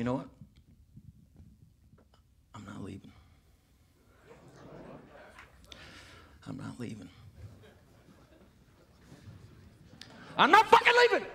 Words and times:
You 0.00 0.04
know 0.04 0.14
what? 0.14 0.28
I'm 2.54 2.64
not 2.64 2.82
leaving. 2.82 3.12
I'm 6.46 6.56
not 6.56 6.80
leaving. 6.80 7.10
I'm 10.38 10.50
not 10.50 10.66
fucking 10.70 10.94
leaving! 11.02 11.26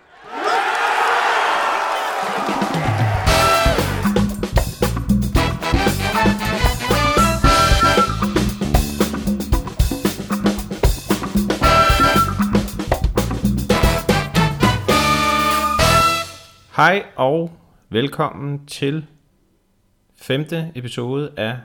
Hej 16.71 17.03
og 17.15 17.64
velkommen 17.95 18.65
til 18.65 19.05
femte 20.21 20.71
episode 20.75 21.31
af 21.37 21.57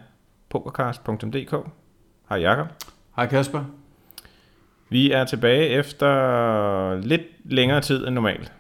pokercast.dk. 0.50 1.54
Hej 2.28 2.38
Jakob. 2.38 2.66
Hej 3.16 3.26
Kasper. 3.26 3.64
Vi 4.88 5.10
er 5.10 5.24
tilbage 5.24 5.68
efter 5.68 6.96
lidt 7.00 7.22
længere 7.44 7.80
tid 7.80 8.06
end 8.06 8.14
normalt. 8.14 8.52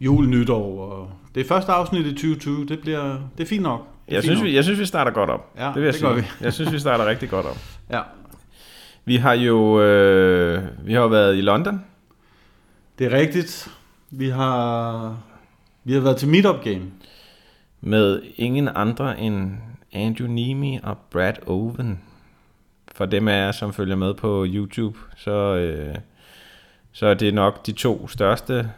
Jul, 0.00 0.26
nytår, 0.28 0.80
og 0.92 1.10
det 1.34 1.40
er 1.40 1.48
første 1.48 1.72
afsnit 1.72 2.06
i 2.06 2.12
2020. 2.12 2.66
Det 2.66 2.80
bliver 2.80 3.18
det 3.38 3.44
er 3.44 3.48
fint 3.48 3.62
nok. 3.62 3.80
Det 4.06 4.12
er 4.12 4.16
Jeg 4.16 4.22
fint 4.22 4.24
synes, 4.24 4.40
nok. 4.40 4.46
vi, 4.46 4.54
jeg 4.54 4.64
synes, 4.64 4.80
vi 4.80 4.86
starter 4.86 5.10
godt 5.12 5.30
op. 5.30 5.52
Ja, 5.58 5.66
det 5.66 5.74
vil 5.74 5.82
jeg 5.82 5.92
det 5.92 6.00
sige. 6.00 6.08
gør 6.08 6.16
vi. 6.16 6.22
jeg 6.40 6.52
synes, 6.52 6.72
vi 6.72 6.78
starter 6.78 7.06
rigtig 7.06 7.30
godt 7.30 7.46
op. 7.46 7.58
Ja, 7.90 8.00
Vi 9.04 9.16
har 9.16 9.32
jo 9.32 9.80
øh, 9.82 10.62
vi 10.86 10.92
har 10.92 11.06
været 11.06 11.36
i 11.36 11.40
London. 11.40 11.84
det 12.98 13.06
er 13.12 13.18
rigtigt. 13.18 13.68
Vi 14.10 14.28
har 14.28 15.16
vi 15.84 15.92
har 15.92 16.00
været 16.00 16.16
til 16.16 16.28
meetup 16.28 16.64
game. 16.64 16.82
med 17.80 18.22
ingen 18.36 18.68
andre 18.74 19.18
end 19.20 19.50
Andrew 19.92 20.28
Nemi 20.28 20.78
og 20.82 20.98
Brad 21.10 21.32
Owen. 21.46 22.00
For 22.94 23.06
dem 23.06 23.28
af 23.28 23.46
jer, 23.46 23.52
som 23.52 23.72
følger 23.72 23.96
med 23.96 24.14
på 24.14 24.44
YouTube, 24.48 24.98
så, 25.16 25.30
øh, 25.56 25.94
så 26.92 27.06
er 27.06 27.14
det 27.14 27.34
nok 27.34 27.66
de 27.66 27.72
to 27.72 28.08
største 28.08 28.70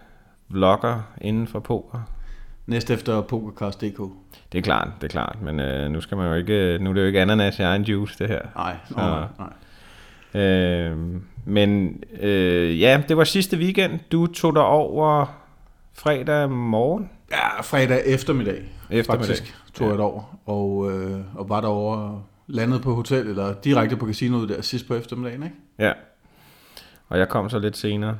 vlogger 0.48 1.02
inden 1.20 1.46
for 1.46 1.60
poker. 1.60 2.00
Næst 2.66 2.90
efter 2.90 3.20
pokercast.dk. 3.20 4.00
Det 4.52 4.58
er 4.58 4.62
klart, 4.62 4.88
det 5.00 5.04
er 5.06 5.10
klart, 5.10 5.36
men 5.42 5.60
øh, 5.60 5.90
nu 5.90 6.00
skal 6.00 6.16
man 6.16 6.26
jo 6.28 6.34
ikke, 6.34 6.78
nu 6.80 6.90
er 6.90 6.94
det 6.94 7.00
jo 7.00 7.06
ikke 7.06 7.20
ananas 7.22 7.58
i 7.58 7.62
egen 7.62 7.82
juice, 7.82 8.18
det 8.18 8.28
her. 8.28 8.40
Nej, 8.56 8.76
Så- 8.88 8.94
nej, 8.96 9.26
nej. 10.34 10.42
Øh, 10.42 10.98
men 11.44 12.02
øh, 12.20 12.80
ja, 12.80 13.02
det 13.08 13.16
var 13.16 13.24
sidste 13.24 13.56
weekend. 13.56 14.00
Du 14.12 14.26
tog 14.26 14.54
dig 14.54 14.62
over 14.64 15.26
fredag 15.94 16.50
morgen. 16.50 17.10
Ja, 17.30 17.60
fredag 17.62 18.02
eftermiddag. 18.06 18.62
Eftermiddag. 18.90 19.26
Faktisk 19.26 19.54
tog 19.74 19.88
jeg 19.88 19.94
et 19.94 20.00
over. 20.00 20.38
Og, 20.46 20.92
øh, 20.92 21.20
og 21.34 21.48
var 21.48 21.60
derovre 21.60 22.22
landet 22.46 22.82
på 22.82 22.94
hotel, 22.94 23.26
eller 23.26 23.54
direkte 23.54 23.96
på 23.96 24.06
casinoet 24.06 24.48
der 24.48 24.62
sidst 24.62 24.88
på 24.88 24.94
eftermiddagen, 24.94 25.42
ikke? 25.42 25.54
Ja. 25.78 25.92
Og 27.08 27.18
jeg 27.18 27.28
kom 27.28 27.50
så 27.50 27.58
lidt 27.58 27.76
senere 27.76 28.18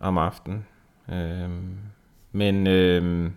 om 0.00 0.18
aftenen. 0.18 0.66
Øhm, 1.12 1.78
men 2.32 2.66
øhm, 2.66 3.32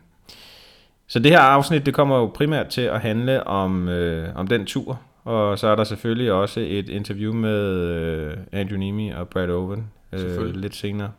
så 1.08 1.20
det 1.20 1.32
her 1.32 1.40
afsnit, 1.40 1.86
det 1.86 1.94
kommer 1.94 2.18
jo 2.18 2.26
primært 2.26 2.68
til 2.68 2.82
at 2.82 3.02
handle 3.02 3.48
om, 3.48 3.88
øh, 3.88 4.36
om 4.36 4.48
den 4.48 4.66
tur. 4.66 5.00
Og 5.24 5.60
så 5.60 5.68
er 5.68 5.76
der 5.76 5.84
selvfølgelig 5.84 6.32
også 6.32 6.60
et 6.60 6.90
interview 6.90 7.34
med 7.34 7.66
øh, 7.76 8.38
Andrew 8.52 8.78
Nemi 8.78 9.10
og 9.10 9.30
Brad 9.30 9.50
Owen 9.50 9.88
øh, 10.12 10.56
lidt 10.56 10.76
senere. 10.76 11.12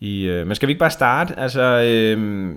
I, 0.00 0.24
øh, 0.24 0.46
men 0.46 0.54
skal 0.54 0.66
vi 0.66 0.70
ikke 0.70 0.80
bare 0.80 0.90
starte? 0.90 1.38
Altså, 1.38 1.62
øh, 1.62 2.52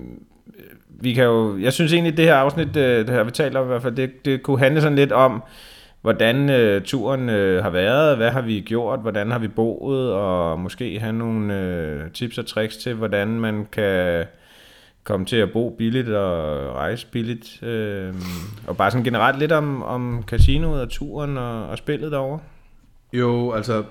vi 0.87 1.13
kan 1.13 1.23
jo, 1.23 1.57
jeg 1.57 1.73
synes 1.73 1.93
egentlig, 1.93 2.17
det 2.17 2.25
her 2.25 2.35
afsnit, 2.35 2.77
øh, 2.77 3.07
det 3.07 3.09
her 3.09 3.23
vi 3.23 3.31
taler 3.31 3.59
om 3.59 3.65
i 3.65 3.67
hvert 3.67 3.81
fald, 3.81 3.95
det, 3.95 4.25
det 4.25 4.43
kunne 4.43 4.59
handle 4.59 4.81
sådan 4.81 4.95
lidt 4.95 5.11
om, 5.11 5.43
hvordan 6.01 6.49
øh, 6.49 6.81
turen 6.81 7.29
øh, 7.29 7.63
har 7.63 7.69
været, 7.69 8.17
hvad 8.17 8.31
har 8.31 8.41
vi 8.41 8.59
gjort, 8.59 8.99
hvordan 8.99 9.31
har 9.31 9.39
vi 9.39 9.47
boet, 9.47 10.13
og 10.13 10.59
måske 10.59 10.99
have 10.99 11.13
nogle 11.13 11.59
øh, 11.59 12.11
tips 12.11 12.37
og 12.37 12.45
tricks 12.45 12.77
til, 12.77 12.93
hvordan 12.93 13.27
man 13.27 13.67
kan 13.71 14.25
komme 15.03 15.25
til 15.25 15.35
at 15.35 15.51
bo 15.51 15.75
billigt 15.77 16.09
og 16.09 16.75
rejse 16.75 17.07
billigt. 17.11 17.63
Øh, 17.63 18.13
og 18.67 18.77
bare 18.77 18.91
sådan 18.91 19.03
generelt 19.03 19.39
lidt 19.39 19.51
om, 19.51 19.83
om 19.83 20.23
casinoet 20.27 20.81
og 20.81 20.89
turen 20.89 21.37
og, 21.37 21.67
og 21.67 21.77
spillet 21.77 22.11
derovre. 22.11 22.39
Jo, 23.13 23.51
altså, 23.51 23.83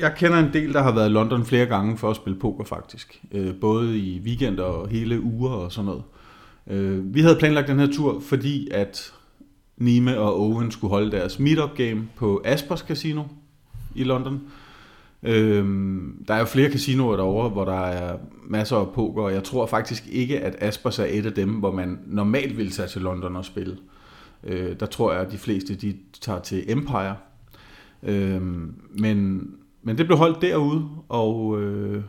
jeg 0.00 0.14
kender 0.16 0.38
en 0.38 0.52
del, 0.52 0.72
der 0.72 0.82
har 0.82 0.92
været 0.94 1.08
i 1.08 1.12
London 1.12 1.44
flere 1.44 1.66
gange 1.66 1.98
for 1.98 2.10
at 2.10 2.16
spille 2.16 2.38
poker 2.38 2.64
faktisk. 2.64 3.22
Øh, 3.32 3.54
både 3.60 3.98
i 3.98 4.20
weekender 4.24 4.64
og 4.64 4.88
hele 4.88 5.20
uger 5.20 5.50
og 5.50 5.72
sådan 5.72 5.86
noget. 5.86 6.02
Øh, 6.66 7.14
vi 7.14 7.20
havde 7.20 7.36
planlagt 7.36 7.68
den 7.68 7.78
her 7.78 7.92
tur, 7.92 8.20
fordi 8.20 8.68
at 8.70 9.12
Nime 9.76 10.18
og 10.18 10.40
Owen 10.40 10.70
skulle 10.70 10.90
holde 10.90 11.10
deres 11.10 11.38
meetup 11.38 11.74
game 11.76 12.08
på 12.16 12.42
Aspers 12.44 12.80
Casino 12.80 13.22
i 13.94 14.04
London. 14.04 14.40
Øhm, 15.22 16.24
der 16.28 16.34
er 16.34 16.38
jo 16.38 16.44
flere 16.44 16.70
casinoer 16.70 17.16
derovre, 17.16 17.48
hvor 17.48 17.64
der 17.64 17.80
er 17.80 18.18
masser 18.48 18.76
af 18.76 18.92
poker, 18.94 19.22
og 19.22 19.32
jeg 19.32 19.44
tror 19.44 19.66
faktisk 19.66 20.08
ikke, 20.12 20.40
at 20.40 20.56
Aspers 20.58 20.98
er 20.98 21.06
et 21.08 21.26
af 21.26 21.32
dem, 21.32 21.50
hvor 21.50 21.72
man 21.72 21.98
normalt 22.06 22.56
vil 22.58 22.70
tage 22.70 22.88
til 22.88 23.02
London 23.02 23.36
og 23.36 23.44
spille. 23.44 23.76
Øh, 24.44 24.80
der 24.80 24.86
tror 24.86 25.12
jeg, 25.12 25.20
at 25.20 25.32
de 25.32 25.38
fleste 25.38 25.74
de 25.74 25.96
tager 26.20 26.40
til 26.40 26.64
Empire. 26.68 27.16
Øhm, 28.02 28.74
men, 28.90 29.46
men 29.82 29.98
det 29.98 30.06
blev 30.06 30.18
holdt 30.18 30.42
derude, 30.42 30.88
og, 31.08 31.60
øh, 31.62 32.02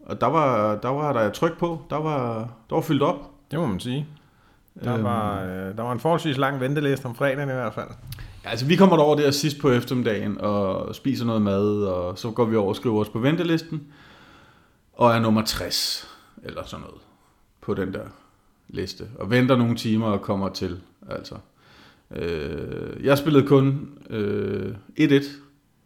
og 0.00 0.20
der 0.20 0.26
var 0.26 0.76
der 0.76 0.88
var 0.88 1.12
der 1.12 1.30
tryk 1.30 1.58
på. 1.58 1.80
Der 1.90 1.96
var, 1.96 2.38
der 2.70 2.74
var 2.76 2.82
fyldt 2.82 3.02
op. 3.02 3.30
Det 3.50 3.58
må 3.58 3.66
man 3.66 3.80
sige. 3.80 4.06
Der, 4.84 4.94
Øhm. 4.94 5.04
var, 5.04 5.42
øh, 5.42 5.76
der 5.76 5.82
var 5.82 5.92
en 5.92 6.00
forholdsvis 6.00 6.36
lang 6.38 6.60
venteliste 6.60 7.06
om 7.06 7.14
fredagen 7.14 7.48
i 7.48 7.52
hvert 7.52 7.74
fald. 7.74 7.88
Ja, 8.44 8.50
altså 8.50 8.66
vi 8.66 8.76
kommer 8.76 8.96
derover 8.96 9.16
der 9.16 9.30
sidst 9.30 9.58
på 9.60 9.70
eftermiddagen 9.70 10.40
og 10.40 10.94
spiser 10.94 11.24
noget 11.26 11.42
mad, 11.42 11.82
og 11.84 12.18
så 12.18 12.30
går 12.30 12.44
vi 12.44 12.56
over 12.56 12.68
og 12.68 12.76
skriver 12.76 13.00
os 13.00 13.08
på 13.08 13.18
ventelisten, 13.18 13.82
og 14.92 15.14
er 15.14 15.20
nummer 15.20 15.42
60, 15.42 16.08
eller 16.42 16.64
sådan 16.64 16.84
noget, 16.86 17.00
på 17.60 17.74
den 17.74 17.92
der 17.94 18.04
liste, 18.68 19.04
og 19.18 19.30
venter 19.30 19.56
nogle 19.56 19.74
timer 19.76 20.06
og 20.06 20.20
kommer 20.22 20.48
til, 20.48 20.80
altså. 21.10 21.34
Øh, 22.10 23.04
jeg 23.04 23.18
spillede 23.18 23.46
kun 23.46 23.88
øh, 24.10 24.74
1-1 25.00 25.24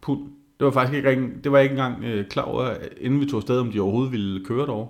pund. 0.00 0.20
Det 0.62 0.66
var 0.66 0.72
faktisk 0.72 0.96
ikke, 0.96 1.10
ring- 1.10 1.44
det 1.44 1.52
var 1.52 1.58
jeg 1.58 1.64
ikke 1.64 1.72
engang 1.72 2.04
øh, 2.04 2.26
klar 2.26 2.42
over, 2.42 2.74
inden 3.00 3.20
vi 3.20 3.26
tog 3.26 3.36
afsted, 3.36 3.58
om 3.60 3.72
de 3.72 3.80
overhovedet 3.80 4.12
ville 4.12 4.44
køre 4.44 4.66
derover. 4.66 4.86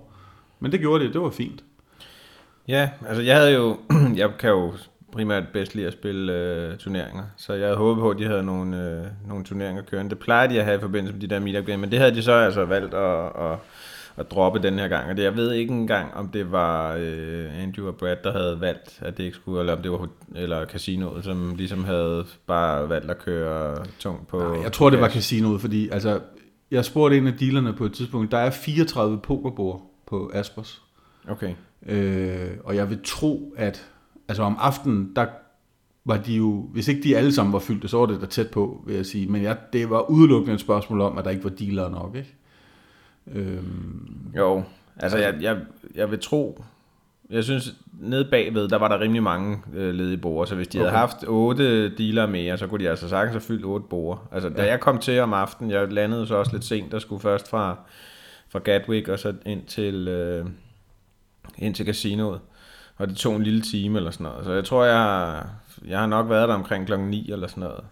Men 0.60 0.72
det 0.72 0.80
gjorde 0.80 1.04
det, 1.04 1.14
det 1.14 1.20
var 1.20 1.30
fint. 1.30 1.64
Ja, 2.68 2.90
altså 3.08 3.22
jeg 3.22 3.36
havde 3.36 3.52
jo, 3.54 3.76
jeg 4.16 4.30
kan 4.38 4.50
jo 4.50 4.72
primært 5.12 5.44
bedst 5.52 5.74
lide 5.74 5.86
at 5.86 5.92
spille 5.92 6.32
øh, 6.32 6.76
turneringer, 6.76 7.22
så 7.36 7.52
jeg 7.52 7.66
havde 7.66 7.76
håbet 7.76 8.02
på, 8.02 8.10
at 8.10 8.18
de 8.18 8.24
havde 8.26 8.42
nogle, 8.42 8.76
øh, 8.76 9.28
nogle 9.28 9.44
turneringer 9.44 9.82
kørende. 9.82 10.10
Det 10.10 10.18
plejede 10.18 10.54
de 10.54 10.58
at 10.58 10.64
have 10.64 10.78
i 10.78 10.80
forbindelse 10.80 11.12
med 11.14 11.20
de 11.20 11.26
der 11.34 11.40
meetup 11.40 11.68
men 11.68 11.90
det 11.90 11.98
havde 11.98 12.14
de 12.14 12.22
så 12.22 12.32
altså 12.32 12.64
valgt 12.64 12.94
at, 12.94 13.24
at, 13.26 13.58
at 14.16 14.30
droppe 14.30 14.62
den 14.62 14.78
her 14.78 14.88
gang. 14.88 15.10
Og 15.10 15.16
det, 15.16 15.22
jeg 15.22 15.36
ved 15.36 15.52
ikke 15.52 15.72
engang, 15.72 16.14
om 16.14 16.28
det 16.28 16.52
var 16.52 16.96
øh, 16.98 17.62
Andrew 17.62 17.86
og 17.86 17.96
Brad, 17.96 18.16
der 18.24 18.32
havde 18.32 18.60
valgt, 18.60 18.98
at 19.02 19.16
det 19.16 19.24
ikke 19.24 19.36
skulle, 19.36 19.60
eller 19.60 19.76
om 19.76 19.82
det 19.82 19.90
var 19.90 20.08
eller 20.34 20.66
casinoet, 20.66 21.24
som 21.24 21.54
ligesom 21.56 21.84
havde 21.84 22.26
bare 22.46 22.88
valgt 22.88 23.10
at 23.10 23.18
køre 23.18 23.84
tungt 23.98 24.28
på. 24.28 24.38
Nej, 24.38 24.62
jeg 24.62 24.72
tror, 24.72 24.90
det 24.90 25.00
var 25.00 25.08
casinoet, 25.08 25.60
fordi 25.60 25.88
altså, 25.88 26.20
jeg 26.70 26.84
spurgte 26.84 27.16
en 27.16 27.26
af 27.26 27.32
dealerne 27.32 27.72
på 27.72 27.84
et 27.84 27.92
tidspunkt, 27.92 28.30
der 28.30 28.38
er 28.38 28.50
34 28.50 29.18
pokerbord 29.18 29.82
på 30.06 30.30
Aspers. 30.34 30.82
Okay. 31.28 31.54
Øh, 31.86 32.50
og 32.64 32.76
jeg 32.76 32.90
vil 32.90 32.98
tro, 33.04 33.54
at 33.56 33.86
altså 34.28 34.42
om 34.42 34.56
aftenen, 34.60 35.12
der 35.16 35.26
var 36.04 36.16
de 36.16 36.34
jo, 36.34 36.68
hvis 36.72 36.88
ikke 36.88 37.02
de 37.02 37.16
alle 37.16 37.32
sammen 37.32 37.52
var 37.52 37.58
fyldte, 37.58 37.88
så 37.88 37.98
var 37.98 38.06
det 38.06 38.20
da 38.20 38.26
tæt 38.26 38.50
på, 38.50 38.82
vil 38.86 38.96
jeg 38.96 39.06
sige. 39.06 39.26
Men 39.26 39.42
jeg, 39.42 39.56
det 39.72 39.90
var 39.90 40.10
udelukkende 40.10 40.54
et 40.54 40.60
spørgsmål 40.60 41.00
om, 41.00 41.18
at 41.18 41.24
der 41.24 41.30
ikke 41.30 41.44
var 41.44 41.50
dealere 41.50 41.90
nok, 41.90 42.16
ikke? 42.16 42.34
Øhm, 43.26 44.32
Jo, 44.36 44.62
altså 44.96 45.18
jeg, 45.18 45.34
jeg, 45.40 45.56
jeg 45.94 46.10
vil 46.10 46.18
tro, 46.20 46.64
jeg 47.30 47.44
synes 47.44 47.74
nede 48.00 48.24
bagved, 48.30 48.68
der 48.68 48.78
var 48.78 48.88
der 48.88 49.00
rimelig 49.00 49.22
mange 49.22 49.58
øh, 49.74 49.94
ledige 49.94 50.16
borde, 50.16 50.48
så 50.48 50.54
hvis 50.54 50.68
de 50.68 50.78
okay. 50.78 50.84
havde 50.86 50.98
haft 50.98 51.24
otte 51.28 51.88
dealer 51.96 52.26
mere, 52.26 52.58
så 52.58 52.66
kunne 52.66 52.84
de 52.84 52.90
altså 52.90 53.08
sagtens 53.08 53.32
have 53.32 53.40
fyldt 53.40 53.64
otte 53.64 53.86
borde. 53.90 54.20
Altså 54.32 54.48
da 54.48 54.62
Ja. 54.62 54.68
jeg 54.70 54.80
kom 54.80 54.98
til 54.98 55.20
om 55.20 55.32
aftenen, 55.32 55.70
jeg 55.70 55.92
landede 55.92 56.26
så 56.26 56.34
også 56.34 56.52
lidt 56.52 56.64
sent, 56.64 56.92
der 56.92 56.98
skulle 56.98 57.20
først 57.22 57.50
fra, 57.50 57.76
fra 58.48 58.58
Gatwick 58.58 59.08
og 59.08 59.18
så 59.18 59.34
ind 59.46 59.66
til, 59.66 60.08
øh, 60.08 60.46
ind 61.58 61.74
til 61.74 61.86
casinoet. 61.86 62.40
Og 62.96 63.08
det 63.08 63.16
tog 63.16 63.36
en 63.36 63.42
lille 63.42 63.60
time 63.60 63.98
eller 63.98 64.10
sådan 64.10 64.24
noget. 64.24 64.44
Så 64.44 64.52
jeg 64.52 64.64
tror, 64.64 64.84
jeg 64.84 65.42
jeg 65.88 65.98
har 65.98 66.06
nok 66.06 66.28
været 66.28 66.48
der 66.48 66.54
omkring 66.54 66.86
klokken 66.86 67.08
9 67.08 67.30
eller 67.32 67.46
sådan 67.46 67.60
noget. 67.62 67.84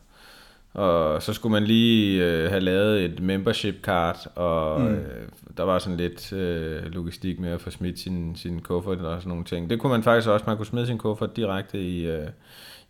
Og 0.75 1.22
så 1.22 1.32
skulle 1.32 1.52
man 1.52 1.64
lige 1.64 2.25
øh, 2.25 2.50
have 2.50 2.61
lavet 2.61 3.05
et 3.05 3.20
membership 3.20 3.75
card, 3.82 4.26
og 4.34 4.81
mm. 4.81 4.87
øh, 4.87 5.28
der 5.56 5.62
var 5.62 5.78
sådan 5.78 5.96
lidt 5.96 6.32
øh, 6.32 6.82
logistik 6.93 7.40
med 7.40 7.50
at 7.50 7.61
få 7.61 7.70
smidt 7.70 7.99
sin, 7.99 8.37
sin 8.37 8.61
kuffert 8.61 8.99
og 8.99 9.20
sådan 9.20 9.28
nogle 9.28 9.44
ting. 9.44 9.70
Det 9.70 9.81
kunne 9.81 9.90
man 9.90 10.02
faktisk 10.02 10.28
også, 10.28 10.44
man 10.46 10.56
kunne 10.56 10.67
smide 10.67 10.87
sin 10.87 10.99
kuffert 10.99 11.37
direkte 11.37 11.82
i, 11.82 12.06
øh, 12.06 12.26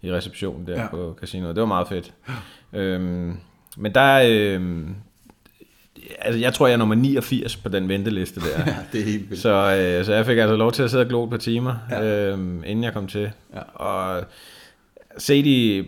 i 0.03 0.13
receptionen 0.13 0.67
der 0.67 0.73
ja. 0.73 0.81
Ja. 0.81 0.89
på 0.89 1.17
casinoet. 1.21 1.57
Det 1.57 1.61
var 1.61 1.67
meget 1.67 1.89
fedt. 1.89 2.13
Øhm, 2.73 3.37
men 3.77 3.95
der, 3.95 4.23
øh, 4.27 4.89
altså, 6.19 6.41
jeg 6.41 6.55
tror, 6.55 6.67
jeg 6.67 6.75
er 6.75 6.79
nummer 6.79 6.95
89 6.95 7.57
på 7.57 7.69
den 7.69 7.89
venteliste 7.89 8.41
der. 8.41 8.47
Ja, 8.67 8.77
det 8.93 9.01
er 9.01 9.05
helt 9.05 9.31
vildt. 9.31 9.43
Så, 9.43 9.49
øh, 9.49 10.05
så 10.05 10.15
jeg 10.15 10.27
fik 10.27 10.39
altså 10.39 10.57
lov 10.57 10.73
til 10.73 10.83
at 10.83 10.91
sidde 10.91 11.03
og 11.03 11.09
glo 11.09 11.25
et 11.25 11.31
par 11.31 11.37
timer, 11.37 11.75
ja. 11.91 12.33
øh, 12.33 12.39
inden 12.67 12.85
jeg 12.85 12.93
kom 12.93 13.07
til. 13.07 13.31
Ja. 13.55 13.61
Og 13.61 14.25
set 15.19 15.47
i 15.47 15.85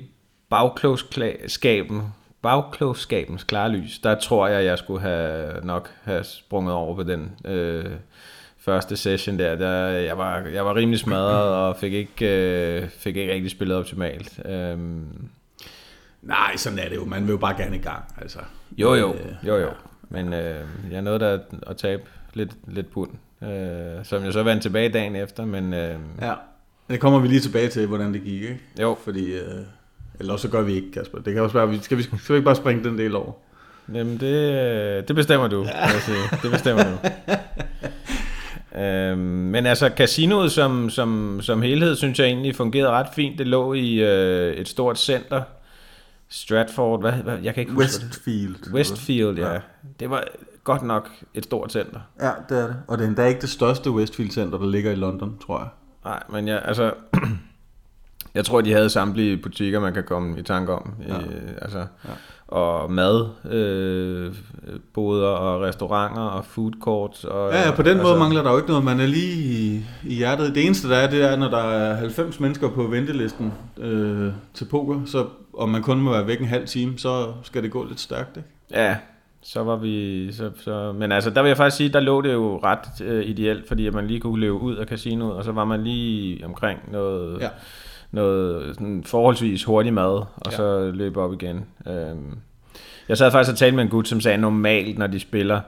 bagklogskaben, 0.52 2.02
bagklogskabens 2.42 3.44
klare 3.44 3.70
lys, 3.70 3.98
der 3.98 4.14
tror 4.14 4.46
jeg, 4.48 4.64
jeg 4.64 4.78
skulle 4.78 5.00
have 5.00 5.52
nok 5.62 5.90
have 6.02 6.24
sprunget 6.24 6.74
over 6.74 6.96
på 6.96 7.02
den 7.02 7.32
øh, 7.44 7.84
første 8.58 8.96
session 8.96 9.38
der. 9.38 9.54
der 9.54 9.86
jeg, 9.86 10.18
var, 10.18 10.38
jeg 10.38 10.66
var 10.66 10.74
rimelig 10.74 10.98
smadret 11.00 11.48
og 11.48 11.76
fik 11.76 11.92
ikke, 11.92 12.26
øh, 12.26 12.88
fik 12.88 13.16
ikke 13.16 13.32
rigtig 13.32 13.50
spillet 13.50 13.76
optimalt. 13.76 14.40
Øhm, 14.46 15.28
Nej, 16.22 16.56
sådan 16.56 16.78
er 16.78 16.88
det 16.88 16.96
jo. 16.96 17.04
Man 17.04 17.22
vil 17.26 17.30
jo 17.32 17.38
bare 17.38 17.56
gerne 17.56 17.76
i 17.76 17.80
gang. 17.80 18.04
Altså. 18.20 18.38
jo, 18.78 18.94
jo, 18.94 19.14
Øh, 19.14 19.34
jo, 19.46 19.56
jo. 19.56 19.68
Men 20.08 20.32
øh, 20.32 20.64
jeg 20.90 21.02
nåede 21.02 21.18
da 21.18 21.38
at 21.66 21.76
tabe 21.76 22.02
lidt, 22.34 22.50
lidt 22.68 22.90
bund, 22.90 23.10
øh, 23.42 24.04
som 24.04 24.24
jeg 24.24 24.32
så 24.32 24.42
vandt 24.42 24.62
tilbage 24.62 24.88
dagen 24.88 25.16
efter, 25.16 25.44
men 25.44 25.74
øh, 25.74 25.96
Ja. 26.20 26.34
Det 26.88 27.00
kommer 27.00 27.18
vi 27.18 27.28
lige 27.28 27.40
tilbage 27.40 27.68
til, 27.68 27.86
hvordan 27.86 28.12
det 28.14 28.22
gik, 28.22 28.42
ikke? 28.42 28.60
jo, 28.80 28.96
Fordi, 29.04 29.34
øh, 29.34 29.60
eller 30.20 30.36
så 30.36 30.48
gør 30.48 30.62
vi 30.62 30.72
ikke, 30.74 30.92
Kasper. 30.92 31.18
Det 31.18 31.34
kan 31.34 31.42
også 31.42 31.58
være, 31.58 31.68
vi 31.68 31.78
skal, 31.78 31.98
vi, 31.98 32.02
skal 32.02 32.18
vi 32.28 32.34
ikke 32.34 32.44
bare 32.44 32.56
springe 32.56 32.84
den 32.84 32.98
del 32.98 33.16
over? 33.16 33.32
Jamen, 33.94 34.20
det, 34.20 35.08
det 35.08 35.16
bestemmer 35.16 35.48
du, 35.48 35.66
sige. 36.00 36.16
Det 36.42 36.50
bestemmer 36.50 36.84
du. 36.84 36.98
øhm, 38.80 39.18
men 39.18 39.66
altså, 39.66 39.90
casinoet 39.96 40.52
som, 40.52 40.90
som, 40.90 41.40
som 41.42 41.62
helhed, 41.62 41.96
synes 41.96 42.18
jeg 42.18 42.26
egentlig 42.26 42.56
fungerede 42.56 42.90
ret 42.90 43.06
fint. 43.14 43.38
Det 43.38 43.46
lå 43.46 43.72
i 43.72 43.94
øh, 43.94 44.54
et 44.54 44.68
stort 44.68 44.98
center. 44.98 45.42
Stratford, 46.28 47.00
hvad, 47.00 47.12
hvad 47.12 47.38
jeg 47.42 47.54
kan 47.54 47.60
ikke 47.60 47.72
huske 47.72 48.04
Westfield. 48.04 48.54
det. 48.64 48.72
Westfield, 48.72 49.38
ja. 49.38 49.58
Det 50.00 50.10
var 50.10 50.24
godt 50.64 50.82
nok 50.82 51.08
et 51.34 51.44
stort 51.44 51.72
center. 51.72 52.00
Ja, 52.20 52.30
det 52.48 52.58
er 52.58 52.66
det. 52.66 52.76
Og 52.88 52.98
det 52.98 53.04
er 53.04 53.08
endda 53.08 53.24
ikke 53.24 53.40
det 53.40 53.50
største 53.50 53.90
Westfield 53.90 54.30
Center, 54.30 54.58
der 54.58 54.66
ligger 54.70 54.92
i 54.92 54.94
London, 54.94 55.38
tror 55.46 55.58
jeg. 55.58 55.68
Nej, 56.04 56.22
men 56.30 56.48
jeg, 56.48 56.62
altså... 56.64 56.92
jeg 58.34 58.44
tror, 58.44 58.60
de 58.60 58.72
havde 58.72 58.90
samtlige 58.90 59.36
butikker, 59.36 59.80
man 59.80 59.94
kan 59.94 60.04
komme 60.04 60.38
i 60.38 60.42
tanke 60.42 60.72
om. 60.72 60.94
Ja. 61.08 61.18
I, 61.18 61.22
altså, 61.62 61.78
ja. 61.78 62.10
Og 62.48 62.92
mad, 62.92 63.28
øh, 63.50 64.34
boder 64.94 65.28
og 65.28 65.60
restauranter 65.60 66.22
og 66.22 66.44
food 66.44 66.72
courts. 66.80 67.24
Og, 67.24 67.52
Ja, 67.52 67.60
ja, 67.60 67.70
på 67.70 67.82
den 67.82 67.90
altså, 67.90 68.02
måde 68.02 68.18
mangler 68.18 68.42
der 68.42 68.50
jo 68.50 68.56
ikke 68.56 68.68
noget. 68.68 68.84
Man 68.84 69.00
er 69.00 69.06
lige 69.06 69.34
i, 69.34 69.84
i 70.04 70.14
hjertet. 70.14 70.54
Det 70.54 70.66
eneste, 70.66 70.88
der 70.88 70.96
er, 70.96 71.10
det 71.10 71.22
er, 71.32 71.36
når 71.36 71.50
der 71.50 71.58
er 71.58 71.94
90 71.94 72.40
mennesker 72.40 72.68
på 72.68 72.82
ventelisten 72.82 73.52
øh, 73.78 74.32
til 74.54 74.64
poker, 74.64 75.00
så, 75.06 75.26
og 75.52 75.68
man 75.68 75.82
kun 75.82 76.00
må 76.00 76.10
være 76.10 76.26
væk 76.26 76.40
en 76.40 76.46
halv 76.46 76.66
time, 76.66 76.98
så 76.98 77.26
skal 77.42 77.62
det 77.62 77.70
gå 77.70 77.84
lidt 77.84 78.00
stærkt, 78.00 78.36
ikke? 78.36 78.48
Ja, 78.70 78.96
så 79.42 79.62
var 79.62 79.76
vi... 79.76 80.28
Så, 80.32 80.50
så, 80.60 80.92
men 80.98 81.12
altså, 81.12 81.30
der 81.30 81.42
vil 81.42 81.48
jeg 81.48 81.56
faktisk 81.56 81.76
sige, 81.76 81.88
der 81.88 82.00
lå 82.00 82.20
det 82.20 82.32
jo 82.32 82.60
ret 82.64 83.00
øh, 83.04 83.26
ideelt, 83.26 83.68
fordi 83.68 83.86
at 83.86 83.94
man 83.94 84.06
lige 84.06 84.20
kunne 84.20 84.40
løbe 84.40 84.54
ud 84.54 84.76
af 84.76 84.86
casinoet, 84.86 85.32
og 85.34 85.44
så 85.44 85.52
var 85.52 85.64
man 85.64 85.84
lige 85.84 86.46
omkring 86.46 86.78
noget... 86.92 87.40
Ja. 87.40 87.48
Noget 88.12 88.74
sådan 88.74 89.04
forholdsvis 89.04 89.64
hurtig 89.64 89.92
mad, 89.94 90.04
og 90.36 90.50
Ja. 90.50 90.50
så 90.56 90.90
løbe 90.94 91.20
op 91.20 91.32
igen. 91.32 91.64
Øhm, 91.88 92.38
jeg 93.08 93.18
sad 93.18 93.30
faktisk 93.30 93.52
og 93.52 93.58
talte 93.58 93.76
med 93.76 93.84
en 93.84 93.90
gut, 93.90 94.08
som 94.08 94.20
sagde, 94.20 94.38
normalt, 94.38 94.98
når 94.98 95.06
de 95.06 95.20
spiller, 95.20 95.60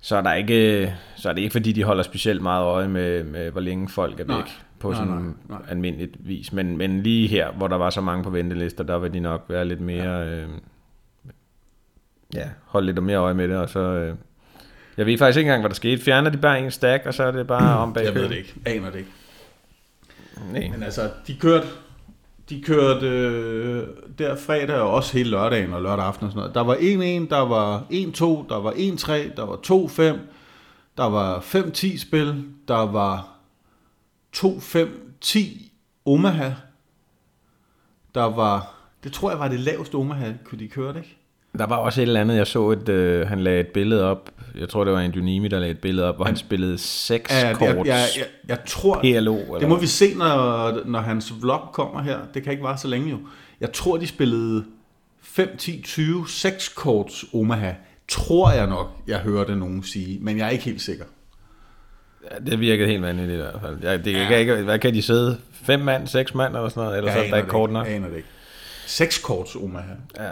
så 0.00 0.16
er, 0.16 0.20
der 0.22 0.34
ikke, 0.34 0.92
så 1.16 1.28
er 1.28 1.32
det 1.32 1.42
ikke, 1.42 1.52
fordi 1.52 1.72
de 1.72 1.84
holder 1.84 2.02
specielt 2.02 2.42
meget 2.42 2.64
øje 2.64 2.88
med, 2.88 3.24
med 3.24 3.50
hvor 3.50 3.60
længe 3.60 3.88
folk 3.88 4.20
er 4.20 4.24
Nej. 4.24 4.36
væk 4.36 4.44
på 4.78 4.88
Nej, 4.90 4.98
sådan 4.98 5.12
nej, 5.14 5.24
nej. 5.48 5.58
almindeligt 5.68 6.16
vis. 6.18 6.52
Men, 6.52 6.76
men 6.76 7.02
lige 7.02 7.28
her, 7.28 7.52
hvor 7.52 7.68
der 7.68 7.76
var 7.76 7.90
så 7.90 8.00
mange 8.00 8.24
på 8.24 8.30
ventelister, 8.30 8.84
der 8.84 8.98
vil 8.98 9.12
de 9.12 9.20
nok 9.20 9.44
være 9.48 9.64
lidt 9.64 9.80
mere... 9.80 10.18
Ja. 10.18 10.24
Øh, 10.26 10.48
ja, 12.34 12.48
holde 12.66 12.86
lidt 12.86 13.02
mere 13.02 13.16
øje 13.18 13.34
med 13.34 13.48
det, 13.48 13.56
og 13.56 13.68
så... 13.68 13.80
Øh, 13.80 14.14
jeg 14.96 15.06
ved 15.06 15.18
faktisk 15.18 15.38
ikke 15.38 15.48
engang, 15.48 15.62
hvad 15.62 15.68
der 15.70 15.74
skete. 15.74 16.02
Fjerner 16.02 16.30
de 16.30 16.36
bare 16.38 16.60
en 16.60 16.70
stack, 16.70 17.06
og 17.06 17.14
så 17.14 17.22
er 17.24 17.30
det 17.30 17.46
bare 17.46 17.78
om 17.78 17.92
bag 17.92 18.04
Jeg 18.04 18.14
ved 18.14 18.28
det 18.28 18.36
ikke. 18.36 18.54
Aner 18.66 18.90
det 18.90 18.98
ikke. 18.98 19.10
Nej. 20.52 20.68
Men 20.68 20.82
altså, 20.82 21.10
de 21.26 21.36
kørte, 21.36 21.66
de 22.48 22.62
kørte 22.62 23.06
øh, 23.06 23.88
der 24.18 24.36
fredag 24.36 24.76
og 24.80 24.90
også 24.90 25.12
hele 25.12 25.30
lørdagen 25.30 25.72
og 25.72 25.82
lørdag 25.82 26.04
aften 26.04 26.26
og 26.26 26.32
sådan 26.32 26.40
noget. 26.40 26.54
Der 26.54 26.60
var 26.60 26.74
1-1, 26.74 27.30
der 27.30 27.40
var 27.40 27.80
1-2, 27.80 28.48
der 28.48 28.60
var 28.60 28.72
1-3, 28.72 29.36
der 29.36 29.46
var 29.46 29.56
2-5, 29.56 30.18
der 30.96 31.04
var 31.04 31.38
5-10 31.38 31.98
spil, 31.98 32.44
der 32.68 32.86
var 32.86 33.28
2-5-10 34.36 35.38
Omaha. 36.04 36.50
Der 38.14 38.24
var, 38.24 38.74
det 39.04 39.12
tror 39.12 39.30
jeg 39.30 39.38
var 39.38 39.48
det 39.48 39.60
laveste 39.60 39.94
Omaha, 39.94 40.32
kunne 40.44 40.58
de 40.58 40.68
køre 40.68 40.88
det, 40.88 40.96
ikke? 40.96 41.19
Der 41.58 41.66
var 41.66 41.76
også 41.76 42.00
et 42.00 42.06
eller 42.06 42.20
andet, 42.20 42.36
jeg 42.36 42.46
så, 42.46 42.70
et, 42.70 42.88
øh, 42.88 43.28
han 43.28 43.40
lagde 43.40 43.60
et 43.60 43.66
billede 43.68 44.04
op, 44.04 44.30
jeg 44.58 44.68
tror 44.68 44.84
det 44.84 44.92
var 44.92 45.00
en 45.00 45.12
Dynami, 45.14 45.48
der 45.48 45.58
lagde 45.58 45.70
et 45.70 45.78
billede 45.78 46.08
op, 46.08 46.16
hvor 46.16 46.24
han 46.24 46.36
spillede 46.36 46.78
seks 46.78 47.42
Ja, 47.42 47.52
kort 47.54 47.68
jeg, 47.70 47.86
jeg, 47.86 48.06
jeg, 48.16 48.24
jeg 48.48 48.58
tror, 48.66 49.00
PLO. 49.00 49.36
Eller 49.36 49.58
Det 49.58 49.68
må 49.68 49.78
vi 49.78 49.86
se, 49.86 50.14
når, 50.14 50.80
når 50.86 51.00
hans 51.00 51.32
vlog 51.40 51.60
kommer 51.72 52.02
her. 52.02 52.18
Det 52.34 52.42
kan 52.42 52.52
ikke 52.52 52.64
vare 52.64 52.78
så 52.78 52.88
længe 52.88 53.10
jo. 53.10 53.18
Jeg 53.60 53.72
tror, 53.72 53.96
de 53.96 54.06
spillede 54.06 54.64
5, 55.22 55.56
10, 55.58 55.82
20, 55.82 56.28
6 56.28 56.68
korts 56.68 57.24
Omaha. 57.34 57.72
Tror 58.08 58.50
jeg 58.52 58.66
nok, 58.66 58.86
jeg 59.06 59.18
hørte 59.18 59.56
nogen 59.56 59.82
sige. 59.82 60.18
Men 60.20 60.38
jeg 60.38 60.46
er 60.46 60.50
ikke 60.50 60.64
helt 60.64 60.82
sikker. 60.82 61.04
Ja, 62.30 62.50
det 62.50 62.60
virkede 62.60 62.88
helt 62.88 63.02
vanvittigt 63.02 63.34
i 63.38 63.40
hvert 63.42 63.60
fald. 63.62 63.78
Ja, 63.82 63.96
det 63.96 64.28
kan 64.28 64.38
ikke, 64.38 64.54
hvad 64.56 64.78
kan 64.78 64.94
de 64.94 65.02
sidde? 65.02 65.38
Fem 65.52 65.80
mand, 65.80 66.06
seks 66.06 66.34
mand 66.34 66.56
eller 66.56 66.68
sådan 66.68 66.82
noget? 66.82 66.98
Eller 66.98 67.12
så 67.12 67.18
er 67.18 67.28
der 67.28 67.36
ikke 67.36 67.48
kort 67.48 67.70
nok? 67.70 67.86
Jeg 67.86 67.94
aner 67.94 68.08
det 68.08 68.16
ikke. 68.16 68.28
6 68.86 69.18
korts 69.18 69.56
Omaha. 69.56 69.92
Ja. 70.18 70.30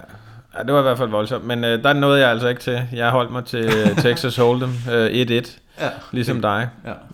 Ja, 0.59 0.63
det 0.63 0.73
var 0.73 0.79
i 0.79 0.83
hvert 0.83 0.99
fald 0.99 1.11
voldsomt. 1.11 1.45
Men 1.45 1.65
øh, 1.65 1.83
der 1.83 1.93
nåede 1.93 2.21
jeg 2.21 2.31
altså 2.31 2.49
ikke 2.49 2.61
til. 2.61 2.83
Jeg 2.93 3.11
holdt 3.11 3.33
mig 3.33 3.45
til 3.45 3.65
øh, 3.65 3.97
Texas 4.03 4.39
Hold'em 4.39 4.91
øh, 4.93 5.07
1-1, 5.07 5.59
Ja. 5.81 5.89
ligesom 6.13 6.41
dig. 6.41 6.69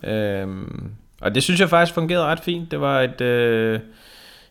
Ja. 0.04 0.40
Øhm, 0.42 0.90
og 1.20 1.34
det 1.34 1.42
synes 1.42 1.60
jeg 1.60 1.68
faktisk 1.68 1.94
fungerede 1.94 2.24
ret 2.24 2.40
fint. 2.40 2.70
Det 2.70 2.80
var 2.80 3.00
et, 3.00 3.20
øh, 3.20 3.80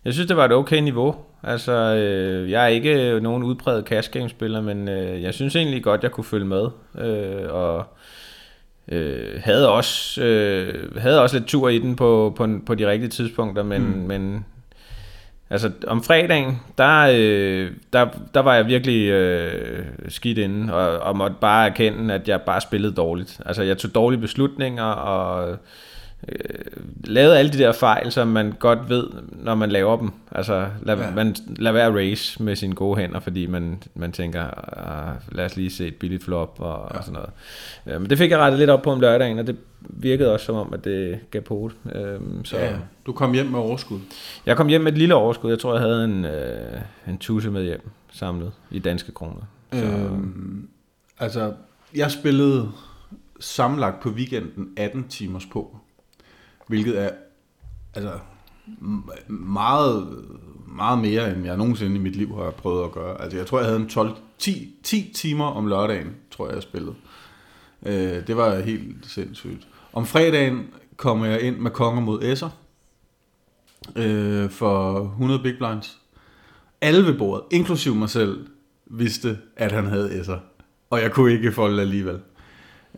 jeg 0.06 0.14
synes 0.14 0.28
det 0.28 0.38
var 0.38 0.46
et 0.46 0.52
okay 0.52 0.78
niveau. 0.80 1.16
Altså, 1.44 1.72
øh, 1.72 2.52
jeg 2.52 2.64
er 2.64 2.68
ikke 2.68 3.20
nogen 3.20 3.44
udpræget 3.44 3.86
cash 3.86 4.12
game 4.12 4.30
spiller, 4.30 4.62
men 4.62 4.88
øh, 4.90 5.24
jeg 5.24 5.34
synes 5.34 5.56
egentlig 5.56 5.84
godt, 5.84 6.04
jeg 6.04 6.12
kunne 6.12 6.24
følge 6.24 6.46
med. 6.46 6.68
Øh, 7.00 7.54
og 7.54 7.86
øh, 8.88 9.42
havde 9.44 9.70
også 9.70 10.22
øh, 10.24 10.98
havde 10.98 11.22
også 11.22 11.36
lidt 11.38 11.48
tur 11.48 11.70
i 11.70 11.80
den 11.80 11.96
på, 11.96 12.34
på, 12.38 12.48
på 12.66 12.76
de 12.76 12.90
rigtige 12.90 13.10
tidspunkter, 13.10 13.64
men, 13.64 13.82
mm. 13.82 14.08
men 14.08 14.46
altså 15.50 15.72
om 15.88 16.04
fredagen, 16.04 16.60
der, 16.78 17.08
øh, 17.14 17.72
der, 17.94 18.08
der 18.34 18.40
var 18.40 18.56
jeg 18.56 18.68
virkelig 18.68 19.10
øh, 19.10 19.86
skidt 20.08 20.38
inde, 20.38 20.74
og, 20.74 21.00
og 21.00 21.18
måtte 21.18 21.36
bare 21.42 21.70
erkende, 21.70 22.14
at 22.14 22.28
jeg 22.28 22.42
bare 22.42 22.62
spillede 22.62 22.96
dårligt. 22.96 23.42
Altså 23.46 23.64
jeg 23.64 23.78
tog 23.78 23.96
dårlige 23.96 24.22
beslutninger, 24.22 24.84
og 24.84 25.58
øh, 26.30 26.84
lavede 27.04 27.40
alle 27.40 27.52
de 27.54 27.58
der 27.58 27.72
fejl, 27.72 28.12
som 28.12 28.28
man 28.28 28.52
godt 28.60 28.90
ved, 28.90 29.08
når 29.32 29.56
man 29.56 29.70
laver 29.72 29.98
dem. 29.98 30.12
Altså 30.32 30.68
lad, 30.82 30.98
Ja. 30.98 31.12
man, 31.12 31.36
lad 31.56 31.72
være 31.72 31.96
race 31.96 32.44
med 32.44 32.56
sine 32.56 32.76
gode 32.76 33.00
hænder, 33.00 33.20
fordi 33.20 33.46
man, 33.46 33.84
man 33.96 34.12
tænker, 34.12 34.46
ah, 34.88 35.16
lad 35.32 35.46
os 35.46 35.56
lige 35.56 35.72
se 35.72 35.88
et 35.88 35.96
billigt 35.96 36.24
flop 36.24 36.56
og, 36.60 36.88
ja. 36.92 36.98
og 36.98 37.04
sådan 37.04 37.14
noget. 37.14 37.30
Øh, 37.96 38.02
Men 38.02 38.10
det 38.10 38.18
fik 38.18 38.32
jeg 38.32 38.40
rettet 38.40 38.60
lidt 38.60 38.70
op 38.70 38.82
på 38.82 38.92
om 38.92 39.00
lørdagen, 39.00 39.40
og 39.40 39.48
det 39.48 39.56
virkede 39.80 40.34
også 40.34 40.46
som 40.46 40.56
om, 40.56 40.74
at 40.74 40.84
det 40.86 41.20
gav 41.32 41.42
på 41.42 41.72
det. 41.86 41.96
Øhm, 41.96 42.46
Så 42.46 42.58
Ja. 42.58 42.74
Du 43.06 43.12
kom 43.12 43.34
hjem 43.34 43.46
med 43.46 43.60
overskud. 43.60 44.00
jeg 44.46 44.58
kom 44.58 44.68
hjem 44.68 44.82
med 44.82 44.92
et 44.92 44.98
lille 44.98 45.16
overskud. 45.16 45.50
Jeg 45.50 45.60
tror, 45.60 45.74
jeg 45.74 45.82
havde 45.82 46.06
en, 46.06 46.26
øh, 46.26 46.82
en 47.08 47.18
tusse 47.18 47.52
med 47.52 47.64
hjem 47.64 47.90
samlet 48.12 48.52
i 48.72 48.80
danske 48.80 49.12
kroner. 49.12 49.42
Så, 49.74 49.80
Øhm, 49.86 50.68
altså, 51.20 51.54
jeg 51.96 52.12
spillede 52.12 52.70
sammenlagt 53.40 54.00
på 54.00 54.10
weekenden 54.10 54.68
18 54.78 55.04
timers 55.08 55.46
på, 55.46 55.78
hvilket 56.68 57.02
er 57.02 57.10
altså, 57.94 58.12
meget, 59.28 60.26
meget 60.68 61.00
mere, 61.00 61.36
end 61.36 61.46
jeg 61.46 61.58
nogensinde 61.58 61.96
i 61.96 62.00
mit 62.00 62.16
liv 62.16 62.36
har 62.36 62.52
prøvet 62.52 62.84
at 62.84 62.92
gøre. 62.92 63.22
Altså, 63.22 63.38
jeg 63.38 63.48
tror, 63.48 63.58
jeg 63.58 63.68
havde 63.68 63.80
en 63.80 63.90
12, 63.90 64.16
10, 64.38 64.76
10 64.84 65.12
timer 65.16 65.46
om 65.46 65.68
lørdagen, 65.68 66.16
tror 66.32 66.48
jeg, 66.48 66.56
jeg 66.56 66.64
spillede. 66.64 66.96
Øh, 67.86 68.28
det 68.28 68.38
var 68.38 68.60
helt 68.60 69.06
sindssygt. 69.08 69.68
Om 69.94 70.06
fredagen 70.06 70.68
kommer 70.98 71.26
jeg 71.26 71.42
ind 71.42 71.58
med 71.58 71.72
konger 71.72 72.02
mod 72.02 72.22
S'er 72.22 72.50
øh, 73.96 74.50
for 74.50 75.00
100 75.00 75.44
big 75.44 75.58
blinds. 75.58 76.00
Alle 76.82 77.06
ved 77.06 77.18
bordet, 77.18 77.44
inklusive 77.52 77.96
mig 77.96 78.10
selv, 78.10 78.48
vidste, 78.86 79.38
at 79.56 79.72
han 79.72 79.86
havde 79.86 80.22
S'er. 80.22 80.40
Og 80.90 81.02
jeg 81.02 81.12
kunne 81.12 81.32
ikke 81.32 81.52
folde 81.52 81.82
alligevel. 81.82 82.20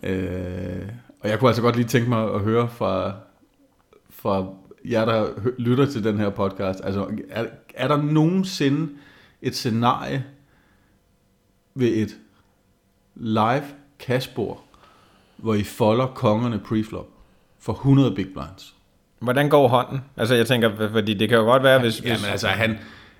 Øh, 0.03 0.89
og 1.19 1.29
jeg 1.29 1.39
kunne 1.39 1.49
altså 1.49 1.61
godt 1.61 1.75
lige 1.75 1.87
tænke 1.87 2.09
mig 2.09 2.33
at 2.33 2.41
høre 2.41 2.69
fra, 2.69 3.13
fra 4.25 4.45
jer, 4.85 5.05
der 5.05 5.27
lytter 5.57 5.85
til 5.85 6.03
den 6.03 6.17
her 6.17 6.29
podcast. 6.29 6.81
Altså, 6.83 7.07
er, 7.29 7.45
er 7.75 7.87
der 7.87 8.01
nogensinde 8.01 8.89
et 9.41 9.55
scenarie 9.55 10.23
ved 11.75 11.87
et 11.87 12.17
live 13.15 13.63
cashbord, 13.99 14.63
hvor 15.37 15.53
I 15.53 15.63
folder 15.63 16.07
kongerne 16.07 16.59
preflop 16.59 17.07
for 17.59 17.73
100 17.73 18.15
big 18.15 18.27
blinds? 18.33 18.75
hvordan 19.19 19.49
går 19.49 19.67
hånden? 19.67 20.01
Altså 20.17 20.35
jeg 20.35 20.47
tænker, 20.47 20.89
fordi 20.91 21.13
det 21.13 21.29
kan 21.29 21.37
jo 21.37 21.43
godt 21.43 21.63
være, 21.63 21.79
hvis... 21.79 22.01
Jamen 22.01 22.19
hvis 22.19 22.25
altså, 22.25 22.47
han, 22.47 22.77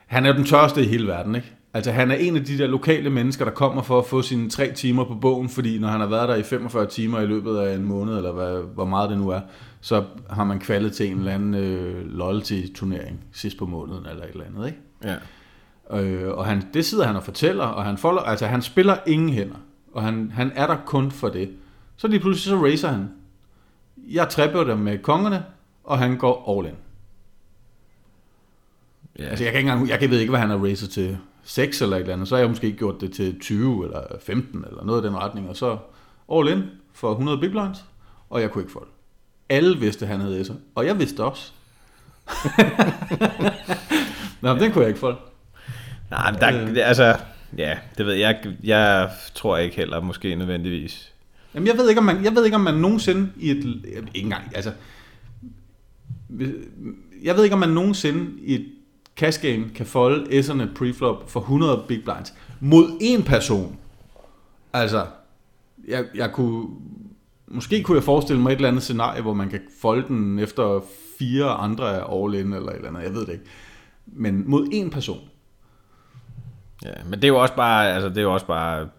han 0.07 0.25
er 0.25 0.33
den 0.33 0.45
tørste 0.45 0.81
i 0.81 0.88
hele 0.88 1.07
verden, 1.07 1.35
ikke? 1.35 1.53
Altså 1.75 1.91
han 1.91 2.12
er 2.12 2.15
en 2.15 2.36
af 2.36 2.46
de 2.46 2.58
der 2.58 2.67
lokale 2.67 3.10
mennesker, 3.10 3.46
der 3.46 3.51
kommer 3.51 3.82
for 3.82 4.00
at 4.00 4.05
få 4.05 4.22
sine 4.22 4.50
tre 4.50 4.72
timer 4.72 5.03
på 5.03 5.15
bogen, 5.15 5.50
fordi 5.50 5.79
når 5.79 5.88
han 5.88 6.00
har 6.00 6.08
været 6.08 6.29
der 6.29 6.36
i 6.36 6.44
45 6.44 6.88
timer 6.88 7.20
i 7.20 7.25
løbet 7.25 7.58
af 7.58 7.75
en 7.75 7.84
måned, 7.84 8.17
eller 8.17 8.32
hvad, 8.32 8.62
hvor 8.74 8.86
meget 8.86 9.10
det 9.10 9.17
nu 9.17 9.29
er, 9.29 9.39
så 9.82 10.03
har 10.29 10.44
man 10.44 10.60
kvalet 10.60 10.94
til 10.94 11.12
en 11.12 11.17
eller 11.17 11.34
anden 11.34 11.53
øh, 11.53 12.05
loyalty-turnering 12.05 13.20
sidst 13.32 13.58
på 13.58 13.65
måneden, 13.65 14.05
eller 14.05 14.24
et 14.24 14.29
eller 14.29 14.46
andet, 14.46 14.67
ikke? 14.67 14.79
Ja. 15.91 16.01
Øh, 16.01 16.38
og 16.38 16.46
han, 16.46 16.63
det 16.74 16.86
sidder 16.86 17.05
han 17.05 17.15
og 17.15 17.24
fortæller, 17.24 17.65
og 17.65 17.86
han, 17.86 17.98
folder, 17.98 18.22
altså, 18.22 18.46
han 18.46 18.62
spiller 18.62 18.98
ingen 19.08 19.29
hænder, 19.29 19.58
og 19.94 20.03
han, 20.03 20.32
han 20.36 20.51
er 20.55 20.67
der 20.67 20.77
kun 20.86 21.12
for 21.12 21.29
det. 21.29 21.50
Så 21.98 22.08
lige 22.08 22.20
pludselig 22.20 22.58
så 22.58 22.65
racer 22.65 22.88
han. 22.88 23.10
Jeg 23.98 24.27
dem 24.67 24.77
med 24.77 24.98
kongerne, 24.98 25.44
og 25.84 26.00
han 26.00 26.17
går 26.17 26.58
all 26.58 26.67
in. 26.67 26.75
Ja. 29.20 29.24
Altså, 29.24 29.44
jeg 29.44 29.53
kan 29.53 29.60
ikke 29.60 29.72
engang, 29.72 30.01
jeg 30.01 30.10
ved 30.10 30.20
ikke, 30.20 30.29
hvad 30.29 30.39
han 30.39 30.50
har 30.50 30.58
racet 30.58 30.89
til 30.89 31.17
6 31.45 31.81
eller 31.81 31.95
et 31.95 31.99
eller 32.01 32.13
andet. 32.13 32.27
Så 32.27 32.35
har 32.35 32.39
jeg 32.39 32.49
måske 32.49 32.71
gjort 32.71 33.01
det 33.01 33.13
til 33.13 33.39
20 33.39 33.85
eller 33.85 34.01
15 34.21 34.65
eller 34.67 34.83
noget 34.83 35.03
af 35.03 35.09
den 35.11 35.19
retning, 35.19 35.49
og 35.49 35.55
så 35.55 35.77
all 36.33 36.49
in 36.49 36.63
for 36.93 37.11
100 37.11 37.37
big 37.37 37.51
blinds, 37.51 37.85
og 38.29 38.41
jeg 38.41 38.51
kunne 38.51 38.61
ikke 38.61 38.71
få 38.71 38.79
det. 38.79 38.89
Alle 39.49 39.79
vidste, 39.79 40.05
at 40.05 40.11
han 40.11 40.21
havde 40.21 40.41
S'er, 40.41 40.53
og 40.75 40.85
jeg 40.85 40.99
vidste 40.99 41.23
også. 41.23 41.51
Nå, 44.41 44.53
men 44.53 44.63
den 44.63 44.71
kunne 44.71 44.81
jeg 44.81 44.87
ikke 44.87 44.99
få. 44.99 45.13
Nej, 46.11 46.31
men 46.31 46.41
der, 46.41 46.63
Øh. 46.63 46.69
altså, 46.87 47.17
ja, 47.57 47.77
det 47.97 48.05
ved 48.05 48.13
jeg. 48.13 48.53
Jeg 48.63 49.09
tror 49.35 49.57
ikke 49.57 49.75
heller 49.75 50.01
måske 50.01 50.35
nødvendigvis. 50.35 51.13
Jamen, 51.53 51.67
jeg 51.67 51.77
ved 51.77 51.89
ikke, 51.89 51.99
om 51.99 52.05
man, 52.05 52.23
jeg 52.23 52.35
ved 52.35 52.45
ikke, 52.45 52.55
om 52.55 52.61
man 52.61 52.73
nogensinde 52.73 53.29
i 53.37 53.51
et... 53.51 53.57
Ikke 53.85 54.09
engang, 54.13 54.43
altså... 54.55 54.71
Jeg 57.23 57.35
ved 57.35 57.43
ikke, 57.43 57.53
om 57.53 57.59
man 57.59 57.69
nogensinde 57.69 58.31
i 58.41 58.55
et 58.55 58.65
cash 59.15 59.41
game 59.41 59.69
kan 59.75 59.86
folde 59.86 60.39
S'erne 60.39 60.67
preflop 60.75 61.29
for 61.29 61.39
100 61.39 61.84
big 61.88 62.03
blinds 62.03 62.34
mod 62.60 62.98
en 63.01 63.24
person. 63.24 63.77
Altså, 64.74 65.05
jeg, 65.88 66.05
jeg 66.15 66.31
kunne... 66.31 66.67
Måske 67.48 67.84
kunne 67.84 67.95
jeg 67.95 68.03
forestille 68.03 68.41
mig 68.41 68.51
et 68.51 68.55
eller 68.55 68.67
andet 68.67 68.84
scenarie, 68.84 69.22
hvor 69.22 69.34
man 69.34 69.50
kan 69.50 69.60
folde 69.81 70.07
den 70.07 70.39
efter 70.39 70.81
fire 71.19 71.45
andre 71.45 72.13
all 72.13 72.34
in 72.34 72.53
eller 72.53 72.69
et 72.69 72.75
eller 72.75 72.89
andet. 72.89 73.03
Jeg 73.03 73.13
ved 73.13 73.25
det 73.25 73.34
ikke. 73.34 73.45
Men 74.05 74.50
mod 74.50 74.67
en 74.72 74.89
person. 74.89 75.19
Ja, 76.86 76.91
men 77.05 77.13
det 77.13 77.24
er 77.24 77.27
jo 77.27 77.41
også 77.41 77.55
bare, 77.55 77.93
altså, 77.93 78.10
det 78.10 78.17
er 78.17 78.22
jo 78.22 78.34
også 78.34 78.45
bare 78.45 78.89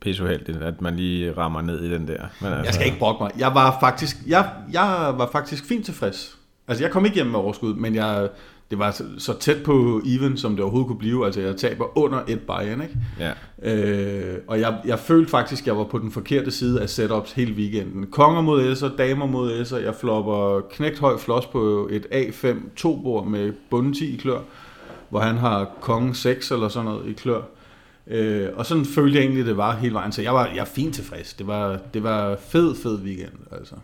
pisseuheldigt, 0.00 0.58
at 0.58 0.80
man 0.80 0.96
lige 0.96 1.32
rammer 1.32 1.62
ned 1.62 1.84
i 1.84 1.90
den 1.90 2.08
der. 2.08 2.26
Men 2.40 2.52
altså, 2.52 2.64
Jeg 2.64 2.74
skal 2.74 2.86
ikke 2.86 2.98
brokke 2.98 3.22
mig. 3.22 3.30
Jeg 3.38 3.54
var 3.54 3.76
faktisk, 3.80 4.16
jeg, 4.26 4.50
jeg 4.72 5.14
var 5.16 5.28
faktisk 5.32 5.64
fint 5.64 5.84
tilfreds. 5.84 6.38
Altså, 6.68 6.84
jeg 6.84 6.90
kom 6.90 7.04
ikke 7.04 7.14
hjem 7.14 7.26
med 7.26 7.38
overskud, 7.38 7.74
men 7.74 7.94
jeg, 7.94 8.28
det 8.70 8.78
var 8.78 9.02
så, 9.18 9.38
tæt 9.40 9.62
på 9.64 10.02
even, 10.06 10.36
som 10.36 10.52
det 10.52 10.60
overhovedet 10.60 10.86
kunne 10.86 10.98
blive. 10.98 11.26
Altså, 11.26 11.40
jeg 11.40 11.56
taber 11.56 11.98
under 11.98 12.22
et 12.28 12.40
buy-in, 12.40 12.82
ikke? 12.82 12.96
Ja. 13.18 13.32
Øh, 13.62 14.38
og 14.46 14.60
jeg, 14.60 14.78
jeg 14.84 14.98
følte 14.98 15.30
faktisk, 15.30 15.62
at 15.62 15.66
jeg 15.66 15.76
var 15.76 15.84
på 15.84 15.98
den 15.98 16.10
forkerte 16.10 16.50
side 16.50 16.82
af 16.82 16.88
setups 16.88 17.32
hele 17.32 17.54
weekenden. 17.54 18.06
Konger 18.06 18.40
mod 18.40 18.72
S'er, 18.76 18.96
damer 18.96 19.26
mod 19.26 19.60
S'er. 19.60 19.76
Jeg 19.76 19.94
flopper 19.94 20.60
knægt 20.70 20.98
høj 20.98 21.16
floss 21.18 21.46
på 21.46 21.88
et 21.92 22.06
A5 22.12 22.46
2-bord 22.80 23.26
med 23.26 23.52
bunden 23.70 23.94
10 23.94 24.14
i 24.14 24.16
klør, 24.16 24.40
hvor 25.08 25.20
han 25.20 25.36
har 25.36 25.70
konge 25.80 26.14
6 26.14 26.50
eller 26.50 26.68
sådan 26.68 26.84
noget 26.84 27.08
i 27.08 27.12
klør. 27.12 27.42
Øh, 28.06 28.48
og 28.54 28.66
sådan 28.66 28.84
følte 28.84 29.16
jeg 29.16 29.22
egentlig, 29.22 29.46
det 29.46 29.56
var 29.56 29.76
hele 29.76 29.94
vejen. 29.94 30.12
Så 30.12 30.22
jeg 30.22 30.34
var, 30.34 30.46
jeg 30.46 30.60
er 30.60 30.64
fint 30.64 30.94
tilfreds. 30.94 31.34
Det 31.34 31.46
var, 31.46 31.78
det 31.94 32.02
var 32.02 32.36
fed, 32.36 32.74
fed 32.74 32.98
weekend, 32.98 33.32
altså. 33.52 33.74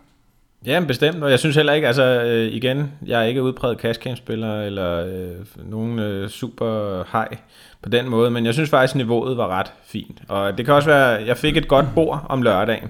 Ja, 0.65 0.79
bestemt, 0.87 1.23
og 1.23 1.31
jeg 1.31 1.39
synes 1.39 1.55
heller 1.55 1.73
ikke, 1.73 1.87
altså 1.87 2.03
øh, 2.03 2.53
igen, 2.53 2.91
jeg 3.05 3.21
er 3.21 3.25
ikke 3.25 3.43
udpræget 3.43 3.77
cash 3.79 4.17
spiller 4.17 4.61
eller 4.61 5.05
øh, 5.07 5.71
nogen 5.71 5.99
øh, 5.99 6.29
super 6.29 6.97
high 7.11 7.39
på 7.81 7.89
den 7.89 8.09
måde, 8.09 8.31
men 8.31 8.45
jeg 8.45 8.53
synes 8.53 8.69
faktisk, 8.69 8.95
niveauet 8.95 9.37
var 9.37 9.47
ret 9.47 9.71
fint. 9.85 10.21
Og 10.27 10.57
det 10.57 10.65
kan 10.65 10.73
også 10.73 10.89
være, 10.89 11.07
jeg 11.25 11.37
fik 11.37 11.57
et 11.57 11.67
godt 11.67 11.85
bord 11.95 12.25
om 12.29 12.41
lørdagen. 12.41 12.89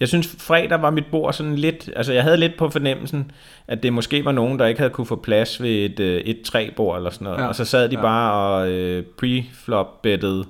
Jeg 0.00 0.08
synes, 0.08 0.36
fredag 0.38 0.82
var 0.82 0.90
mit 0.90 1.06
bord 1.10 1.32
sådan 1.32 1.56
lidt, 1.56 1.90
altså 1.96 2.12
jeg 2.12 2.22
havde 2.22 2.36
lidt 2.36 2.56
på 2.58 2.68
fornemmelsen, 2.70 3.30
at 3.68 3.82
det 3.82 3.92
måske 3.92 4.24
var 4.24 4.32
nogen, 4.32 4.58
der 4.58 4.66
ikke 4.66 4.80
havde 4.80 4.90
kunne 4.92 5.06
få 5.06 5.16
plads 5.16 5.62
ved 5.62 5.70
et, 5.70 6.00
øh, 6.00 6.20
et 6.20 6.42
træbord 6.42 6.96
eller 6.96 7.10
sådan 7.10 7.24
noget. 7.24 7.38
Ja. 7.38 7.46
Og 7.46 7.54
så 7.54 7.64
sad 7.64 7.88
de 7.88 7.96
Ja. 7.96 8.02
bare 8.02 8.32
og 8.32 8.68
øh, 8.70 9.04
pre-flop 9.22 10.02
bettede 10.02 10.44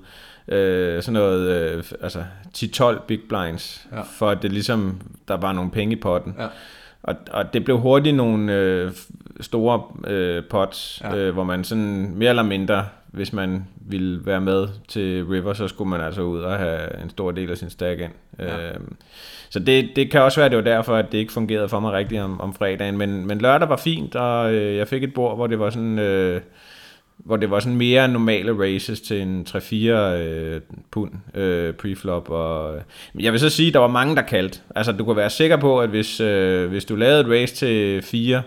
øh, 0.48 1.02
sådan 1.02 1.12
noget, 1.12 1.48
øh, 1.72 1.84
altså 2.00 2.24
10-12 2.56 3.00
big 3.06 3.20
blinds, 3.28 3.86
Ja. 3.92 4.00
for 4.18 4.30
at 4.30 4.42
det 4.42 4.52
ligesom, 4.52 5.00
der 5.28 5.36
var 5.36 5.52
nogle 5.52 5.70
penge 5.70 5.92
i 5.96 6.00
potten. 6.00 6.34
Ja. 6.38 6.46
Og, 7.02 7.14
og 7.30 7.54
det 7.54 7.64
blev 7.64 7.78
hurtigt 7.78 8.16
nogle 8.16 8.52
øh, 8.54 8.92
store 9.40 9.82
øh, 10.06 10.42
pots, 10.50 11.00
Ja. 11.04 11.16
øh, 11.16 11.32
hvor 11.34 11.44
man 11.44 11.64
sådan 11.64 12.12
mere 12.16 12.30
eller 12.30 12.42
mindre, 12.42 12.86
hvis 13.06 13.32
man 13.32 13.64
ville 13.86 14.26
være 14.26 14.40
med 14.40 14.68
til 14.88 15.24
River, 15.24 15.52
så 15.52 15.68
skulle 15.68 15.90
man 15.90 16.00
altså 16.00 16.22
ud 16.22 16.40
og 16.40 16.58
have 16.58 17.02
en 17.02 17.10
stor 17.10 17.30
del 17.30 17.50
af 17.50 17.56
sin 17.58 17.70
stack 17.70 18.00
ind. 18.00 18.12
Ja. 18.38 18.56
Ja. 18.60 18.68
Øh, 18.68 18.74
så 19.50 19.58
det, 19.58 19.88
det 19.96 20.10
kan 20.10 20.22
også 20.22 20.40
være, 20.40 20.44
at 20.46 20.50
det 20.52 20.56
var 20.58 20.64
derfor, 20.76 20.96
at 20.96 21.12
det 21.12 21.18
ikke 21.18 21.32
fungerede 21.32 21.68
for 21.68 21.80
mig 21.80 21.92
rigtigt 21.92 22.20
om, 22.22 22.40
om 22.40 22.54
fredagen. 22.54 22.98
Men, 22.98 23.26
men 23.26 23.38
lørdag 23.38 23.68
var 23.68 23.76
fint, 23.76 24.16
og 24.16 24.54
øh, 24.54 24.76
jeg 24.76 24.88
fik 24.88 25.02
et 25.04 25.14
bord, 25.14 25.36
hvor 25.36 25.46
det 25.46 25.58
var 25.58 25.70
sådan... 25.70 25.98
Øh, 25.98 26.40
hvor 27.18 27.36
det 27.36 27.50
var 27.50 27.60
sådan 27.60 27.76
mere 27.76 28.08
normale 28.08 28.58
races 28.64 29.00
til 29.00 29.20
en 29.22 29.46
3-4 29.48 29.74
øh, 29.86 30.60
pund 30.90 31.10
øh, 31.34 31.74
preflop. 31.74 32.30
Og, 32.30 32.74
men 33.14 33.24
jeg 33.24 33.32
vil 33.32 33.40
så 33.40 33.50
sige, 33.50 33.68
at 33.68 33.74
der 33.74 33.80
var 33.80 33.86
mange, 33.88 34.16
der 34.16 34.22
kaldte. 34.22 34.60
Altså, 34.74 34.92
du 34.92 35.04
kunne 35.04 35.16
være 35.16 35.30
sikker 35.30 35.56
på, 35.56 35.80
at 35.80 35.88
hvis, 35.88 36.20
øh, 36.20 36.68
hvis 36.68 36.84
du 36.84 36.96
lavede 36.96 37.20
et 37.20 37.26
race 37.42 37.54
til 37.54 38.02
4, 38.02 38.42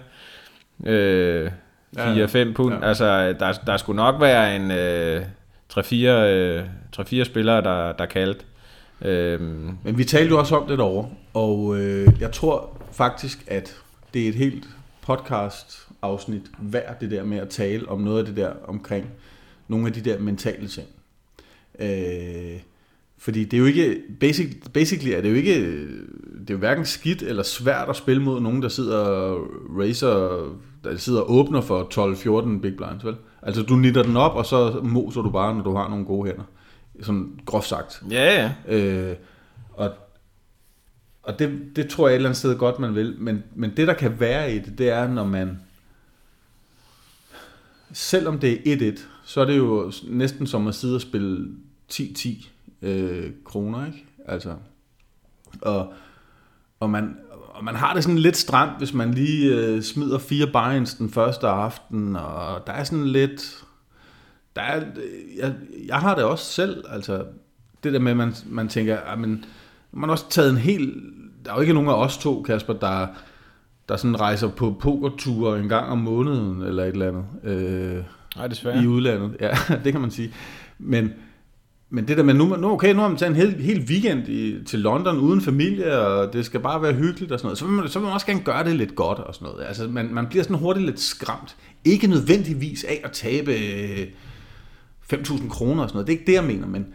øh, 0.86 1.52
Ja, 1.98 2.12
ja. 2.14 2.26
4-5 2.26 2.54
pund, 2.54 2.74
Ja. 2.74 2.80
ja. 2.80 2.88
altså, 2.88 3.34
der, 3.40 3.54
der 3.68 3.78
skulle 3.78 3.98
nok 3.98 4.22
være 4.22 4.56
en 4.56 4.72
øh, 4.72 5.22
3-4 5.74 5.96
øh, 6.08 6.64
3-4 7.00 7.24
spillere, 7.24 7.62
der, 7.62 7.92
der 7.94 8.06
kaldte. 8.06 8.46
Øh, 9.02 9.42
Men 9.42 9.98
vi 9.98 10.04
talte 10.04 10.30
jo 10.30 10.40
også 10.40 10.56
om 10.56 10.68
det 10.68 10.78
derovre, 10.78 11.10
og 11.34 11.78
øh, 11.80 12.08
jeg 12.20 12.32
tror 12.32 12.78
faktisk, 12.92 13.44
at 13.48 13.76
det 14.14 14.24
er 14.26 14.30
et 14.30 14.36
helt 14.36 14.64
podcast 15.02 15.87
afsnit 16.02 16.42
værd 16.60 17.00
det 17.00 17.12
der 17.12 17.24
med 17.24 17.38
at 17.38 17.50
tale 17.50 17.90
om 17.90 18.02
noget 18.02 18.20
af 18.20 18.26
det 18.26 18.36
der 18.36 18.54
omkring 18.68 19.10
nogle 19.68 19.88
af 19.88 19.94
de 19.94 20.02
der 20.02 20.20
mentale 20.20 20.68
ting. 20.68 20.88
Øh, 21.80 22.60
fordi 23.18 23.44
det 23.44 23.54
er 23.54 23.58
jo 23.58 23.66
ikke, 23.66 24.02
basic, 24.20 24.56
basically 24.74 25.12
er 25.12 25.22
det 25.22 25.30
jo 25.30 25.36
ikke, 25.36 25.82
det 26.40 26.50
er 26.50 26.54
jo 26.54 26.58
hverken 26.58 26.86
skidt 26.86 27.22
eller 27.22 27.44
svært 27.44 27.90
at 27.90 27.96
spille 27.96 28.24
mod 28.24 28.42
nogen, 28.42 28.62
der 28.62 28.70
sidder 28.70 28.98
og 28.98 29.48
racer, 29.80 30.44
der 30.84 30.98
sidder 30.98 31.22
og 31.22 31.32
åbner 31.32 31.62
for 31.62 32.44
12-14 32.58 32.62
big 32.62 32.78
blinds, 32.78 33.06
vel? 33.06 33.16
Altså 33.42 33.64
du 33.64 33.76
nitter 33.76 34.04
den 34.04 34.18
op, 34.18 34.36
og 34.36 34.46
så 34.46 34.80
moser 34.84 35.22
du 35.22 35.30
bare, 35.30 35.56
når 35.56 35.64
du 35.64 35.76
har 35.76 35.90
nogle 35.90 36.06
gode 36.06 36.28
hænder. 36.28 36.44
Sådan 37.02 37.40
groft 37.46 37.68
sagt. 37.68 38.04
ja, 38.12 38.52
ja. 38.68 38.76
Øh, 38.78 39.16
og 39.74 39.92
og 41.28 41.40
det, 41.40 41.60
det 41.76 41.90
tror 41.90 42.08
jeg 42.08 42.14
et 42.14 42.16
eller 42.16 42.30
andet 42.30 42.38
sted 42.38 42.58
godt, 42.58 42.80
man 42.80 42.96
vil. 42.96 43.16
Men, 43.20 43.44
men 43.56 43.78
det, 43.78 43.88
der 43.88 43.94
kan 43.94 44.20
være 44.20 44.54
i 44.54 44.60
det, 44.60 44.78
det 44.78 44.90
er, 44.90 45.08
når 45.08 45.26
man... 45.26 45.60
Selvom 47.92 48.40
det 48.40 48.74
er 48.74 48.92
1-1, 48.92 49.00
så 49.24 49.42
er 49.42 49.46
det 49.46 49.58
jo 49.58 49.92
næsten 50.08 50.48
som 50.48 50.68
at 50.68 50.76
sidde 50.76 50.96
og 50.96 51.02
spille 51.02 51.48
10-10 51.94 52.48
øh, 52.82 53.32
kroner, 53.46 53.86
ikke? 53.86 54.06
Altså, 54.26 54.56
og, 55.62 55.94
og, 56.80 56.90
man, 56.90 57.18
og 57.50 57.64
man 57.64 57.76
har 57.76 57.94
det 57.94 58.04
sådan 58.04 58.20
lidt 58.20 58.38
stramt, 58.38 58.78
hvis 58.78 58.94
man 58.94 59.14
lige 59.14 59.56
øh, 59.56 59.82
smider 59.82 60.18
fire 60.20 60.48
bajens 60.48 60.94
den 60.94 61.10
første 61.10 61.48
aften, 61.48 62.16
og 62.16 62.68
der 62.68 62.74
er 62.74 62.84
sådan 62.84 63.08
lidt... 63.08 63.64
Der 64.56 64.62
er, 64.62 64.86
jeg, 65.38 65.56
jeg 65.88 65.98
har 65.98 66.16
det 66.16 66.24
også 66.24 66.46
selv, 66.46 66.84
altså 66.90 67.26
det 67.84 67.94
der 67.94 68.00
med, 68.00 68.12
at 68.12 68.18
man, 68.18 68.34
man 68.46 68.68
tænker, 68.68 68.98
ah, 68.98 69.14
at 69.14 69.20
man, 69.20 69.46
man 69.92 70.10
har 70.10 70.12
også 70.12 70.30
taget 70.30 70.50
en 70.50 70.58
hel... 70.58 71.02
Der 71.46 71.52
er 71.52 71.56
jo 71.56 71.62
ikke 71.62 71.74
nogen 71.74 71.90
af 71.90 71.94
os 71.94 72.18
to, 72.18 72.42
Kasper, 72.42 72.74
der, 72.74 73.08
der 73.90 73.98
sådan 73.98 74.20
rejser 74.20 74.48
på 74.48 74.76
pokerture 74.80 75.60
en 75.60 75.70
gang 75.70 75.90
om 75.90 75.98
måneden, 75.98 76.62
eller 76.62 76.84
et 76.84 76.92
eller 76.92 77.08
andet, 77.08 77.26
øh, 77.44 78.04
Nej, 78.36 78.48
desværre. 78.48 78.84
i 78.84 78.88
udlandet. 78.88 79.38
Ja, 79.40 79.50
det 79.84 79.92
kan 79.92 80.02
man 80.02 80.12
sige. 80.12 80.34
Men, 80.80 81.14
men 81.90 82.08
det 82.08 82.18
der 82.18 82.24
med, 82.24 82.34
nu, 82.34 82.56
nu, 82.56 82.72
okay, 82.72 82.94
nu 82.94 83.02
har 83.02 83.08
man 83.08 83.18
taget 83.18 83.30
en 83.30 83.36
hel, 83.36 83.54
hel 83.54 83.86
weekend 83.90 84.28
i, 84.28 84.64
til 84.64 84.80
London 84.80 85.18
uden 85.18 85.42
familie, 85.42 86.00
og 86.00 86.34
det 86.34 86.46
skal 86.46 86.60
bare 86.60 86.82
være 86.82 86.94
hyggeligt 86.94 87.32
og 87.32 87.40
sådan 87.40 87.48
noget, 87.48 87.58
så 87.58 87.66
vil 87.66 87.74
man, 87.74 87.88
så 87.90 88.00
vil 88.00 88.06
man 88.06 88.14
også 88.14 88.26
gerne 88.26 88.42
gøre 88.42 88.64
det 88.64 88.76
lidt 88.76 88.96
godt 88.96 89.20
og 89.20 89.36
sådan 89.36 89.48
noget. 89.48 89.66
Altså, 89.68 89.88
man, 89.88 90.14
man 90.14 90.28
bliver 90.28 90.44
sådan 90.44 90.58
hurtigt 90.58 90.86
lidt 90.86 91.00
skræmt. 91.00 91.56
Ikke 91.86 92.08
nødvendigvis 92.08 92.84
af 92.84 93.02
at 93.04 93.12
tabe 93.12 93.52
øh, 93.52 94.08
5.000 95.14 95.50
kroner 95.50 95.84
og 95.84 95.90
sådan 95.90 95.96
noget. 95.98 96.08
Det 96.08 96.14
er 96.14 96.20
ikke 96.20 96.32
det, 96.32 96.34
jeg 96.34 96.44
mener, 96.44 96.68
men, 96.68 96.88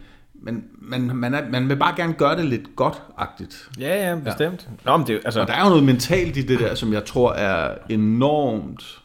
men 0.45 0.63
man, 0.71 1.01
man, 1.01 1.33
er, 1.33 1.49
man 1.49 1.69
vil 1.69 1.75
bare 1.75 1.95
gerne 1.95 2.13
gøre 2.13 2.37
det 2.37 2.45
lidt 2.45 2.75
godt-agtigt. 2.75 3.69
Ja, 3.79 4.09
ja, 4.09 4.15
bestemt. 4.15 4.69
Ja. 4.85 4.91
Nå, 4.91 4.97
men 4.97 5.07
det, 5.07 5.21
altså, 5.25 5.41
Og 5.41 5.47
der 5.47 5.53
er 5.53 5.63
jo 5.63 5.69
noget 5.69 5.83
mentalt 5.83 6.37
i 6.37 6.41
det 6.41 6.59
der, 6.59 6.75
som 6.75 6.93
jeg 6.93 7.05
tror 7.05 7.33
er 7.33 7.77
enormt 7.89 9.01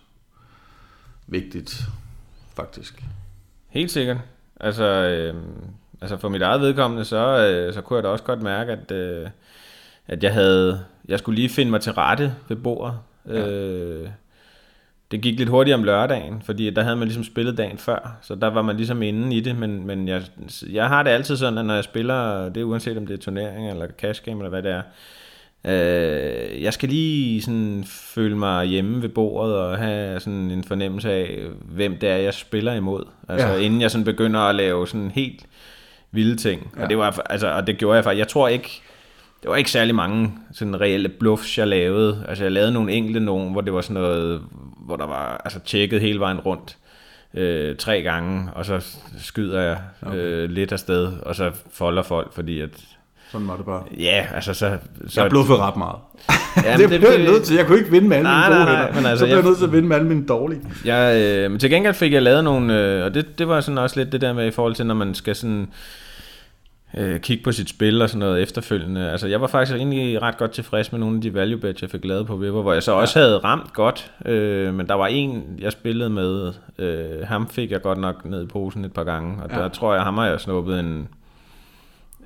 vigtigt, 1.26 1.82
faktisk. 2.56 3.04
Helt 3.68 3.90
sikkert. 3.90 4.16
Altså, 4.60 4.84
øh, 4.84 5.34
altså 6.00 6.16
for 6.16 6.28
mit 6.28 6.42
eget 6.42 6.60
vedkommende, 6.60 7.04
så, 7.04 7.38
øh, 7.38 7.74
så 7.74 7.80
kunne 7.80 7.96
jeg 7.96 8.04
da 8.04 8.08
også 8.08 8.24
godt 8.24 8.42
mærke, 8.42 8.72
at, 8.72 8.90
øh, 8.90 9.28
at 10.06 10.22
jeg 10.24 10.32
havde, 10.32 10.84
jeg 11.08 11.18
skulle 11.18 11.36
lige 11.36 11.48
finde 11.48 11.70
mig 11.70 11.80
til 11.80 11.92
rette 11.92 12.34
ved 12.48 12.56
bordet. 12.56 12.98
Ja. 13.28 13.48
Øh, 13.48 14.08
det 15.10 15.20
gik 15.20 15.38
lidt 15.38 15.48
hurtigt 15.48 15.74
om 15.74 15.84
lørdagen, 15.84 16.42
fordi 16.44 16.70
der 16.70 16.82
havde 16.82 16.96
man 16.96 17.08
ligesom 17.08 17.24
spillet 17.24 17.58
dagen 17.58 17.78
før, 17.78 18.16
så 18.22 18.34
der 18.34 18.46
var 18.50 18.62
man 18.62 18.76
ligesom 18.76 19.02
inde 19.02 19.36
i 19.36 19.40
det, 19.40 19.56
men, 19.56 19.86
men 19.86 20.08
jeg, 20.08 20.22
jeg 20.72 20.88
har 20.88 21.02
det 21.02 21.10
altid 21.10 21.36
sådan, 21.36 21.58
at 21.58 21.64
når 21.64 21.74
jeg 21.74 21.84
spiller, 21.84 22.48
det 22.48 22.60
er 22.60 22.64
uanset 22.64 22.96
om 22.96 23.06
det 23.06 23.14
er 23.14 23.22
turnering 23.22 23.70
eller 23.70 23.86
cash 23.98 24.22
game 24.24 24.36
eller 24.38 24.48
hvad 24.50 24.62
det 24.62 24.70
er, 24.72 24.82
øh, 25.64 26.62
jeg 26.62 26.72
skal 26.72 26.88
lige 26.88 27.42
sådan 27.42 27.84
føle 27.86 28.36
mig 28.36 28.66
hjemme 28.66 29.02
ved 29.02 29.08
bordet 29.08 29.56
og 29.56 29.78
have 29.78 30.20
sådan 30.20 30.50
en 30.50 30.64
fornemmelse 30.64 31.12
af, 31.12 31.38
hvem 31.62 31.96
det 31.96 32.08
er, 32.08 32.16
jeg 32.16 32.34
spiller 32.34 32.72
imod. 32.74 33.04
Altså 33.28 33.46
Ja. 33.48 33.56
inden 33.56 33.80
jeg 33.80 33.90
sådan 33.90 34.04
begynder 34.04 34.40
at 34.40 34.54
lave 34.54 34.88
sådan 34.88 35.10
helt 35.14 35.46
vilde 36.12 36.36
ting. 36.36 36.72
Ja. 36.76 36.82
Og, 36.82 36.90
det 36.90 36.98
var, 36.98 37.22
altså, 37.30 37.50
og 37.52 37.66
det 37.66 37.78
gjorde 37.78 37.94
jeg 37.96 38.04
faktisk. 38.04 38.18
Jeg 38.18 38.28
tror 38.28 38.48
ikke, 38.48 38.82
det 39.42 39.50
var 39.50 39.56
ikke 39.56 39.70
særlig 39.70 39.94
mange 39.94 40.32
sådan 40.52 40.80
reelle 40.80 41.08
bluffs, 41.08 41.58
jeg 41.58 41.66
lavede. 41.66 42.24
Altså 42.28 42.44
jeg 42.44 42.52
lavede 42.52 42.72
nogle 42.72 42.92
enkelte 42.92 43.20
nogen, 43.20 43.52
hvor 43.52 43.60
det 43.60 43.72
var 43.72 43.80
sådan 43.80 44.02
noget, 44.02 44.40
hvor 44.86 44.96
der 44.96 45.06
var 45.06 45.40
altså 45.44 45.60
tjekket 45.66 46.00
hele 46.00 46.20
vejen 46.20 46.40
rundt 46.40 46.76
øh, 47.34 47.76
tre 47.76 48.02
gange, 48.02 48.48
og 48.54 48.64
så 48.64 48.86
skyder 49.18 49.60
jeg 49.60 49.78
øh, 50.14 50.50
lidt 50.50 50.72
afsted, 50.72 51.12
og 51.22 51.34
så 51.34 51.50
folder 51.72 52.02
folk, 52.02 52.32
fordi 52.34 52.60
at, 52.60 52.70
Sådan 53.32 53.48
var 53.48 53.56
det 53.56 53.64
bare. 53.64 53.82
ja, 53.98 54.26
altså 54.34 54.54
så... 54.54 54.78
så 55.08 55.20
Jeg 55.22 55.30
bluffede 55.30 55.58
ret 55.58 55.76
meget. 55.76 55.96
Ja, 56.64 56.76
det, 56.78 56.90
det 56.90 57.00
blev 57.00 57.10
jeg 57.10 57.22
nødt 57.22 57.42
til. 57.44 57.56
Jeg 57.56 57.66
kunne 57.66 57.78
ikke 57.78 57.90
vinde 57.90 58.08
med 58.08 58.16
alle 58.16 58.28
Nej, 58.28 58.48
mine 58.48 58.56
gode 58.60 58.64
nej, 58.72 58.82
nej, 58.82 58.94
men 58.94 59.06
altså, 59.06 59.18
så 59.18 59.24
blev 59.26 59.36
jeg 59.36 59.42
jeg- 59.42 59.48
nødt 59.48 59.58
til 59.58 59.64
at 59.66 59.72
vinde 59.72 59.88
med 59.88 59.96
alle 59.96 60.08
mine 60.08 60.26
dårlige. 60.26 60.60
Jeg, 60.84 61.20
øh, 61.22 61.50
men 61.50 61.60
til 61.60 61.70
gengæld 61.70 61.94
fik 61.94 62.12
jeg 62.12 62.22
lavet 62.22 62.44
nogle, 62.44 62.80
øh, 62.80 63.04
og 63.04 63.14
det, 63.14 63.38
det 63.38 63.48
var 63.48 63.60
sådan 63.60 63.78
også 63.78 64.00
lidt 64.00 64.12
det 64.12 64.20
der 64.20 64.32
med 64.32 64.46
i 64.46 64.50
forhold 64.50 64.74
til, 64.74 64.86
når 64.86 64.94
man 64.94 65.14
skal 65.14 65.36
sådan 65.36 65.60
øh, 65.62 65.66
kigge 67.22 67.44
på 67.44 67.52
sit 67.52 67.68
spil 67.68 68.02
og 68.02 68.08
sådan 68.08 68.18
noget 68.18 68.42
efterfølgende. 68.42 69.10
Altså 69.10 69.26
jeg 69.26 69.40
var 69.40 69.46
faktisk 69.46 69.76
egentlig 69.76 70.22
ret 70.22 70.38
godt 70.38 70.50
tilfreds 70.50 70.92
med 70.92 71.00
nogle 71.00 71.16
af 71.16 71.22
de 71.22 71.34
value 71.34 71.60
bets, 71.60 71.82
jeg 71.82 71.90
fik 71.90 72.04
lavet 72.04 72.26
på 72.26 72.34
River, 72.34 72.62
hvor 72.62 72.72
jeg 72.72 72.82
så 72.82 72.92
også 72.92 73.18
havde 73.18 73.38
ramt 73.38 73.72
godt, 73.72 74.12
øh, 74.26 74.74
men 74.74 74.86
der 74.86 74.94
var 74.94 75.06
en, 75.06 75.58
jeg 75.58 75.72
spillede 75.72 76.10
med, 76.10 76.52
øh, 76.78 77.26
ham 77.26 77.48
fik 77.48 77.70
jeg 77.70 77.82
godt 77.82 77.98
nok 77.98 78.24
ned 78.24 78.42
i 78.42 78.46
posen 78.46 78.84
et 78.84 78.92
par 78.92 79.04
gange, 79.04 79.42
og 79.42 79.50
Ja. 79.50 79.56
der 79.58 79.68
tror 79.68 79.94
jeg, 79.94 80.02
ham 80.02 80.18
har 80.18 80.26
jeg 80.26 80.40
snuppet 80.40 80.80
en, 80.80 81.08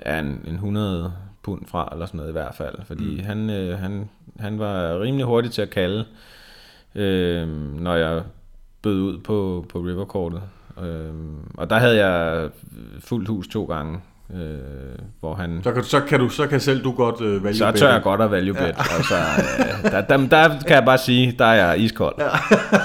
ja, 0.05 0.19
en, 0.19 0.41
en 0.47 0.53
100 0.53 1.13
pund 1.43 1.61
fra, 1.67 1.89
eller 1.91 2.05
sådan 2.05 2.17
noget 2.17 2.29
i 2.29 2.33
hvert 2.33 2.55
fald, 2.55 2.75
fordi 2.85 3.15
mm. 3.17 3.23
han, 3.25 3.49
øh, 3.49 3.79
han, 3.79 4.09
han 4.39 4.59
var 4.59 4.99
rimelig 5.01 5.25
hurtig 5.25 5.51
til 5.51 5.61
at 5.61 5.69
kalde, 5.69 6.05
øh, 6.95 7.47
når 7.81 7.95
jeg 7.95 8.21
bød 8.81 9.01
ud 9.01 9.17
på, 9.17 9.65
på 9.69 9.79
riverkortet. 9.79 10.41
Øh, 10.83 11.13
og 11.57 11.69
der 11.69 11.75
havde 11.75 12.05
jeg 12.05 12.49
fuldt 12.99 13.27
hus 13.27 13.47
to 13.47 13.65
gange, 13.65 13.99
øh, 14.33 14.39
hvor 15.19 15.35
han... 15.35 15.59
Så 15.63 15.71
kan, 15.71 15.83
så 15.83 15.99
kan, 15.99 16.19
du, 16.19 16.29
så 16.29 16.47
kan 16.47 16.59
selv 16.59 16.83
du 16.83 16.91
godt 16.91 17.21
øh, 17.21 17.43
vælge 17.43 17.57
Så 17.57 17.71
tør 17.71 17.91
jeg 17.93 18.01
godt 18.01 18.21
at 18.21 18.31
value 18.31 18.53
bet. 18.53 18.61
Ja. 18.61 18.67
Altså, 18.97 19.15
øh, 19.85 19.91
der, 19.91 20.01
der, 20.01 20.17
der, 20.27 20.49
kan 20.67 20.75
jeg 20.75 20.85
bare 20.85 20.97
sige, 20.97 21.35
der 21.39 21.45
er 21.45 21.67
jeg 21.67 21.79
iskold. 21.79 22.15
Ja. 22.19 22.27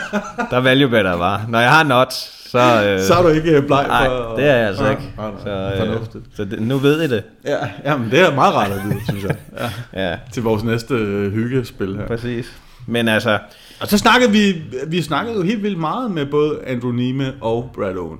Der 0.51 0.61
value 0.61 0.91
better 0.91 1.19
bare. 1.19 1.41
Når 1.49 1.59
jeg 1.61 1.71
har 1.71 1.85
not, 1.85 2.13
så... 2.13 2.59
Øh, 2.59 3.01
Så 3.01 3.15
er 3.15 3.23
du 3.23 3.29
ikke 3.29 3.51
øh, 3.57 3.67
bleg 3.67 3.85
for... 3.85 3.89
Nej, 3.89 4.37
det 4.37 4.51
er 4.51 4.57
jeg 4.57 4.67
altså 4.69 4.83
Nej, 4.83 4.91
ikke. 4.91 5.03
nej, 5.17 5.31
nej. 5.31 5.41
Så, 5.45 5.51
øh, 5.51 5.79
Fornuftigt. 5.87 6.25
så 6.37 6.45
det, 6.45 6.61
nu 6.63 6.77
ved 6.79 7.03
I 7.03 7.09
det. 7.09 7.23
Ja, 7.45 7.57
jamen, 7.85 8.11
det 8.11 8.21
er 8.21 8.35
meget 8.35 8.55
rart 8.55 8.71
at 8.73 8.85
vide, 8.85 9.01
synes 9.09 9.25
jeg. 9.25 9.37
Ja. 9.95 10.11
Ja, 10.11 10.17
Til 10.33 10.43
vores 10.43 10.63
næste 10.65 10.95
øh, 10.95 11.33
hyggespil 11.33 11.97
her. 11.97 12.07
præcis. 12.07 12.53
Men 12.87 13.09
altså, 13.09 13.39
Og 13.81 13.89
så 13.89 13.99
snakkede 13.99 14.31
vi, 14.33 14.63
vi 14.87 15.03
snakkede 15.03 15.37
jo 15.37 15.43
helt 15.43 15.63
vildt 15.63 15.79
meget 15.79 16.11
med 16.11 16.27
både 16.27 16.59
Andrew 16.67 16.93
Nime 16.93 17.33
og 17.41 17.71
Brad 17.75 17.97
Owen. 17.97 18.19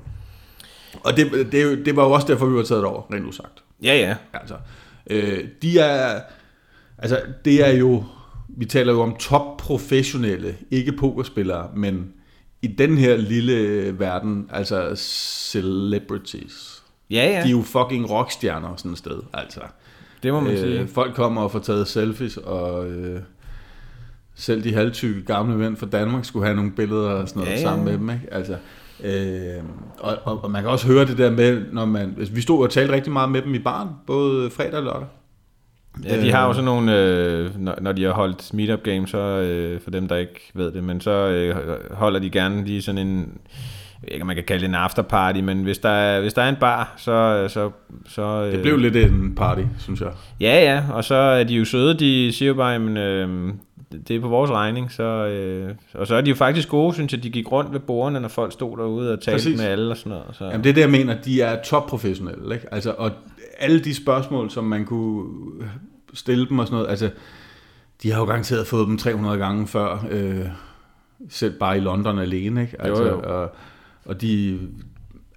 Og 1.09 1.17
det, 1.17 1.53
det, 1.53 1.87
det 1.87 1.97
var 1.97 2.05
jo 2.05 2.11
også 2.11 2.27
derfor, 2.27 2.47
vi 2.47 2.55
var 2.55 2.63
taget 2.63 2.85
over, 2.85 3.03
rent 3.13 3.27
usagt. 3.27 3.63
ja 3.83 3.95
ja. 3.97 4.17
Altså, 4.33 4.55
øh, 5.11 5.45
de 5.63 5.79
er, 5.79 6.21
altså, 6.99 7.21
det 7.45 7.69
er 7.69 7.73
jo, 7.73 8.05
vi 8.49 8.65
taler 8.65 8.93
jo 8.93 9.01
om 9.01 9.17
top 9.17 9.57
professionelle, 9.57 10.57
ikke 10.71 10.93
pokerspillere, 10.93 11.71
men 11.77 12.13
i 12.63 12.67
den 12.67 12.99
her 12.99 13.17
lille 13.17 13.99
verden, 13.99 14.51
altså 14.53 14.93
celebrities. 15.51 16.83
Ja 17.11 17.27
ja, 17.27 17.43
De 17.43 17.47
er 17.47 17.51
jo 17.51 17.63
fucking 17.63 18.11
rockstjerner 18.11 18.77
sådan 18.77 18.93
et 18.93 18.99
sted, 18.99 19.21
altså. 19.35 19.61
det 20.23 20.33
må 20.33 20.41
man 20.41 20.53
øh, 20.53 20.59
sige. 20.59 20.81
Øh, 20.81 20.89
folk 20.89 21.15
kommer 21.15 21.43
og 21.43 21.53
får 21.53 21.59
taget 21.59 21.89
selfies, 21.89 22.37
og 22.37 22.91
øh, 22.91 23.21
selv 24.35 24.65
de 24.65 24.75
halvtykke 24.75 25.23
gamle 25.23 25.57
mænd 25.57 25.77
fra 25.77 25.87
Danmark 25.87 26.25
skulle 26.25 26.47
have 26.47 26.57
nogle 26.57 26.73
billeder 26.73 27.11
og 27.11 27.29
sådan 27.29 27.41
noget 27.41 27.53
Ja, 27.53 27.61
ja, 27.61 27.63
sammen 27.63 27.85
med 27.85 27.93
dem. 27.93 28.11
Ikke? 28.11 28.35
Altså, 28.35 28.57
øh, 29.05 29.63
og, 29.99 30.17
og, 30.25 30.45
og 30.45 30.51
man 30.51 30.63
kan 30.63 30.71
også 30.71 30.87
høre 30.87 31.07
det 31.07 31.19
der 31.19 31.31
med, 31.31 31.63
når 31.73 31.85
man... 31.85 32.15
Altså, 32.19 32.35
vi 32.35 32.41
stod 32.41 32.65
og 32.65 32.71
talte 32.71 32.95
rigtig 32.95 33.13
meget 33.13 33.31
med 33.31 33.43
dem 33.43 33.55
i 33.55 33.59
barn, 33.59 33.89
både 34.07 34.51
fredag 34.51 34.75
og 34.75 34.83
lørdag. 34.83 35.07
Ja, 36.05 36.23
de 36.23 36.33
har 36.33 36.47
jo 36.47 36.53
sådan 36.53 36.65
nogle, 36.65 36.99
øh, 36.99 37.61
når, 37.61 37.75
når 37.81 37.93
de 37.93 38.05
har 38.05 38.13
holdt 38.13 38.55
meetup 38.55 38.83
games, 38.83 39.11
så 39.11 39.19
øh, 39.19 39.81
for 39.81 39.91
dem, 39.91 40.09
der 40.09 40.17
ikke 40.17 40.51
ved 40.55 40.73
det, 40.73 40.85
men 40.85 41.01
så 41.01 41.11
øh, 41.11 41.57
holder 41.93 42.21
de 42.21 42.31
gerne 42.31 42.65
lige 42.65 42.83
sådan 42.83 43.07
en, 43.07 43.19
jeg 43.19 44.03
ved 44.03 44.13
ikke, 44.13 44.23
om 44.23 44.27
man 44.27 44.37
kan 44.37 44.45
kalde 44.45 44.61
det 44.61 44.69
en 44.69 44.75
afterparty, 44.75 45.41
men 45.41 45.63
hvis 45.63 45.79
der 45.79 45.89
er, 45.89 46.21
hvis 46.21 46.35
der 46.35 46.43
er 46.43 46.49
en 46.49 46.57
bar, 46.57 46.95
så... 46.97 47.47
så, 47.49 47.71
så 48.09 48.23
øh, 48.23 48.53
Det 48.53 48.63
blev 48.63 48.77
lidt 48.77 48.97
en 48.97 49.35
party, 49.35 49.63
synes 49.79 50.01
jeg. 50.01 50.11
Ja, 50.41 50.73
ja, 50.73 50.83
og 50.93 51.05
så 51.05 51.15
er 51.15 51.45
de 51.45 51.55
jo 51.55 51.65
søde, 51.65 51.95
de 51.95 52.33
siger 52.33 52.49
jo 52.49 52.55
bare, 52.55 52.79
men 52.79 52.97
øh, 52.97 53.53
det 53.93 54.17
er 54.17 54.21
på 54.21 54.29
vores 54.29 54.51
regning, 54.51 54.93
så, 54.93 55.03
øh, 55.03 55.75
og 55.95 56.07
så 56.07 56.15
er 56.15 56.21
de 56.21 56.31
jo 56.31 56.37
faktisk 56.37 56.69
gode, 56.69 56.95
synes 56.95 57.13
jeg, 57.13 57.23
de 57.23 57.31
gik 57.31 57.53
rundt 57.53 57.73
ved 57.73 57.81
bordene, 57.81 58.21
når 58.21 58.29
folk 58.29 58.53
stod 58.53 58.77
derude 58.77 59.13
og 59.13 59.21
talte 59.21 59.37
Præcis. 59.37 59.59
med 59.59 59.67
alle 59.67 59.91
og 59.91 59.97
sådan 59.97 60.11
noget. 60.11 60.27
Så. 60.33 60.45
Jamen 60.45 60.65
det 60.65 60.71
er 60.71 60.75
det, 60.75 60.81
jeg 60.81 60.91
mener, 60.91 61.21
de 61.23 61.41
er 61.43 61.63
topprofessionelle. 61.63 62.55
Ikke? 62.55 62.75
Altså, 62.75 62.95
og 62.99 63.11
alle 63.59 63.81
de 63.81 63.95
spørgsmål, 63.95 64.51
som 64.51 64.65
man 64.65 64.85
kunne 64.85 65.25
stille 66.15 66.49
dem 66.49 66.59
og 66.59 66.67
sådan 66.67 66.77
noget, 66.77 66.91
altså, 66.91 67.11
de 68.03 68.13
har 68.13 68.21
jo 68.21 68.27
garanteret 68.27 68.67
fået 68.67 68.87
dem 68.89 68.99
300 68.99 69.39
gange 69.39 69.67
før, 69.67 70.07
øh, 70.11 70.47
selv 71.29 71.59
bare 71.59 71.77
i 71.77 71.81
London 71.81 72.19
alene. 72.19 72.63
Ikke? 72.63 72.83
Altså, 72.83 73.05
jo. 73.05 73.21
Og, 73.21 73.51
og 74.05 74.21
de, 74.21 74.59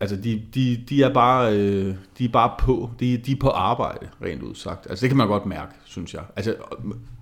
altså 0.02 0.16
de, 0.16 0.42
de, 0.54 0.84
de, 0.90 1.04
er 1.04 1.14
bare, 1.14 1.58
øh, 1.58 1.96
de 2.18 2.26
er 2.26 2.30
bare 2.30 2.52
på, 2.60 2.92
de, 3.00 3.18
de 3.18 3.32
er 3.32 3.36
på 3.40 3.50
arbejde, 3.50 4.10
rent 4.24 4.44
udsagt. 4.44 4.88
Altså 4.90 5.04
det 5.04 5.10
kan 5.10 5.18
man 5.18 5.28
godt 5.28 5.46
mærke, 5.46 5.72
synes 5.86 6.14
jeg. 6.14 6.24
Altså, 6.36 6.56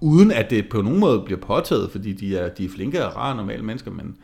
uden 0.02 0.32
at 0.32 0.50
det 0.50 0.70
på 0.70 0.82
nogen 0.82 1.00
måde 1.00 1.22
bliver 1.26 1.40
påtaget, 1.40 1.92
fordi 1.92 2.14
de 2.14 2.38
er, 2.38 2.50
de 2.50 2.66
er 2.66 2.70
flinke 2.70 3.06
og 3.06 3.16
rare 3.16 3.36
normale 3.36 3.64
mennesker, 3.64 3.92
men 3.92 4.18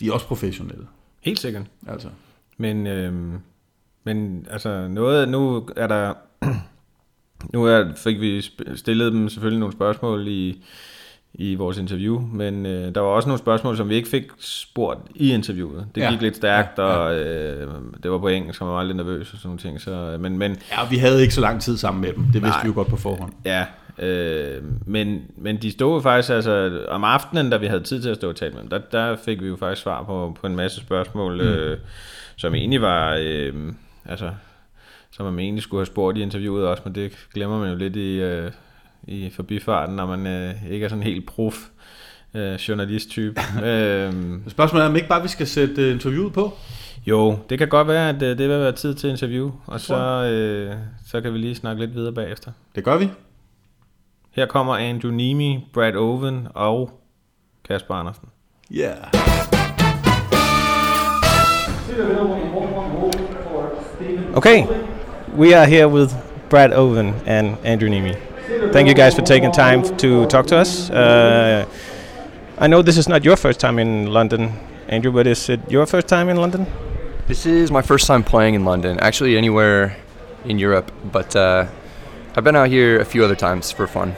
de 0.00 0.08
er 0.08 0.12
også 0.12 0.26
professionelle. 0.26 0.86
Helt 1.20 1.38
sikkert. 1.38 1.66
Altså. 1.86 2.08
Men, 2.56 2.86
øhm, 2.86 3.38
men 4.04 4.46
altså 4.50 4.88
noget, 4.88 5.28
nu 5.28 5.68
er 5.76 5.86
der, 5.86 6.14
nu 7.54 7.64
er, 7.64 7.94
fik 7.96 8.20
vi 8.20 8.42
stillet 8.74 9.12
dem 9.12 9.28
selvfølgelig 9.28 9.60
nogle 9.60 9.72
spørgsmål 9.72 10.28
i, 10.28 10.64
i 11.34 11.54
vores 11.54 11.78
interview, 11.78 12.20
men 12.32 12.66
øh, 12.66 12.94
der 12.94 13.00
var 13.00 13.08
også 13.08 13.28
nogle 13.28 13.38
spørgsmål, 13.38 13.76
som 13.76 13.88
vi 13.88 13.94
ikke 13.94 14.08
fik 14.08 14.24
spurgt 14.38 14.98
i 15.14 15.32
interviewet. 15.32 15.86
Det 15.94 16.00
Ja. 16.00 16.10
gik 16.10 16.20
lidt 16.20 16.36
stærkt, 16.36 16.78
Ja, 16.78 16.82
ja. 16.86 16.92
og 16.96 17.14
øh, 17.18 17.68
det 18.02 18.10
var 18.10 18.18
på 18.18 18.28
engelsk, 18.28 18.60
og 18.60 18.66
man 18.66 18.76
var 18.76 18.82
lidt 18.82 18.96
nervøs 18.96 19.32
og 19.32 19.38
sådan 19.38 19.48
nogle 19.48 19.58
ting. 19.58 19.80
Så, 19.80 20.16
men, 20.20 20.38
men 20.38 20.56
Ja, 20.72 20.88
vi 20.90 20.96
havde 20.96 21.22
ikke 21.22 21.34
så 21.34 21.40
lang 21.40 21.60
tid 21.62 21.76
sammen 21.76 22.00
med 22.00 22.12
dem. 22.12 22.22
Det 22.24 22.32
vidste 22.32 22.48
Nej. 22.48 22.62
vi 22.62 22.68
jo 22.68 22.74
godt 22.74 22.88
på 22.88 22.96
forhånd. 22.96 23.32
Ja, 23.44 23.64
øh, 23.98 24.62
men, 24.86 25.22
men 25.36 25.56
de 25.56 25.70
stod 25.72 26.02
faktisk, 26.02 26.30
altså 26.30 26.80
om 26.88 27.04
aftenen, 27.04 27.50
da 27.50 27.56
vi 27.56 27.66
havde 27.66 27.82
tid 27.82 28.02
til 28.02 28.08
at 28.10 28.16
stå 28.16 28.28
og 28.28 28.36
tale 28.36 28.52
med 28.52 28.60
dem, 28.60 28.70
der, 28.70 28.78
der 28.92 29.16
fik 29.16 29.42
vi 29.42 29.48
jo 29.48 29.56
faktisk 29.56 29.82
svar 29.82 30.02
på, 30.02 30.36
på 30.40 30.46
en 30.46 30.56
masse 30.56 30.80
spørgsmål, 30.80 31.34
mm. 31.34 31.40
øh, 31.48 31.78
som 32.36 32.54
egentlig 32.54 32.82
var, 32.82 33.18
øh, 33.22 33.54
altså, 34.04 34.30
som 35.10 35.26
man 35.26 35.38
egentlig 35.38 35.62
skulle 35.62 35.78
have 35.80 35.86
spurgt 35.86 36.18
i 36.18 36.22
interviewet 36.22 36.66
også, 36.66 36.82
men 36.86 36.94
det 36.94 37.12
glemmer 37.34 37.58
man 37.60 37.70
jo 37.70 37.76
lidt 37.76 37.96
i, 37.96 38.20
øh, 38.20 38.50
i 39.10 39.30
forbifarten, 39.30 39.96
når 39.96 40.06
man 40.06 40.26
øh, 40.26 40.72
ikke 40.72 40.84
er 40.84 40.88
sådan 40.88 41.04
helt 41.04 41.26
prof 41.26 41.54
øh, 42.34 42.54
journalist-type. 42.54 43.40
øh, 43.68 44.12
Spørgsmålet 44.48 44.84
er, 44.84 44.88
om 44.88 44.96
ikke 44.96 45.08
bare 45.08 45.22
vi 45.22 45.28
skal 45.28 45.46
sætte 45.46 45.82
øh, 45.82 45.92
interviewet 45.92 46.32
på? 46.32 46.52
jo, 47.06 47.38
det 47.50 47.58
kan 47.58 47.68
godt 47.68 47.88
være, 47.88 48.08
at 48.08 48.22
øh, 48.22 48.38
det 48.38 48.48
vil 48.48 48.48
være 48.48 48.72
tid 48.72 48.94
til 48.94 49.10
interview, 49.10 49.50
og 49.66 49.80
så, 49.80 50.24
øh, 50.24 50.74
så 51.06 51.20
kan 51.20 51.32
vi 51.32 51.38
lige 51.38 51.54
snakke 51.54 51.80
lidt 51.80 51.94
videre 51.94 52.12
bagefter. 52.12 52.52
Det 52.74 52.84
gør 52.84 52.96
vi. 52.96 53.10
Her 54.30 54.46
kommer 54.46 54.76
Andrew 54.76 55.12
Nemi, 55.12 55.68
Brad 55.72 55.96
Owen 55.96 56.48
og 56.54 56.90
Kasper 57.68 57.94
Andersen. 57.94 58.28
Ja. 58.70 58.76
Yeah. 58.76 58.96
Okay, 64.34 64.66
we 65.36 65.56
are 65.56 65.66
here 65.66 65.88
with 65.88 66.14
Brad 66.50 66.72
Owen 66.72 67.14
and 67.26 67.56
Andrew 67.64 67.90
Nemi. 67.90 68.29
Thank 68.50 68.88
you 68.88 68.94
guys 68.94 69.14
for 69.14 69.22
taking 69.22 69.52
time 69.52 69.84
to 69.98 70.26
talk 70.26 70.46
to 70.48 70.56
us. 70.56 70.90
Uh, 70.90 71.64
I 72.58 72.66
know 72.66 72.82
this 72.82 72.98
is 72.98 73.08
not 73.08 73.24
your 73.24 73.36
first 73.36 73.60
time 73.60 73.78
in 73.78 74.12
London, 74.12 74.52
Andrew, 74.88 75.12
but 75.12 75.28
is 75.28 75.48
it 75.48 75.60
your 75.70 75.86
first 75.86 76.08
time 76.08 76.28
in 76.28 76.36
London? 76.36 76.66
This 77.28 77.46
is 77.46 77.70
my 77.70 77.80
first 77.80 78.08
time 78.08 78.24
playing 78.24 78.54
in 78.54 78.64
London, 78.64 78.98
actually 78.98 79.36
anywhere 79.36 79.96
in 80.44 80.58
Europe, 80.58 80.90
but 81.12 81.36
uh, 81.36 81.66
I've 82.34 82.42
been 82.42 82.56
out 82.56 82.70
here 82.70 82.98
a 82.98 83.04
few 83.04 83.24
other 83.24 83.36
times 83.36 83.70
for 83.70 83.86
fun. 83.86 84.16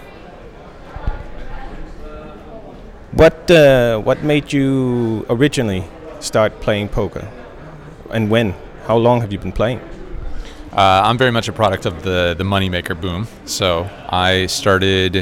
What 3.13 3.51
uh, 3.51 3.99
what 3.99 4.23
made 4.23 4.51
you 4.51 5.27
originally 5.29 5.85
start 6.21 6.59
playing 6.63 6.89
poker, 6.89 7.29
and 8.11 8.31
when? 8.31 8.55
How 8.87 8.97
long 8.97 9.21
have 9.21 9.31
you 9.31 9.39
been 9.39 9.53
playing? 9.53 9.81
Uh, 10.73 11.03
I'm 11.05 11.19
very 11.19 11.31
much 11.31 11.49
a 11.49 11.53
product 11.53 11.85
of 11.85 12.03
the 12.03 12.35
the 12.37 12.45
moneymaker 12.45 12.99
boom. 12.99 13.29
So 13.45 13.89
I 14.09 14.47
started 14.47 15.17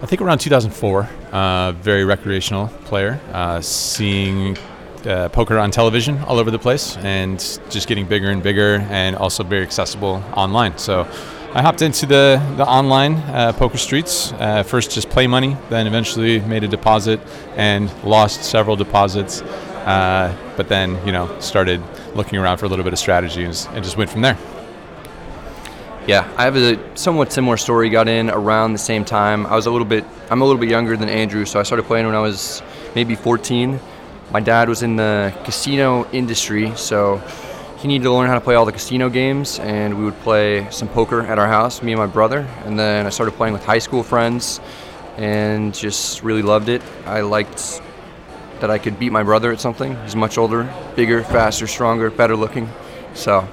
I 0.00 0.06
think 0.06 0.20
around 0.22 0.38
2004. 0.38 1.08
Uh, 1.32 1.72
very 1.72 2.04
recreational 2.04 2.68
player. 2.84 3.18
Uh, 3.32 3.60
seeing 3.60 4.56
uh, 5.04 5.28
poker 5.30 5.58
on 5.58 5.72
television 5.72 6.18
all 6.20 6.38
over 6.38 6.52
the 6.52 6.58
place 6.58 6.96
and 6.98 7.38
just 7.70 7.88
getting 7.88 8.06
bigger 8.06 8.30
and 8.30 8.40
bigger 8.40 8.86
and 8.90 9.16
also 9.16 9.42
very 9.42 9.62
accessible 9.62 10.22
online. 10.34 10.78
So 10.78 11.08
I 11.54 11.62
hopped 11.62 11.82
into 11.82 12.06
the, 12.06 12.40
the 12.56 12.64
online 12.64 13.14
uh, 13.14 13.52
poker 13.54 13.78
streets. 13.78 14.32
Uh, 14.32 14.62
first, 14.62 14.92
just 14.92 15.08
play 15.08 15.26
money, 15.26 15.56
then 15.70 15.86
eventually 15.86 16.40
made 16.40 16.62
a 16.62 16.68
deposit 16.68 17.20
and 17.56 17.90
lost 18.04 18.44
several 18.44 18.76
deposits. 18.76 19.42
Uh, 19.42 20.36
but 20.56 20.68
then, 20.68 21.04
you 21.06 21.12
know, 21.12 21.34
started 21.40 21.82
looking 22.14 22.38
around 22.38 22.58
for 22.58 22.66
a 22.66 22.68
little 22.68 22.84
bit 22.84 22.92
of 22.92 22.98
strategy 22.98 23.44
and, 23.44 23.68
and 23.72 23.82
just 23.82 23.96
went 23.96 24.10
from 24.10 24.20
there. 24.20 24.38
Yeah, 26.08 26.26
I 26.38 26.44
have 26.44 26.56
a 26.56 26.96
somewhat 26.96 27.34
similar 27.34 27.58
story. 27.58 27.90
Got 27.90 28.08
in 28.08 28.30
around 28.30 28.72
the 28.72 28.78
same 28.78 29.04
time. 29.04 29.44
I 29.44 29.54
was 29.54 29.66
a 29.66 29.70
little 29.70 29.86
bit. 29.86 30.06
I'm 30.30 30.40
a 30.40 30.44
little 30.46 30.58
bit 30.58 30.70
younger 30.70 30.96
than 30.96 31.10
Andrew, 31.10 31.44
so 31.44 31.60
I 31.60 31.64
started 31.64 31.82
playing 31.82 32.06
when 32.06 32.14
I 32.14 32.20
was 32.20 32.62
maybe 32.94 33.14
14. 33.14 33.78
My 34.30 34.40
dad 34.40 34.70
was 34.70 34.82
in 34.82 34.96
the 34.96 35.34
casino 35.44 36.10
industry, 36.10 36.74
so 36.76 37.18
he 37.76 37.88
needed 37.88 38.04
to 38.04 38.12
learn 38.14 38.26
how 38.26 38.36
to 38.36 38.40
play 38.40 38.54
all 38.54 38.64
the 38.64 38.72
casino 38.72 39.10
games, 39.10 39.58
and 39.58 39.98
we 39.98 40.04
would 40.06 40.18
play 40.20 40.66
some 40.70 40.88
poker 40.88 41.20
at 41.20 41.38
our 41.38 41.46
house, 41.46 41.82
me 41.82 41.92
and 41.92 41.98
my 41.98 42.06
brother. 42.06 42.48
And 42.64 42.78
then 42.78 43.04
I 43.04 43.10
started 43.10 43.32
playing 43.32 43.52
with 43.52 43.66
high 43.66 43.78
school 43.78 44.02
friends, 44.02 44.60
and 45.18 45.74
just 45.74 46.22
really 46.22 46.40
loved 46.40 46.70
it. 46.70 46.80
I 47.04 47.20
liked 47.20 47.82
that 48.60 48.70
I 48.70 48.78
could 48.78 48.98
beat 48.98 49.12
my 49.12 49.24
brother 49.24 49.52
at 49.52 49.60
something. 49.60 49.94
He's 50.04 50.16
much 50.16 50.38
older, 50.38 50.74
bigger, 50.96 51.22
faster, 51.22 51.66
stronger, 51.66 52.10
better 52.10 52.34
looking. 52.34 52.70
So 53.12 53.46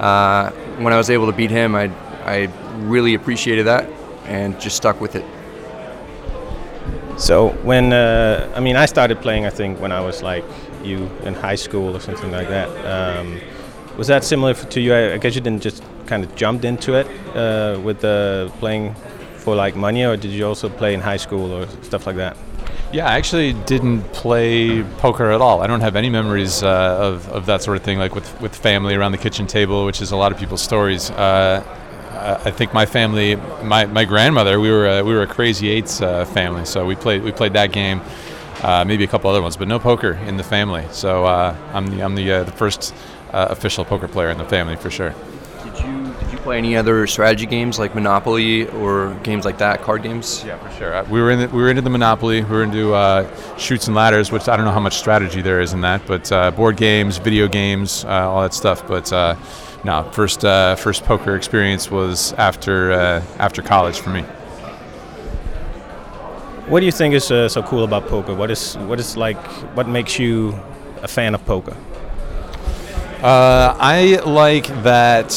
uh, 0.00 0.52
when 0.78 0.92
I 0.92 0.96
was 0.96 1.10
able 1.10 1.26
to 1.26 1.32
beat 1.32 1.50
him, 1.50 1.74
I 1.74 1.90
I 2.24 2.48
really 2.80 3.14
appreciated 3.14 3.66
that, 3.66 3.88
and 4.24 4.60
just 4.60 4.76
stuck 4.76 5.00
with 5.00 5.14
it. 5.16 5.24
So 7.16 7.48
when 7.64 7.92
uh, 7.92 8.52
I 8.54 8.60
mean, 8.60 8.76
I 8.76 8.86
started 8.86 9.20
playing. 9.20 9.46
I 9.46 9.50
think 9.50 9.80
when 9.80 9.92
I 9.92 10.00
was 10.00 10.22
like 10.22 10.44
you 10.84 11.10
in 11.24 11.34
high 11.34 11.56
school 11.56 11.96
or 11.96 12.00
something 12.00 12.30
like 12.30 12.48
that. 12.48 12.68
Um, 12.86 13.40
was 13.96 14.06
that 14.06 14.24
similar 14.24 14.54
to 14.54 14.80
you? 14.80 14.94
I, 14.94 15.18
guess 15.18 15.34
you 15.34 15.40
didn't 15.40 15.62
just 15.62 15.82
kind 16.06 16.22
of 16.22 16.34
jumped 16.36 16.64
into 16.64 16.94
it 16.94 17.06
uh, 17.34 17.80
with 17.80 18.00
the 18.00 18.50
playing 18.60 18.94
for 19.36 19.56
like 19.56 19.74
money, 19.74 20.04
or 20.04 20.16
did 20.16 20.30
you 20.30 20.46
also 20.46 20.68
play 20.68 20.94
in 20.94 21.00
high 21.00 21.16
school 21.16 21.52
or 21.52 21.66
stuff 21.82 22.06
like 22.06 22.16
that? 22.16 22.36
Yeah, 22.92 23.06
I 23.06 23.16
actually 23.16 23.52
didn't 23.52 24.02
play 24.12 24.82
poker 24.82 25.30
at 25.30 25.40
all. 25.40 25.60
I 25.60 25.66
don't 25.66 25.82
have 25.82 25.94
any 25.94 26.08
memories 26.08 26.62
uh, 26.62 26.96
of, 26.98 27.28
of 27.28 27.46
that 27.46 27.62
sort 27.62 27.76
of 27.76 27.82
thing, 27.82 27.98
like 27.98 28.14
with, 28.14 28.40
with 28.40 28.56
family 28.56 28.94
around 28.94 29.12
the 29.12 29.18
kitchen 29.18 29.46
table, 29.46 29.84
which 29.84 30.00
is 30.00 30.10
a 30.10 30.16
lot 30.16 30.32
of 30.32 30.38
people's 30.38 30.62
stories. 30.62 31.10
Uh, 31.10 31.62
I 32.44 32.50
think 32.50 32.74
my 32.74 32.86
family, 32.86 33.36
my, 33.62 33.86
my 33.86 34.04
grandmother, 34.04 34.58
we 34.58 34.70
were 34.70 34.86
a, 34.86 35.02
we 35.04 35.14
were 35.14 35.22
a 35.22 35.26
Crazy 35.26 35.68
Eights 35.68 36.00
uh, 36.00 36.24
family, 36.24 36.64
so 36.64 36.84
we 36.84 36.96
played 36.96 37.22
we 37.22 37.30
played 37.30 37.52
that 37.52 37.70
game, 37.70 38.00
uh, 38.62 38.84
maybe 38.84 39.04
a 39.04 39.06
couple 39.06 39.30
other 39.30 39.42
ones, 39.42 39.56
but 39.56 39.68
no 39.68 39.78
poker 39.78 40.12
in 40.26 40.36
the 40.36 40.42
family. 40.42 40.84
So 40.90 41.26
uh, 41.26 41.54
I'm 41.72 41.86
the 41.86 42.02
I'm 42.02 42.14
the 42.16 42.32
uh, 42.32 42.44
the 42.44 42.52
first 42.52 42.94
uh, 43.32 43.46
official 43.50 43.84
poker 43.84 44.08
player 44.08 44.30
in 44.30 44.38
the 44.38 44.44
family 44.46 44.74
for 44.76 44.90
sure. 44.90 45.14
Did 45.62 45.78
you 45.84 45.97
play 46.48 46.56
any 46.56 46.78
other 46.78 47.06
strategy 47.06 47.44
games 47.44 47.78
like 47.78 47.94
Monopoly 47.94 48.66
or 48.68 49.12
games 49.22 49.44
like 49.44 49.58
that, 49.58 49.82
card 49.82 50.02
games? 50.02 50.42
Yeah, 50.46 50.56
for 50.56 50.70
sure. 50.78 50.94
Uh, 50.94 51.04
We 51.10 51.20
were 51.20 51.30
in 51.30 51.40
the, 51.40 51.48
we 51.48 51.60
were 51.60 51.68
into 51.68 51.82
the 51.82 51.90
Monopoly. 51.90 52.42
We 52.42 52.50
were 52.50 52.62
into 52.62 52.94
uh, 52.94 53.28
shoots 53.58 53.86
and 53.86 53.94
ladders, 53.94 54.32
which 54.32 54.48
I 54.48 54.56
don't 54.56 54.64
know 54.64 54.72
how 54.72 54.80
much 54.80 54.96
strategy 54.96 55.42
there 55.42 55.60
is 55.60 55.74
in 55.74 55.82
that, 55.82 56.00
but 56.06 56.32
uh, 56.32 56.50
board 56.52 56.78
games, 56.78 57.18
video 57.18 57.48
games, 57.48 58.06
uh, 58.06 58.30
all 58.30 58.40
that 58.40 58.54
stuff. 58.54 58.88
But 58.88 59.12
uh, 59.12 59.36
no, 59.84 60.04
first 60.12 60.42
uh, 60.42 60.74
first 60.76 61.04
poker 61.04 61.36
experience 61.36 61.90
was 61.90 62.32
after 62.38 62.92
uh, 62.92 63.22
after 63.38 63.60
college 63.60 64.00
for 64.00 64.08
me. 64.08 64.22
What 66.70 66.80
do 66.80 66.86
you 66.86 66.92
think 66.92 67.14
is 67.14 67.30
uh, 67.30 67.50
so 67.50 67.62
cool 67.62 67.84
about 67.84 68.06
poker? 68.08 68.34
What 68.34 68.50
is 68.50 68.78
what 68.88 68.98
is 68.98 69.18
like? 69.18 69.36
What 69.76 69.86
makes 69.86 70.18
you 70.18 70.58
a 71.02 71.08
fan 71.08 71.34
of 71.34 71.44
poker? 71.44 71.76
Uh, 73.22 73.74
I 73.78 74.20
like 74.24 74.68
that 74.84 75.30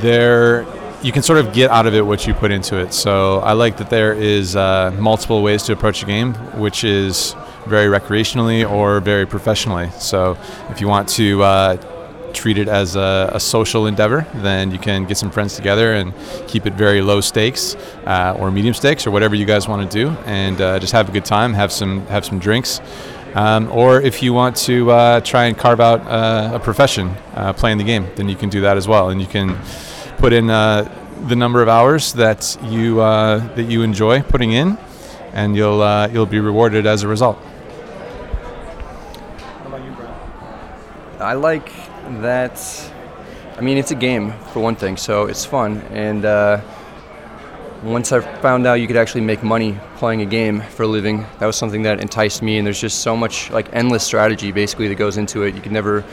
there 0.00 0.66
you 1.02 1.10
can 1.10 1.22
sort 1.22 1.38
of 1.38 1.52
get 1.52 1.70
out 1.70 1.86
of 1.86 1.94
it 1.94 2.06
what 2.06 2.26
you 2.26 2.34
put 2.34 2.52
into 2.52 2.76
it. 2.76 2.92
So 2.92 3.40
I 3.40 3.54
like 3.54 3.78
that 3.78 3.90
there 3.90 4.12
is 4.12 4.54
uh, 4.54 4.94
multiple 4.98 5.42
ways 5.42 5.64
to 5.64 5.72
approach 5.72 6.02
a 6.02 6.06
game, 6.06 6.34
which 6.60 6.84
is 6.84 7.34
very 7.66 7.86
recreationally 7.86 8.68
or 8.68 9.00
very 9.00 9.26
professionally. 9.26 9.90
So 9.98 10.36
if 10.70 10.80
you 10.80 10.88
want 10.88 11.08
to 11.10 11.42
uh, 11.42 12.32
treat 12.32 12.58
it 12.58 12.68
as 12.68 12.96
a, 12.96 13.30
a 13.32 13.40
social 13.40 13.86
endeavor, 13.86 14.26
then 14.36 14.70
you 14.70 14.78
can 14.78 15.04
get 15.06 15.16
some 15.16 15.30
friends 15.30 15.56
together 15.56 15.94
and 15.94 16.14
keep 16.46 16.66
it 16.66 16.74
very 16.74 17.02
low 17.02 17.20
stakes 17.20 17.74
uh, 18.06 18.36
or 18.38 18.50
medium 18.50 18.74
stakes 18.74 19.06
or 19.06 19.10
whatever 19.10 19.34
you 19.34 19.44
guys 19.44 19.66
want 19.66 19.90
to 19.90 20.04
do, 20.04 20.10
and 20.24 20.60
uh, 20.60 20.78
just 20.78 20.92
have 20.92 21.08
a 21.08 21.12
good 21.12 21.24
time, 21.24 21.52
have 21.54 21.72
some 21.72 22.06
have 22.06 22.24
some 22.24 22.38
drinks. 22.38 22.80
Um, 23.34 23.70
or 23.72 24.00
if 24.00 24.22
you 24.22 24.34
want 24.34 24.56
to 24.56 24.90
uh, 24.90 25.20
try 25.20 25.46
and 25.46 25.56
carve 25.56 25.80
out 25.80 26.00
uh, 26.06 26.56
a 26.56 26.60
profession 26.60 27.08
uh, 27.34 27.54
playing 27.54 27.78
the 27.78 27.84
game, 27.84 28.06
then 28.16 28.28
you 28.28 28.36
can 28.36 28.50
do 28.50 28.60
that 28.60 28.76
as 28.76 28.86
well, 28.86 29.08
and 29.08 29.20
you 29.20 29.26
can 29.26 29.58
put 30.18 30.34
in 30.34 30.50
uh, 30.50 30.84
the 31.28 31.36
number 31.36 31.62
of 31.62 31.68
hours 31.68 32.12
that 32.12 32.58
you 32.64 33.00
uh, 33.00 33.38
that 33.54 33.64
you 33.64 33.82
enjoy 33.82 34.22
putting 34.22 34.52
in, 34.52 34.76
and 35.32 35.56
you'll 35.56 35.80
uh, 35.80 36.08
you'll 36.08 36.26
be 36.26 36.40
rewarded 36.40 36.86
as 36.86 37.04
a 37.04 37.08
result. 37.08 37.38
How 39.38 39.66
about 39.66 39.82
you, 39.82 39.92
Brad? 39.92 41.22
I 41.22 41.32
like 41.32 41.72
that. 42.20 42.92
I 43.56 43.60
mean, 43.62 43.78
it's 43.78 43.92
a 43.92 43.96
game 43.96 44.32
for 44.52 44.60
one 44.60 44.76
thing, 44.76 44.96
so 44.96 45.26
it's 45.26 45.44
fun. 45.44 45.78
And 45.92 46.24
uh, 46.24 46.60
once 47.82 48.12
I 48.12 48.20
found 48.42 48.66
out 48.66 48.74
you 48.74 48.86
could 48.86 48.96
actually 48.96 49.22
make 49.22 49.42
money 49.42 49.78
playing 50.02 50.20
a 50.20 50.26
game 50.26 50.60
for 50.60 50.82
a 50.82 50.86
living, 50.88 51.24
that 51.38 51.46
was 51.46 51.54
something 51.54 51.82
that 51.82 52.00
enticed 52.00 52.42
me. 52.42 52.58
And 52.58 52.66
there's 52.66 52.80
just 52.80 53.02
so 53.02 53.16
much 53.16 53.52
like 53.52 53.72
endless 53.72 54.02
strategy 54.02 54.50
basically 54.50 54.88
that 54.88 54.96
goes 54.96 55.16
into 55.16 55.44
it. 55.44 55.54
You 55.54 55.60
can 55.60 55.72
never 55.72 56.04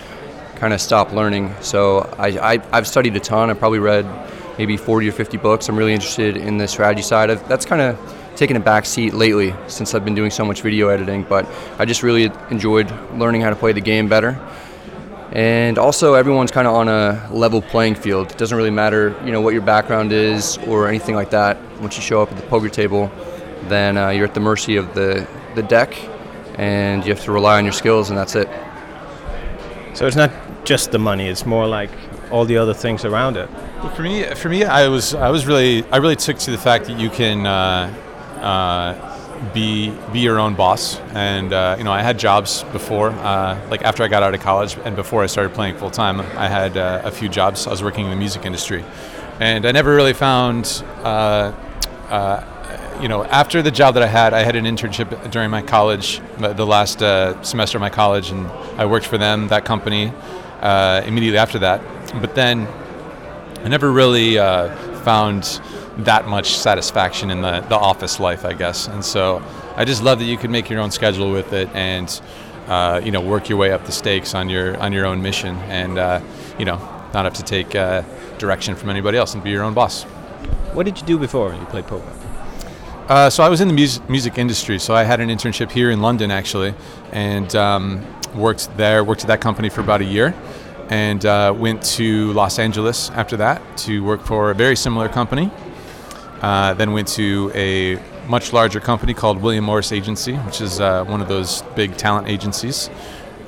kind 0.57 0.75
of 0.75 0.79
stop 0.79 1.11
learning. 1.11 1.51
So 1.61 2.01
I, 2.19 2.27
I 2.53 2.61
I've 2.71 2.87
studied 2.87 3.15
a 3.15 3.19
ton. 3.19 3.49
I 3.49 3.55
probably 3.55 3.79
read 3.79 4.05
maybe 4.59 4.77
40 4.77 5.09
or 5.09 5.11
50 5.11 5.37
books. 5.37 5.69
I'm 5.69 5.75
really 5.75 5.95
interested 5.95 6.37
in 6.37 6.59
the 6.59 6.67
strategy 6.67 7.01
side. 7.01 7.31
I've, 7.31 7.49
that's 7.49 7.65
kind 7.65 7.81
of 7.81 7.97
taken 8.35 8.55
a 8.57 8.59
back 8.59 8.85
seat 8.85 9.15
lately 9.15 9.55
since 9.65 9.95
I've 9.95 10.05
been 10.05 10.13
doing 10.13 10.29
so 10.29 10.45
much 10.45 10.61
video 10.61 10.89
editing. 10.89 11.23
But 11.23 11.47
I 11.79 11.85
just 11.85 12.03
really 12.03 12.31
enjoyed 12.51 12.91
learning 13.15 13.41
how 13.41 13.49
to 13.49 13.55
play 13.55 13.71
the 13.71 13.81
game 13.81 14.07
better 14.07 14.39
and 15.31 15.77
also 15.79 16.13
everyone's 16.13 16.51
kind 16.51 16.67
of 16.67 16.75
on 16.75 16.89
a 16.89 17.27
level 17.31 17.61
playing 17.61 17.95
field. 17.95 18.31
It 18.31 18.37
doesn't 18.37 18.57
really 18.57 18.71
matter, 18.71 19.19
you 19.25 19.31
know, 19.31 19.41
what 19.41 19.53
your 19.53 19.63
background 19.63 20.11
is 20.11 20.59
or 20.67 20.87
anything 20.87 21.15
like 21.15 21.31
that. 21.31 21.57
Once 21.79 21.95
you 21.97 22.03
show 22.03 22.21
up 22.21 22.31
at 22.31 22.37
the 22.37 22.47
poker 22.47 22.69
table, 22.69 23.11
then 23.67 23.97
uh, 23.97 24.09
you're 24.09 24.25
at 24.25 24.33
the 24.33 24.39
mercy 24.39 24.77
of 24.77 24.93
the 24.93 25.27
the 25.55 25.63
deck, 25.63 25.97
and 26.57 27.03
you 27.03 27.13
have 27.13 27.23
to 27.25 27.31
rely 27.31 27.57
on 27.57 27.65
your 27.65 27.73
skills, 27.73 28.09
and 28.09 28.17
that's 28.17 28.35
it. 28.35 28.49
So 29.93 30.07
it's 30.07 30.15
not 30.15 30.31
just 30.65 30.91
the 30.91 30.99
money; 30.99 31.27
it's 31.27 31.45
more 31.45 31.67
like 31.67 31.91
all 32.31 32.45
the 32.45 32.57
other 32.57 32.73
things 32.73 33.05
around 33.05 33.37
it. 33.37 33.49
Well, 33.83 33.89
for 33.95 34.03
me, 34.03 34.23
for 34.35 34.49
me, 34.49 34.63
I 34.63 34.87
was 34.87 35.13
I 35.13 35.29
was 35.29 35.45
really 35.45 35.83
I 35.91 35.97
really 35.97 36.15
took 36.15 36.37
to 36.39 36.51
the 36.51 36.57
fact 36.57 36.85
that 36.85 36.99
you 36.99 37.09
can 37.09 37.45
uh, 37.45 37.93
uh, 38.41 39.53
be 39.53 39.91
be 40.11 40.19
your 40.19 40.39
own 40.39 40.55
boss, 40.55 40.99
and 41.13 41.53
uh, 41.53 41.75
you 41.77 41.83
know 41.83 41.91
I 41.91 42.01
had 42.01 42.19
jobs 42.19 42.63
before, 42.71 43.09
uh, 43.11 43.59
like 43.69 43.81
after 43.83 44.03
I 44.03 44.07
got 44.07 44.23
out 44.23 44.33
of 44.33 44.41
college 44.41 44.77
and 44.85 44.95
before 44.95 45.23
I 45.23 45.27
started 45.27 45.53
playing 45.53 45.77
full 45.77 45.91
time, 45.91 46.19
I 46.19 46.47
had 46.47 46.77
uh, 46.77 47.01
a 47.03 47.11
few 47.11 47.29
jobs. 47.29 47.67
I 47.67 47.71
was 47.71 47.81
working 47.83 48.05
in 48.05 48.11
the 48.11 48.17
music 48.17 48.45
industry, 48.45 48.83
and 49.39 49.65
I 49.65 49.71
never 49.71 49.95
really 49.95 50.13
found. 50.13 50.83
You 52.99 53.07
know, 53.07 53.23
after 53.23 53.61
the 53.61 53.71
job 53.71 53.93
that 53.93 54.03
I 54.03 54.07
had, 54.07 54.33
I 54.33 54.43
had 54.43 54.57
an 54.57 54.65
internship 54.65 55.31
during 55.31 55.49
my 55.49 55.61
college, 55.61 56.19
the 56.37 56.65
last 56.65 57.01
uh, 57.01 57.41
semester 57.43 57.77
of 57.77 57.81
my 57.81 57.89
college, 57.89 58.29
and 58.29 58.45
I 58.77 58.85
worked 58.87 59.05
for 59.05 59.17
them, 59.17 59.47
that 59.47 59.63
company, 59.63 60.11
uh, 60.59 61.01
immediately 61.05 61.37
after 61.37 61.59
that. 61.59 61.81
But 62.19 62.35
then 62.35 62.67
I 63.63 63.69
never 63.69 63.89
really 63.89 64.37
uh, 64.37 64.75
found 65.03 65.61
that 65.99 66.27
much 66.27 66.57
satisfaction 66.57 67.31
in 67.31 67.41
the, 67.41 67.61
the 67.61 67.77
office 67.77 68.19
life, 68.19 68.43
I 68.43 68.51
guess. 68.51 68.89
And 68.89 69.03
so 69.03 69.41
I 69.77 69.85
just 69.85 70.03
love 70.03 70.19
that 70.19 70.25
you 70.25 70.37
can 70.37 70.51
make 70.51 70.69
your 70.69 70.81
own 70.81 70.91
schedule 70.91 71.31
with 71.31 71.53
it 71.53 71.69
and, 71.73 72.21
uh, 72.67 72.99
you 73.01 73.11
know, 73.11 73.21
work 73.21 73.47
your 73.47 73.57
way 73.57 73.71
up 73.71 73.85
the 73.85 73.93
stakes 73.93 74.35
on 74.35 74.49
your 74.49 74.77
on 74.77 74.91
your 74.91 75.05
own 75.05 75.21
mission 75.21 75.55
and, 75.69 75.97
uh, 75.97 76.19
you 76.57 76.65
know, 76.65 76.77
not 77.13 77.23
have 77.23 77.33
to 77.35 77.43
take 77.43 77.75
uh, 77.75 78.03
direction 78.39 78.75
from 78.75 78.89
anybody 78.89 79.17
else 79.17 79.35
and 79.35 79.43
be 79.43 79.51
your 79.51 79.63
own 79.63 79.73
boss. 79.73 80.03
What 80.73 80.85
did 80.85 80.99
you 80.99 81.07
do 81.07 81.17
before 81.17 81.53
you 81.53 81.65
played 81.65 81.87
poker? 81.87 82.28
Uh, 83.09 83.27
so 83.27 83.41
I 83.41 83.49
was 83.49 83.59
in 83.59 83.67
the 83.67 83.73
music, 83.73 84.07
music 84.07 84.37
industry. 84.37 84.77
So 84.77 84.93
I 84.93 85.03
had 85.03 85.19
an 85.19 85.29
internship 85.29 85.71
here 85.71 85.89
in 85.89 85.99
London 85.99 86.29
actually, 86.29 86.75
and 87.11 87.55
um, 87.55 88.05
worked 88.35 88.69
there. 88.77 89.03
Worked 89.03 89.21
at 89.21 89.27
that 89.29 89.41
company 89.41 89.67
for 89.67 89.81
about 89.81 90.01
a 90.01 90.05
year, 90.05 90.35
and 90.89 91.25
uh, 91.25 91.51
went 91.57 91.81
to 91.97 92.31
Los 92.33 92.59
Angeles 92.59 93.09
after 93.09 93.35
that 93.37 93.77
to 93.79 94.03
work 94.03 94.21
for 94.21 94.51
a 94.51 94.53
very 94.53 94.75
similar 94.75 95.09
company. 95.09 95.49
Uh, 96.43 96.75
then 96.75 96.93
went 96.93 97.07
to 97.07 97.51
a 97.55 97.95
much 98.27 98.53
larger 98.53 98.79
company 98.79 99.15
called 99.15 99.41
William 99.41 99.63
Morris 99.63 99.91
Agency, 99.91 100.35
which 100.35 100.61
is 100.61 100.79
uh, 100.79 101.03
one 101.05 101.19
of 101.19 101.27
those 101.27 101.63
big 101.75 101.97
talent 101.97 102.27
agencies. 102.27 102.91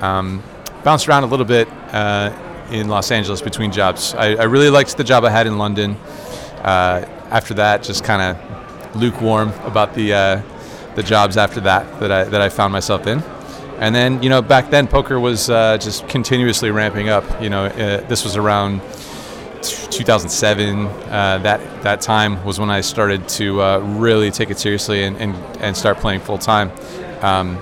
Um, 0.00 0.42
bounced 0.82 1.08
around 1.08 1.22
a 1.22 1.26
little 1.26 1.46
bit 1.46 1.68
uh, 1.92 2.36
in 2.72 2.88
Los 2.88 3.12
Angeles 3.12 3.40
between 3.40 3.70
jobs. 3.70 4.12
I, 4.14 4.34
I 4.34 4.42
really 4.42 4.70
liked 4.70 4.96
the 4.96 5.04
job 5.04 5.24
I 5.24 5.30
had 5.30 5.46
in 5.46 5.56
London. 5.56 5.92
Uh, 6.64 7.06
after 7.30 7.54
that, 7.54 7.84
just 7.84 8.02
kind 8.02 8.22
of 8.36 8.61
lukewarm 8.94 9.50
about 9.64 9.94
the 9.94 10.12
uh, 10.12 10.42
the 10.94 11.02
jobs 11.02 11.36
after 11.36 11.60
that 11.60 12.00
that 12.00 12.12
I 12.12 12.24
that 12.24 12.40
I 12.40 12.48
found 12.48 12.72
myself 12.72 13.06
in. 13.06 13.22
And 13.78 13.94
then, 13.94 14.22
you 14.22 14.28
know, 14.28 14.40
back 14.40 14.70
then 14.70 14.86
poker 14.86 15.18
was 15.18 15.50
uh, 15.50 15.76
just 15.76 16.06
continuously 16.08 16.70
ramping 16.70 17.08
up. 17.08 17.24
You 17.42 17.50
know, 17.50 17.64
uh, 17.64 18.06
this 18.06 18.22
was 18.22 18.36
around 18.36 18.80
2007. 19.62 20.86
Uh, 20.86 21.38
that 21.42 21.82
that 21.82 22.00
time 22.00 22.44
was 22.44 22.60
when 22.60 22.70
I 22.70 22.80
started 22.80 23.28
to 23.30 23.60
uh, 23.60 23.78
really 23.78 24.30
take 24.30 24.50
it 24.50 24.58
seriously 24.58 25.02
and, 25.02 25.16
and, 25.16 25.34
and 25.60 25.76
start 25.76 25.98
playing 25.98 26.20
full 26.20 26.38
time. 26.38 26.70
Um, 27.22 27.58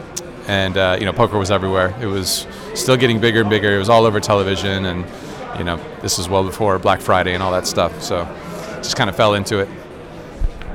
and 0.47 0.77
uh, 0.77 0.97
you 0.99 1.07
know, 1.07 1.13
poker 1.13 1.39
was 1.39 1.51
everywhere. 1.51 1.95
It 2.01 2.07
was 2.07 2.47
still 2.75 2.97
getting 2.97 3.21
bigger 3.21 3.41
and 3.41 3.49
bigger. 3.49 3.75
It 3.75 3.79
was 3.79 3.89
all 3.89 4.05
over 4.05 4.21
television, 4.21 4.85
and 4.85 5.07
you 5.59 5.65
know, 5.65 5.79
this 6.03 6.19
was 6.19 6.29
well 6.29 6.45
before 6.45 6.79
Black 6.79 7.01
Friday 7.01 7.35
and 7.35 7.43
all 7.43 7.53
that 7.53 7.67
stuff. 7.67 8.03
So, 8.03 8.25
just 8.77 8.97
kind 8.97 9.09
of 9.09 9.17
fell 9.17 9.35
into 9.35 9.61
it. 9.61 9.69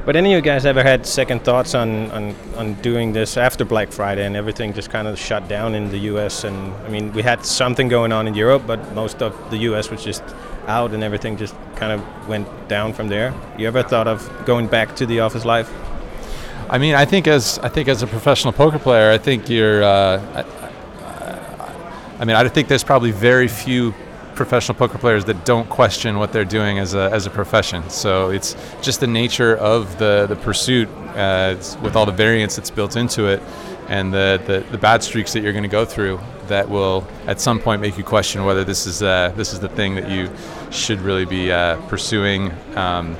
But 0.06 0.15
any 0.15 0.36
of 0.36 0.38
you 0.38 0.41
guys 0.44 0.68
ever 0.68 0.84
had 0.84 1.04
second 1.04 1.44
thoughts 1.44 1.74
on, 1.74 2.12
on, 2.12 2.36
on 2.58 2.76
doing 2.76 3.12
this 3.12 3.38
after 3.38 3.65
Black 3.65 3.91
Friday 3.91 4.24
and 4.24 4.36
everything 4.36 4.72
just 4.72 4.91
kind 4.91 5.08
of 5.08 5.18
shut 5.18 5.48
down 5.48 5.74
in 5.74 5.89
the 5.89 5.98
US? 6.13 6.44
And 6.44 6.74
I 6.86 6.89
mean, 6.89 7.12
we 7.13 7.24
had 7.24 7.44
something 7.44 7.88
going 7.88 8.12
on 8.12 8.28
in 8.28 8.36
Europe, 8.36 8.63
but 8.68 8.94
most 8.94 9.24
of 9.24 9.34
the 9.50 9.58
US 9.70 9.89
was 9.89 10.04
just 10.04 10.24
out 10.68 10.94
and 10.94 11.04
everything 11.04 11.38
just 11.38 11.56
kind 11.76 11.91
of 11.91 12.28
went 12.28 12.48
down 12.68 12.94
from 12.94 13.08
there. 13.08 13.34
You 13.58 13.65
ever 13.68 13.82
thought 13.82 14.08
of 14.08 14.30
going 14.46 14.68
back 14.68 14.96
to 14.98 15.08
the 15.08 15.22
office 15.22 15.44
life? 15.44 15.74
I 16.70 16.78
mean, 16.78 16.94
I 16.94 17.06
think 17.06 17.28
as 17.28 17.58
I 17.60 17.70
think 17.70 17.88
as 17.88 18.04
a 18.04 18.08
professional 18.08 18.54
poker 18.54 18.80
player, 18.80 19.12
I 19.12 19.18
think 19.18 19.50
you're. 19.50 19.84
Uh, 19.84 20.22
I, 20.36 22.22
I 22.22 22.26
mean, 22.26 22.36
I 22.36 22.48
think 22.48 22.68
there's 22.68 22.84
probably 22.84 23.12
very 23.12 23.48
few 23.48 23.94
professional 24.36 24.78
poker 24.78 24.98
players 24.98 25.26
that 25.26 25.45
don't 25.45 25.69
question 25.69 26.17
what 26.17 26.34
they're 26.34 26.45
doing 26.45 26.80
as 26.80 26.93
a, 26.93 27.10
as 27.12 27.26
a 27.26 27.30
profession. 27.30 27.89
So 27.89 28.30
it's 28.30 28.56
just 28.82 29.00
the 29.00 29.08
nature 29.08 29.56
of 29.58 29.98
the, 29.98 30.26
the 30.28 30.36
pursuit 30.36 30.89
uh, 31.15 31.56
with 31.82 31.95
all 31.95 32.06
the 32.06 32.12
variance 32.12 32.56
that's 32.56 32.71
built 32.71 32.95
into 32.95 33.28
it 33.28 33.41
and 33.88 34.13
the, 34.13 34.41
the, 34.45 34.60
the 34.71 34.78
bad 34.78 35.04
streaks 35.04 35.34
that 35.34 35.41
you're 35.41 35.54
going 35.54 35.63
to 35.63 35.69
go 35.69 35.86
through 35.86 36.19
that 36.48 36.69
will 36.69 37.08
at 37.28 37.39
some 37.39 37.60
point 37.60 37.82
make 37.82 37.98
you 37.98 38.04
question 38.04 38.45
whether 38.45 38.63
this 38.63 38.86
is 38.86 39.02
uh, 39.02 39.32
this 39.36 39.54
is 39.54 39.60
the 39.60 39.69
thing 39.69 39.95
that 39.95 40.10
you 40.10 40.30
should 40.71 41.00
really 41.02 41.26
be 41.26 41.52
uh, 41.52 41.80
pursuing. 41.88 42.52
Um, 42.76 43.17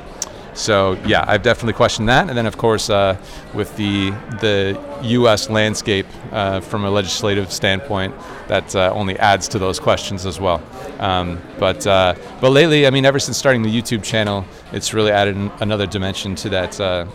so 0.56 0.98
yeah, 1.06 1.26
I've 1.28 1.44
definitely 1.44 1.74
questioned 1.74 2.08
that, 2.08 2.30
and 2.30 2.38
then 2.38 2.46
of 2.46 2.58
course 2.58 2.90
uh, 2.90 3.18
with 3.54 3.76
the 3.76 4.12
the 4.40 4.82
U.S. 5.04 5.50
landscape 5.50 6.08
uh, 6.32 6.62
from 6.62 6.86
a 6.86 6.90
legislative 6.90 7.52
standpoint, 7.52 8.16
that 8.48 8.74
uh, 8.74 8.92
only 8.94 9.20
adds 9.20 9.50
to 9.50 9.60
those 9.60 9.80
questions 9.80 10.26
as 10.26 10.40
well. 10.40 10.64
Um, 11.00 11.42
but 11.60 11.86
uh, 11.86 12.16
but 12.40 12.52
lately, 12.52 12.88
I 12.88 12.90
mean, 12.90 13.06
ever 13.06 13.20
since 13.20 13.38
starting 13.38 13.64
the 13.64 13.82
YouTube 13.82 14.02
channel, 14.02 14.46
it's 14.72 14.94
really 14.94 15.12
added 15.12 15.36
an, 15.36 15.52
another 15.60 15.86
dimension 15.86 16.36
to 16.36 16.50
that 16.50 16.80
uh, 16.80 17.06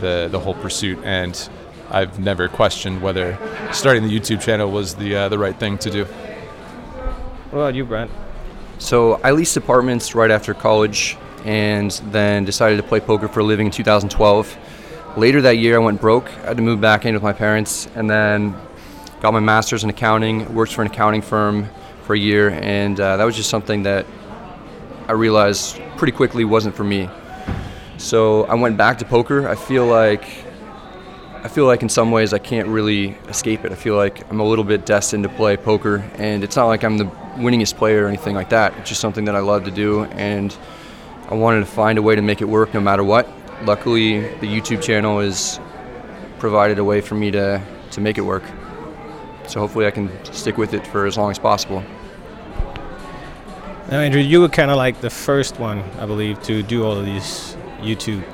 the 0.00 0.28
the 0.30 0.38
whole 0.38 0.54
pursuit, 0.54 0.98
and 1.02 1.48
I've 1.90 2.18
never 2.18 2.46
questioned 2.46 3.00
whether 3.00 3.38
starting 3.72 4.06
the 4.06 4.20
YouTube 4.20 4.42
channel 4.42 4.70
was 4.70 4.94
the 4.96 5.16
uh, 5.16 5.28
the 5.30 5.38
right 5.38 5.58
thing 5.58 5.78
to 5.78 5.90
do. 5.90 6.04
What 7.50 7.60
about 7.60 7.74
you, 7.74 7.86
Brent? 7.86 8.10
So 8.78 9.14
I 9.24 9.30
leased 9.30 9.56
apartments 9.56 10.14
right 10.14 10.30
after 10.30 10.52
college 10.52 11.16
and 11.46 11.92
then 12.10 12.44
decided 12.44 12.76
to 12.76 12.82
play 12.82 12.98
poker 12.98 13.28
for 13.28 13.40
a 13.40 13.44
living 13.44 13.66
in 13.66 13.72
2012. 13.72 14.58
Later 15.16 15.40
that 15.42 15.56
year, 15.56 15.76
I 15.76 15.78
went 15.78 16.00
broke. 16.00 16.28
I 16.28 16.48
had 16.48 16.56
to 16.56 16.62
move 16.62 16.80
back 16.80 17.06
in 17.06 17.14
with 17.14 17.22
my 17.22 17.32
parents, 17.32 17.88
and 17.94 18.10
then 18.10 18.54
got 19.20 19.32
my 19.32 19.40
master's 19.40 19.84
in 19.84 19.88
accounting. 19.88 20.52
Worked 20.54 20.74
for 20.74 20.82
an 20.82 20.88
accounting 20.88 21.22
firm 21.22 21.68
for 22.02 22.14
a 22.14 22.18
year, 22.18 22.50
and 22.50 23.00
uh, 23.00 23.16
that 23.16 23.24
was 23.24 23.36
just 23.36 23.48
something 23.48 23.84
that 23.84 24.06
I 25.06 25.12
realized 25.12 25.80
pretty 25.96 26.12
quickly 26.12 26.44
wasn't 26.44 26.74
for 26.74 26.84
me. 26.84 27.08
So 27.96 28.44
I 28.44 28.54
went 28.54 28.76
back 28.76 28.98
to 28.98 29.04
poker. 29.04 29.48
I 29.48 29.54
feel 29.54 29.86
like 29.86 30.24
I 31.44 31.48
feel 31.48 31.66
like 31.66 31.82
in 31.82 31.88
some 31.88 32.10
ways 32.10 32.32
I 32.32 32.38
can't 32.38 32.66
really 32.66 33.10
escape 33.28 33.64
it. 33.64 33.70
I 33.70 33.76
feel 33.76 33.94
like 33.94 34.28
I'm 34.30 34.40
a 34.40 34.44
little 34.44 34.64
bit 34.64 34.84
destined 34.84 35.22
to 35.22 35.28
play 35.28 35.56
poker, 35.56 35.98
and 36.16 36.42
it's 36.42 36.56
not 36.56 36.66
like 36.66 36.82
I'm 36.82 36.98
the 36.98 37.06
winningest 37.36 37.76
player 37.76 38.04
or 38.04 38.08
anything 38.08 38.34
like 38.34 38.48
that. 38.48 38.76
It's 38.78 38.88
just 38.88 39.00
something 39.00 39.26
that 39.26 39.36
I 39.36 39.38
love 39.38 39.64
to 39.64 39.70
do, 39.70 40.04
and 40.06 40.56
I 41.28 41.34
wanted 41.34 41.60
to 41.60 41.66
find 41.66 41.98
a 41.98 42.02
way 42.02 42.14
to 42.14 42.22
make 42.22 42.40
it 42.40 42.44
work 42.44 42.72
no 42.72 42.80
matter 42.80 43.02
what. 43.02 43.28
Luckily, 43.64 44.20
the 44.20 44.46
YouTube 44.46 44.82
channel 44.82 45.20
has 45.20 45.58
provided 46.38 46.78
a 46.78 46.84
way 46.84 47.00
for 47.00 47.14
me 47.14 47.30
to, 47.32 47.60
to 47.90 48.00
make 48.00 48.18
it 48.18 48.22
work. 48.22 48.44
So 49.48 49.60
hopefully 49.60 49.86
I 49.86 49.90
can 49.90 50.10
stick 50.32 50.56
with 50.56 50.74
it 50.74 50.86
for 50.86 51.06
as 51.06 51.16
long 51.16 51.30
as 51.30 51.38
possible. 51.38 51.82
Now, 53.90 54.00
Andrew, 54.00 54.20
you 54.20 54.40
were 54.40 54.48
kind 54.48 54.70
of 54.70 54.76
like 54.76 55.00
the 55.00 55.10
first 55.10 55.58
one, 55.58 55.78
I 55.98 56.06
believe, 56.06 56.42
to 56.44 56.62
do 56.62 56.84
all 56.84 56.92
of 56.92 57.04
these 57.04 57.56
YouTube 57.80 58.24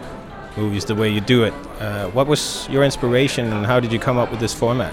movies 0.56 0.84
the 0.84 0.94
way 0.94 1.08
you 1.08 1.20
do 1.20 1.44
it. 1.44 1.54
Uh, 1.78 2.08
what 2.10 2.26
was 2.26 2.68
your 2.68 2.84
inspiration 2.84 3.52
and 3.52 3.64
how 3.64 3.80
did 3.80 3.92
you 3.92 3.98
come 3.98 4.18
up 4.18 4.30
with 4.30 4.40
this 4.40 4.54
format? 4.54 4.92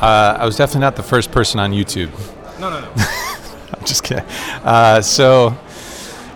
Uh, 0.00 0.36
I 0.38 0.46
was 0.46 0.56
definitely 0.56 0.82
not 0.82 0.96
the 0.96 1.02
first 1.02 1.32
person 1.32 1.58
on 1.58 1.72
YouTube. 1.72 2.10
No, 2.60 2.70
no, 2.70 2.80
no. 2.80 2.92
I'm 3.74 3.84
just 3.84 4.04
kidding. 4.04 4.24
Uh, 4.64 5.00
so, 5.00 5.56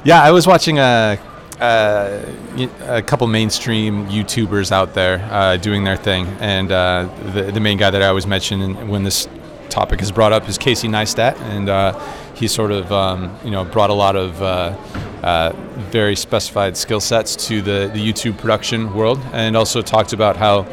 yeah, 0.05 0.21
I 0.21 0.33
was 0.33 0.49
watching 0.49 0.79
a, 0.79 1.19
a, 1.61 2.69
a 2.89 3.03
couple 3.03 3.27
mainstream 3.29 4.07
YouTubers 4.09 4.73
out 4.73 4.95
there 4.95 5.21
uh, 5.31 5.57
doing 5.59 5.85
their 5.85 5.97
thing, 5.97 6.27
and 6.41 6.73
uh, 6.73 7.09
the, 7.33 7.53
the 7.53 7.61
main 7.61 7.79
guy 7.79 7.91
that 7.91 8.03
I 8.03 8.09
always 8.09 8.27
mention 8.27 8.89
when 8.89 9.05
this 9.05 9.29
topic 9.69 10.03
is 10.03 10.11
brought 10.11 10.33
up 10.33 10.49
is 10.49 10.59
Casey 10.59 10.89
Neistat, 10.89 11.41
and 11.41 11.69
uh, 11.69 11.99
he 12.35 12.49
sort 12.49 12.73
of 12.73 12.91
um, 12.91 13.37
you 13.45 13.53
know 13.53 13.65
brought 13.65 13.91
a 13.91 13.95
lot 13.95 14.17
of 14.17 14.43
uh, 14.43 14.77
uh, 15.23 15.53
very 15.91 16.17
specified 16.17 16.77
skill 16.77 17.01
sets 17.01 17.37
to 17.47 17.63
the, 17.63 17.89
the 17.95 18.13
YouTube 18.13 18.39
production 18.39 18.93
world, 18.95 19.21
and 19.33 19.57
also 19.57 19.83
talked 19.83 20.13
about 20.13 20.37
how 20.37 20.67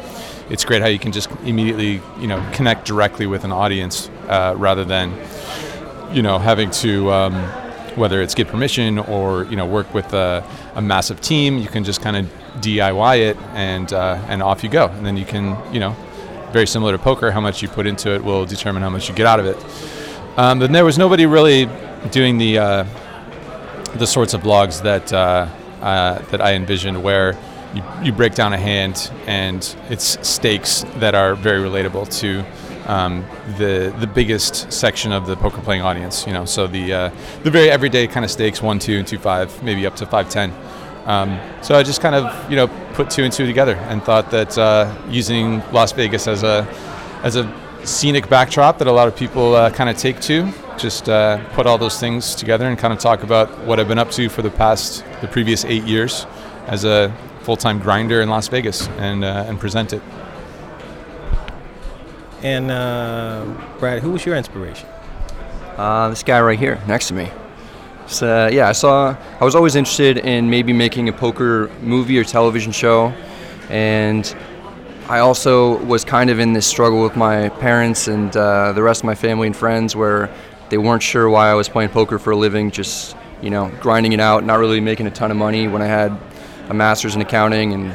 it's 0.50 0.64
great 0.64 0.82
how 0.82 0.88
you 0.88 0.98
can 0.98 1.12
just 1.12 1.30
immediately 1.44 2.02
you 2.18 2.26
know 2.26 2.44
connect 2.52 2.84
directly 2.84 3.26
with 3.26 3.44
an 3.44 3.52
audience 3.52 4.10
rather 4.26 4.84
than 4.84 5.16
you 6.12 6.20
know 6.20 6.40
having 6.40 6.68
to 6.72 7.12
um, 7.12 7.69
whether 7.96 8.22
it's 8.22 8.34
get 8.34 8.48
permission 8.48 8.98
or 8.98 9.44
you 9.44 9.56
know 9.56 9.66
work 9.66 9.92
with 9.94 10.12
a, 10.12 10.44
a 10.74 10.82
massive 10.82 11.20
team 11.20 11.58
you 11.58 11.68
can 11.68 11.84
just 11.84 12.00
kind 12.00 12.16
of 12.16 12.26
DIY 12.58 13.18
it 13.30 13.36
and 13.54 13.92
uh, 13.92 14.22
and 14.28 14.42
off 14.42 14.62
you 14.62 14.70
go. 14.70 14.88
And 14.88 15.04
then 15.04 15.16
you 15.16 15.24
can 15.24 15.56
you 15.72 15.80
know 15.80 15.96
very 16.52 16.66
similar 16.66 16.92
to 16.92 16.98
poker 16.98 17.30
how 17.30 17.40
much 17.40 17.62
you 17.62 17.68
put 17.68 17.86
into 17.86 18.14
it 18.14 18.22
will 18.24 18.44
determine 18.44 18.82
how 18.82 18.90
much 18.90 19.08
you 19.08 19.14
get 19.14 19.26
out 19.26 19.40
of 19.40 19.46
it. 19.46 19.56
Um, 20.36 20.58
but 20.58 20.72
there 20.72 20.84
was 20.84 20.98
nobody 20.98 21.26
really 21.26 21.68
doing 22.10 22.38
the 22.38 22.58
uh, 22.58 22.84
the 23.94 24.06
sorts 24.06 24.34
of 24.34 24.42
blogs 24.42 24.82
that 24.82 25.12
uh, 25.12 25.48
uh, 25.80 26.18
that 26.30 26.40
I 26.40 26.54
envisioned 26.54 27.02
where 27.02 27.36
you, 27.74 27.82
you 28.02 28.12
break 28.12 28.34
down 28.34 28.52
a 28.52 28.58
hand 28.58 29.10
and 29.26 29.76
it's 29.88 30.26
stakes 30.26 30.84
that 30.96 31.14
are 31.14 31.34
very 31.34 31.60
relatable 31.60 32.18
to 32.20 32.44
um, 32.86 33.24
the 33.58 33.94
the 33.98 34.06
biggest 34.06 34.72
section 34.72 35.12
of 35.12 35.26
the 35.26 35.36
poker 35.36 35.60
playing 35.60 35.82
audience. 35.82 36.26
You 36.26 36.32
know, 36.32 36.44
so 36.44 36.66
the 36.66 36.92
uh, 36.92 37.10
the 37.42 37.50
very 37.50 37.70
everyday 37.70 38.06
kind 38.06 38.24
of 38.24 38.30
stakes 38.30 38.62
one, 38.62 38.78
two, 38.78 38.98
and 38.98 39.06
two, 39.06 39.18
five, 39.18 39.62
maybe 39.62 39.86
up 39.86 39.96
to 39.96 40.06
five, 40.06 40.28
ten. 40.28 40.52
Um, 41.06 41.40
so 41.62 41.76
I 41.76 41.82
just 41.82 42.00
kind 42.00 42.14
of 42.14 42.50
you 42.50 42.56
know 42.56 42.68
put 42.94 43.10
two 43.10 43.24
and 43.24 43.32
two 43.32 43.46
together 43.46 43.76
and 43.88 44.02
thought 44.02 44.30
that 44.30 44.56
uh, 44.58 44.94
using 45.08 45.62
Las 45.72 45.92
Vegas 45.92 46.26
as 46.26 46.42
a 46.42 46.66
as 47.22 47.36
a 47.36 47.52
scenic 47.84 48.28
backdrop 48.28 48.78
that 48.78 48.86
a 48.86 48.92
lot 48.92 49.08
of 49.08 49.16
people 49.16 49.54
uh, 49.54 49.70
kind 49.70 49.88
of 49.88 49.96
take 49.96 50.20
to, 50.20 50.52
just 50.78 51.08
uh, 51.08 51.42
put 51.54 51.66
all 51.66 51.78
those 51.78 51.98
things 51.98 52.34
together 52.34 52.66
and 52.66 52.78
kind 52.78 52.92
of 52.92 52.98
talk 52.98 53.22
about 53.22 53.48
what 53.64 53.80
I've 53.80 53.88
been 53.88 53.98
up 53.98 54.10
to 54.12 54.28
for 54.28 54.42
the 54.42 54.50
past 54.50 55.04
the 55.20 55.28
previous 55.28 55.64
eight 55.64 55.84
years 55.84 56.26
as 56.66 56.84
a 56.84 57.14
full-time 57.42 57.78
grinder 57.78 58.20
in 58.20 58.28
Las 58.28 58.48
Vegas 58.48 58.88
and 58.98 59.24
uh, 59.24 59.44
and 59.48 59.58
present 59.58 59.92
it. 59.92 60.02
And 62.42 62.70
uh, 62.70 63.46
Brad, 63.78 64.02
who 64.02 64.12
was 64.12 64.24
your 64.24 64.36
inspiration? 64.36 64.88
Uh, 65.76 66.08
this 66.08 66.22
guy 66.22 66.40
right 66.40 66.58
here 66.58 66.80
next 66.86 67.08
to 67.08 67.14
me. 67.14 67.30
So 68.06 68.48
yeah, 68.48 68.68
I 68.68 68.72
saw. 68.72 69.16
I 69.40 69.44
was 69.44 69.54
always 69.54 69.76
interested 69.76 70.18
in 70.18 70.50
maybe 70.50 70.72
making 70.72 71.08
a 71.08 71.12
poker 71.12 71.70
movie 71.80 72.18
or 72.18 72.24
television 72.24 72.72
show, 72.72 73.12
and 73.68 74.34
I 75.08 75.20
also 75.20 75.76
was 75.84 76.04
kind 76.04 76.28
of 76.28 76.40
in 76.40 76.52
this 76.52 76.66
struggle 76.66 77.02
with 77.02 77.16
my 77.16 77.50
parents 77.50 78.08
and 78.08 78.36
uh, 78.36 78.72
the 78.72 78.82
rest 78.82 79.02
of 79.02 79.04
my 79.04 79.14
family 79.14 79.46
and 79.46 79.56
friends, 79.56 79.94
where 79.94 80.28
they 80.70 80.78
weren't 80.78 81.02
sure 81.02 81.28
why 81.30 81.50
I 81.50 81.54
was 81.54 81.68
playing 81.68 81.90
poker 81.90 82.18
for 82.18 82.32
a 82.32 82.36
living, 82.36 82.70
just 82.70 83.16
you 83.42 83.50
know, 83.50 83.70
grinding 83.80 84.12
it 84.12 84.20
out, 84.20 84.44
not 84.44 84.58
really 84.58 84.80
making 84.80 85.06
a 85.06 85.10
ton 85.10 85.30
of 85.30 85.36
money 85.36 85.68
when 85.68 85.82
I 85.82 85.86
had 85.86 86.16
a 86.68 86.74
master's 86.74 87.14
in 87.14 87.20
accounting 87.20 87.72
and 87.72 87.94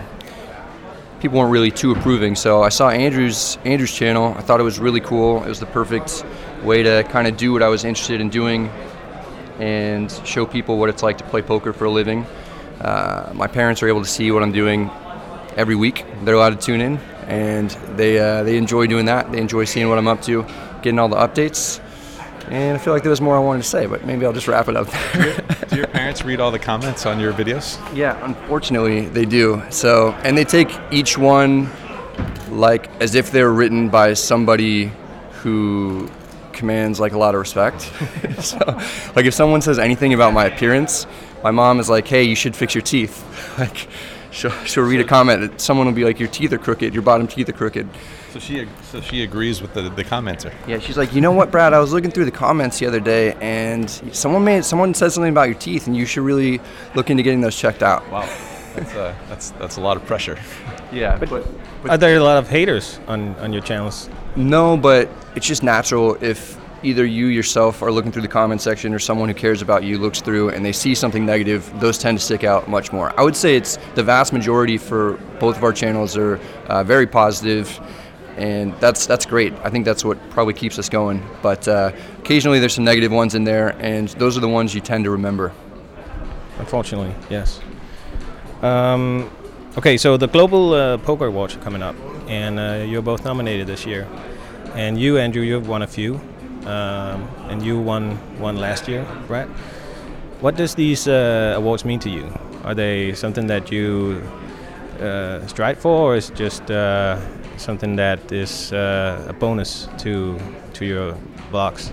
people 1.26 1.40
weren't 1.40 1.52
really 1.52 1.72
too 1.72 1.92
approving. 1.92 2.36
So 2.36 2.62
I 2.62 2.70
saw 2.70 2.92
Andrew's 2.92 3.58
Andrew's 3.66 3.92
channel. 3.92 4.36
I 4.38 4.42
thought 4.42 4.60
it 4.60 4.64
was 4.64 4.78
really 4.78 5.00
cool. 5.00 5.44
It 5.44 5.50
was 5.50 5.60
the 5.60 5.66
perfect 5.66 6.24
way 6.64 6.84
to 6.84 7.04
kind 7.10 7.26
of 7.28 7.36
do 7.36 7.52
what 7.52 7.64
I 7.64 7.68
was 7.68 7.84
interested 7.84 8.22
in 8.22 8.30
doing 8.30 8.70
and 9.58 10.12
show 10.24 10.46
people 10.46 10.78
what 10.78 10.90
it's 10.90 11.02
like 11.02 11.18
to 11.18 11.24
play 11.24 11.42
poker 11.42 11.74
for 11.74 11.86
a 11.86 11.90
living. 11.90 12.28
Uh, 12.80 13.32
my 13.34 13.48
parents 13.48 13.82
are 13.82 13.88
able 13.88 14.04
to 14.04 14.08
see 14.08 14.30
what 14.30 14.44
I'm 14.44 14.52
doing 14.52 14.92
every 15.56 15.74
week. 15.74 16.06
They're 16.24 16.36
allowed 16.36 16.62
to 16.62 16.64
tune 16.64 16.80
in, 16.80 16.98
and 17.26 17.72
they 17.98 18.20
uh, 18.20 18.44
they 18.44 18.56
enjoy 18.56 18.86
doing 18.86 19.06
that. 19.06 19.32
They 19.32 19.40
enjoy 19.40 19.66
seeing 19.66 19.90
what 19.90 19.98
I'm 19.98 20.08
up 20.08 20.22
to, 20.24 20.46
getting 20.84 21.00
all 21.00 21.10
the 21.10 21.16
updates. 21.16 21.82
And 22.50 22.78
I 22.78 22.80
feel 22.80 22.94
like 22.94 23.04
there 23.04 23.10
was 23.10 23.22
more 23.22 23.36
I 23.36 23.40
wanted 23.40 23.64
to 23.64 23.68
say, 23.68 23.86
but 23.88 24.06
maybe 24.06 24.26
I'll 24.26 24.34
just 24.34 24.48
wrap 24.48 24.68
it 24.68 24.76
up 24.76 24.88
there. 25.14 25.42
Do 25.70 25.78
your 25.78 25.88
parents 25.88 26.24
read 26.24 26.40
all 26.40 26.52
the 26.52 26.60
comments 26.60 27.06
on 27.06 27.20
your 27.20 27.34
videos? 27.34 27.80
Yeah, 27.96 28.24
unfortunately, 28.24 29.08
they 29.08 29.26
do. 29.26 29.64
So, 29.70 30.12
and 30.24 30.38
they 30.38 30.44
take 30.44 30.70
each 30.92 31.18
one 31.18 31.70
like 32.50 32.90
as 33.02 33.16
if 33.16 33.32
they're 33.32 33.52
written 33.52 33.90
by 33.90 34.14
somebody 34.14 34.92
who 35.42 36.10
commands 36.54 37.00
like 37.00 37.14
a 37.14 37.18
lot 37.18 37.36
of 37.36 37.40
respect. 37.40 37.92
so, 38.40 38.58
like 39.16 39.26
if 39.26 39.34
someone 39.34 39.62
says 39.62 39.80
anything 39.80 40.14
about 40.14 40.34
my 40.34 40.46
appearance, 40.46 41.08
my 41.44 41.52
mom 41.52 41.80
is 41.80 41.90
like, 41.90 42.08
"Hey, 42.08 42.24
you 42.24 42.36
should 42.36 42.56
fix 42.56 42.74
your 42.76 42.82
teeth." 42.82 43.24
Like, 43.58 43.88
she'll, 44.36 44.52
she'll 44.66 44.84
read 44.84 45.00
a 45.00 45.04
comment. 45.04 45.42
that 45.42 45.62
Someone 45.62 45.88
will 45.88 45.94
be 45.94 46.04
like, 46.04 46.20
"Your 46.20 46.30
teeth 46.30 46.52
are 46.54 46.58
crooked. 46.58 46.94
Your 46.94 47.04
bottom 47.04 47.28
teeth 47.28 47.50
are 47.50 47.54
crooked." 47.54 47.88
So 48.32 48.40
she 48.40 48.68
so 48.92 49.00
she 49.02 49.24
agrees 49.24 49.62
with 49.62 49.74
the, 49.74 49.90
the 49.90 50.04
commenter. 50.04 50.54
Yeah, 50.68 50.80
she's 50.80 50.98
like, 50.98 51.14
you 51.14 51.22
know 51.22 51.32
what, 51.32 51.52
Brad? 51.52 51.74
I 51.74 51.80
was 51.80 51.94
looking 51.94 52.12
through 52.12 52.26
the 52.26 52.32
comments 52.32 52.80
the 52.80 52.86
other 52.86 53.00
day, 53.00 53.34
and 53.42 53.90
someone 54.14 54.44
made 54.44 54.66
someone 54.66 54.94
said 54.94 55.12
something 55.12 55.32
about 55.32 55.48
your 55.48 55.58
teeth, 55.58 55.88
and 55.88 55.96
you 55.96 56.06
should 56.06 56.24
really 56.24 56.60
look 56.96 57.10
into 57.10 57.24
getting 57.24 57.42
those 57.42 57.56
checked 57.56 57.82
out. 57.82 58.10
Wow, 58.12 58.28
that's 58.76 58.94
uh, 58.94 59.16
that's 59.30 59.52
that's 59.52 59.78
a 59.78 59.82
lot 59.82 59.98
of 59.98 60.06
pressure. 60.06 60.38
Yeah, 60.92 61.18
but, 61.18 61.46
Are 61.90 61.98
there 61.98 62.16
a 62.16 62.24
lot 62.24 62.38
of 62.38 62.48
haters 62.48 63.00
on, 63.08 63.36
on 63.38 63.52
your 63.52 63.62
channels? 63.64 64.08
no, 64.38 64.78
but 64.78 65.10
it's 65.36 65.46
just 65.48 65.62
natural 65.64 66.16
if 66.24 66.56
either 66.86 67.06
you 67.06 67.28
yourself 67.28 67.82
are 67.82 67.92
looking 67.92 68.12
through 68.12 68.22
the 68.22 68.28
comment 68.28 68.62
section 68.62 68.94
or 68.94 69.00
someone 69.00 69.28
who 69.28 69.34
cares 69.34 69.62
about 69.62 69.84
you 69.84 69.98
looks 69.98 70.22
through 70.22 70.50
and 70.50 70.64
they 70.64 70.72
see 70.72 70.94
something 70.94 71.26
negative, 71.26 71.72
those 71.80 71.98
tend 71.98 72.18
to 72.20 72.24
stick 72.24 72.44
out 72.44 72.70
much 72.70 72.94
more. 72.94 73.18
I 73.20 73.24
would 73.24 73.36
say 73.36 73.56
it's 73.56 73.78
the 73.96 74.04
vast 74.04 74.32
majority 74.32 74.78
for 74.78 75.14
both 75.40 75.58
of 75.58 75.64
our 75.64 75.74
channels 75.74 76.16
are 76.16 76.40
uh, 76.68 76.84
very 76.84 77.08
positive, 77.08 77.80
and 78.38 78.74
that's 78.80 79.06
that's 79.08 79.26
great. 79.26 79.54
I 79.64 79.70
think 79.70 79.86
that's 79.86 80.06
what 80.06 80.18
probably 80.30 80.54
keeps 80.54 80.78
us 80.78 80.88
going. 80.88 81.26
But 81.42 81.68
uh, 81.68 81.92
occasionally 82.20 82.60
there's 82.60 82.76
some 82.76 82.86
negative 82.86 83.12
ones 83.12 83.34
in 83.34 83.44
there, 83.44 83.76
and 83.80 84.10
those 84.10 84.38
are 84.38 84.42
the 84.42 84.50
ones 84.50 84.76
you 84.76 84.82
tend 84.82 85.06
to 85.06 85.12
remember. 85.12 85.54
Unfortunately, 86.60 87.14
yes. 87.30 87.60
Um, 88.62 89.30
okay, 89.78 89.98
so 89.98 90.18
the 90.18 90.28
Global 90.28 90.74
uh, 90.74 90.98
Poker 91.00 91.36
are 91.36 91.48
coming 91.48 91.82
up, 91.82 91.96
and 92.28 92.60
uh, 92.60 92.86
you're 92.88 93.02
both 93.02 93.26
nominated 93.26 93.68
this 93.68 93.86
year. 93.86 94.08
And 94.74 95.00
you, 95.00 95.18
Andrew, 95.18 95.42
you've 95.42 95.70
won 95.70 95.84
a 95.84 95.88
few, 95.88 96.20
um, 96.66 97.28
and 97.50 97.64
you 97.64 97.80
won 97.80 98.18
one 98.40 98.58
last 98.58 98.88
year, 98.88 99.06
Brad. 99.28 99.48
What 100.42 100.56
does 100.56 100.76
these 100.76 101.08
uh, 101.08 101.54
awards 101.56 101.86
mean 101.86 102.00
to 102.00 102.10
you? 102.10 102.28
Are 102.64 102.74
they 102.74 103.14
something 103.14 103.48
that 103.48 103.72
you 103.72 104.22
uh, 105.00 105.46
strive 105.48 105.80
for, 105.80 106.12
or 106.12 106.16
is 106.16 106.30
it 106.30 106.36
just 106.36 106.70
uh, 106.72 107.20
something 107.58 107.96
that 107.96 108.32
is 108.32 108.74
uh, 108.74 109.28
a 109.30 109.34
bonus 109.34 109.88
to 110.00 110.40
to 110.74 110.86
your 110.86 111.16
vlogs? 111.52 111.92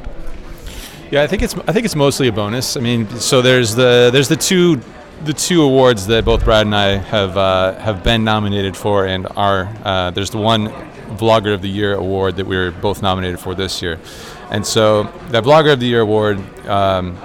Yeah, 1.11 1.23
I 1.23 1.27
think 1.27 1.43
it's 1.43 1.55
I 1.69 1.73
think 1.73 1.85
it's 1.85 1.97
mostly 1.97 2.29
a 2.29 2.33
bonus. 2.33 2.77
I 2.77 2.81
mean, 2.81 3.09
so 3.21 3.43
there's 3.43 3.75
the 3.75 4.11
there's 4.13 4.29
the 4.29 4.37
two 4.37 4.81
the 5.25 5.33
two 5.33 5.63
awards 5.63 6.07
that 6.07 6.25
both 6.25 6.45
Brad 6.45 6.67
and 6.67 6.75
I 6.75 6.97
have 6.97 7.37
uh, 7.37 7.79
have 7.79 8.03
been 8.03 8.25
nominated 8.25 8.77
for, 8.77 9.07
and 9.07 9.27
are 9.37 9.69
uh, 9.85 10.11
there's 10.11 10.31
the 10.31 10.39
one 10.39 10.69
Vlogger 11.17 11.55
of 11.55 11.61
the 11.61 11.69
Year 11.69 11.95
award 11.95 12.37
that 12.37 12.47
we 12.47 12.57
were 12.57 12.71
both 12.71 13.03
nominated 13.03 13.39
for 13.39 13.55
this 13.55 13.83
year, 13.83 13.99
and 14.53 14.65
so 14.65 15.05
that 15.31 15.43
Vlogger 15.43 15.73
of 15.73 15.81
the 15.81 15.87
Year 15.87 16.03
award. 16.03 16.39
Um, 16.69 17.19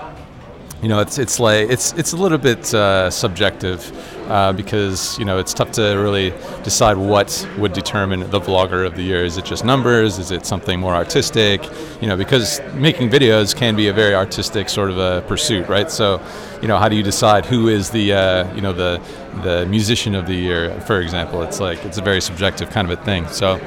you 0.81 0.89
know, 0.89 0.99
it's 0.99 1.17
it's 1.17 1.39
like 1.39 1.69
it's 1.71 1.93
it's 1.93 2.13
a 2.13 2.15
little 2.15 2.37
bit 2.37 2.71
uh, 2.71 3.09
subjective 3.09 3.81
uh, 4.29 4.53
because 4.53 5.17
you 5.17 5.25
know 5.25 5.39
it's 5.39 5.51
tough 5.51 5.71
to 5.71 5.95
really 5.95 6.29
decide 6.63 6.97
what 6.97 7.47
would 7.57 7.73
determine 7.73 8.19
the 8.29 8.39
vlogger 8.39 8.85
of 8.85 8.95
the 8.95 9.01
year. 9.01 9.25
Is 9.25 9.37
it 9.37 9.45
just 9.45 9.65
numbers? 9.65 10.19
Is 10.19 10.29
it 10.29 10.45
something 10.45 10.79
more 10.79 10.93
artistic? 10.93 11.63
You 11.99 12.07
know, 12.07 12.15
because 12.15 12.61
making 12.75 13.09
videos 13.09 13.55
can 13.55 13.75
be 13.75 13.87
a 13.87 13.93
very 13.93 14.13
artistic 14.13 14.69
sort 14.69 14.91
of 14.91 14.99
a 14.99 15.23
pursuit, 15.27 15.67
right? 15.67 15.89
So, 15.89 16.21
you 16.61 16.67
know, 16.67 16.77
how 16.77 16.89
do 16.89 16.95
you 16.95 17.03
decide 17.03 17.47
who 17.47 17.69
is 17.69 17.89
the 17.89 18.13
uh, 18.13 18.53
you 18.53 18.61
know 18.61 18.73
the 18.73 19.01
the 19.41 19.65
musician 19.65 20.13
of 20.13 20.27
the 20.27 20.35
year, 20.35 20.79
for 20.81 21.01
example? 21.01 21.41
It's 21.41 21.59
like 21.59 21.83
it's 21.85 21.97
a 21.97 22.03
very 22.03 22.21
subjective 22.21 22.69
kind 22.69 22.89
of 22.89 22.99
a 22.99 23.03
thing. 23.03 23.27
So. 23.29 23.59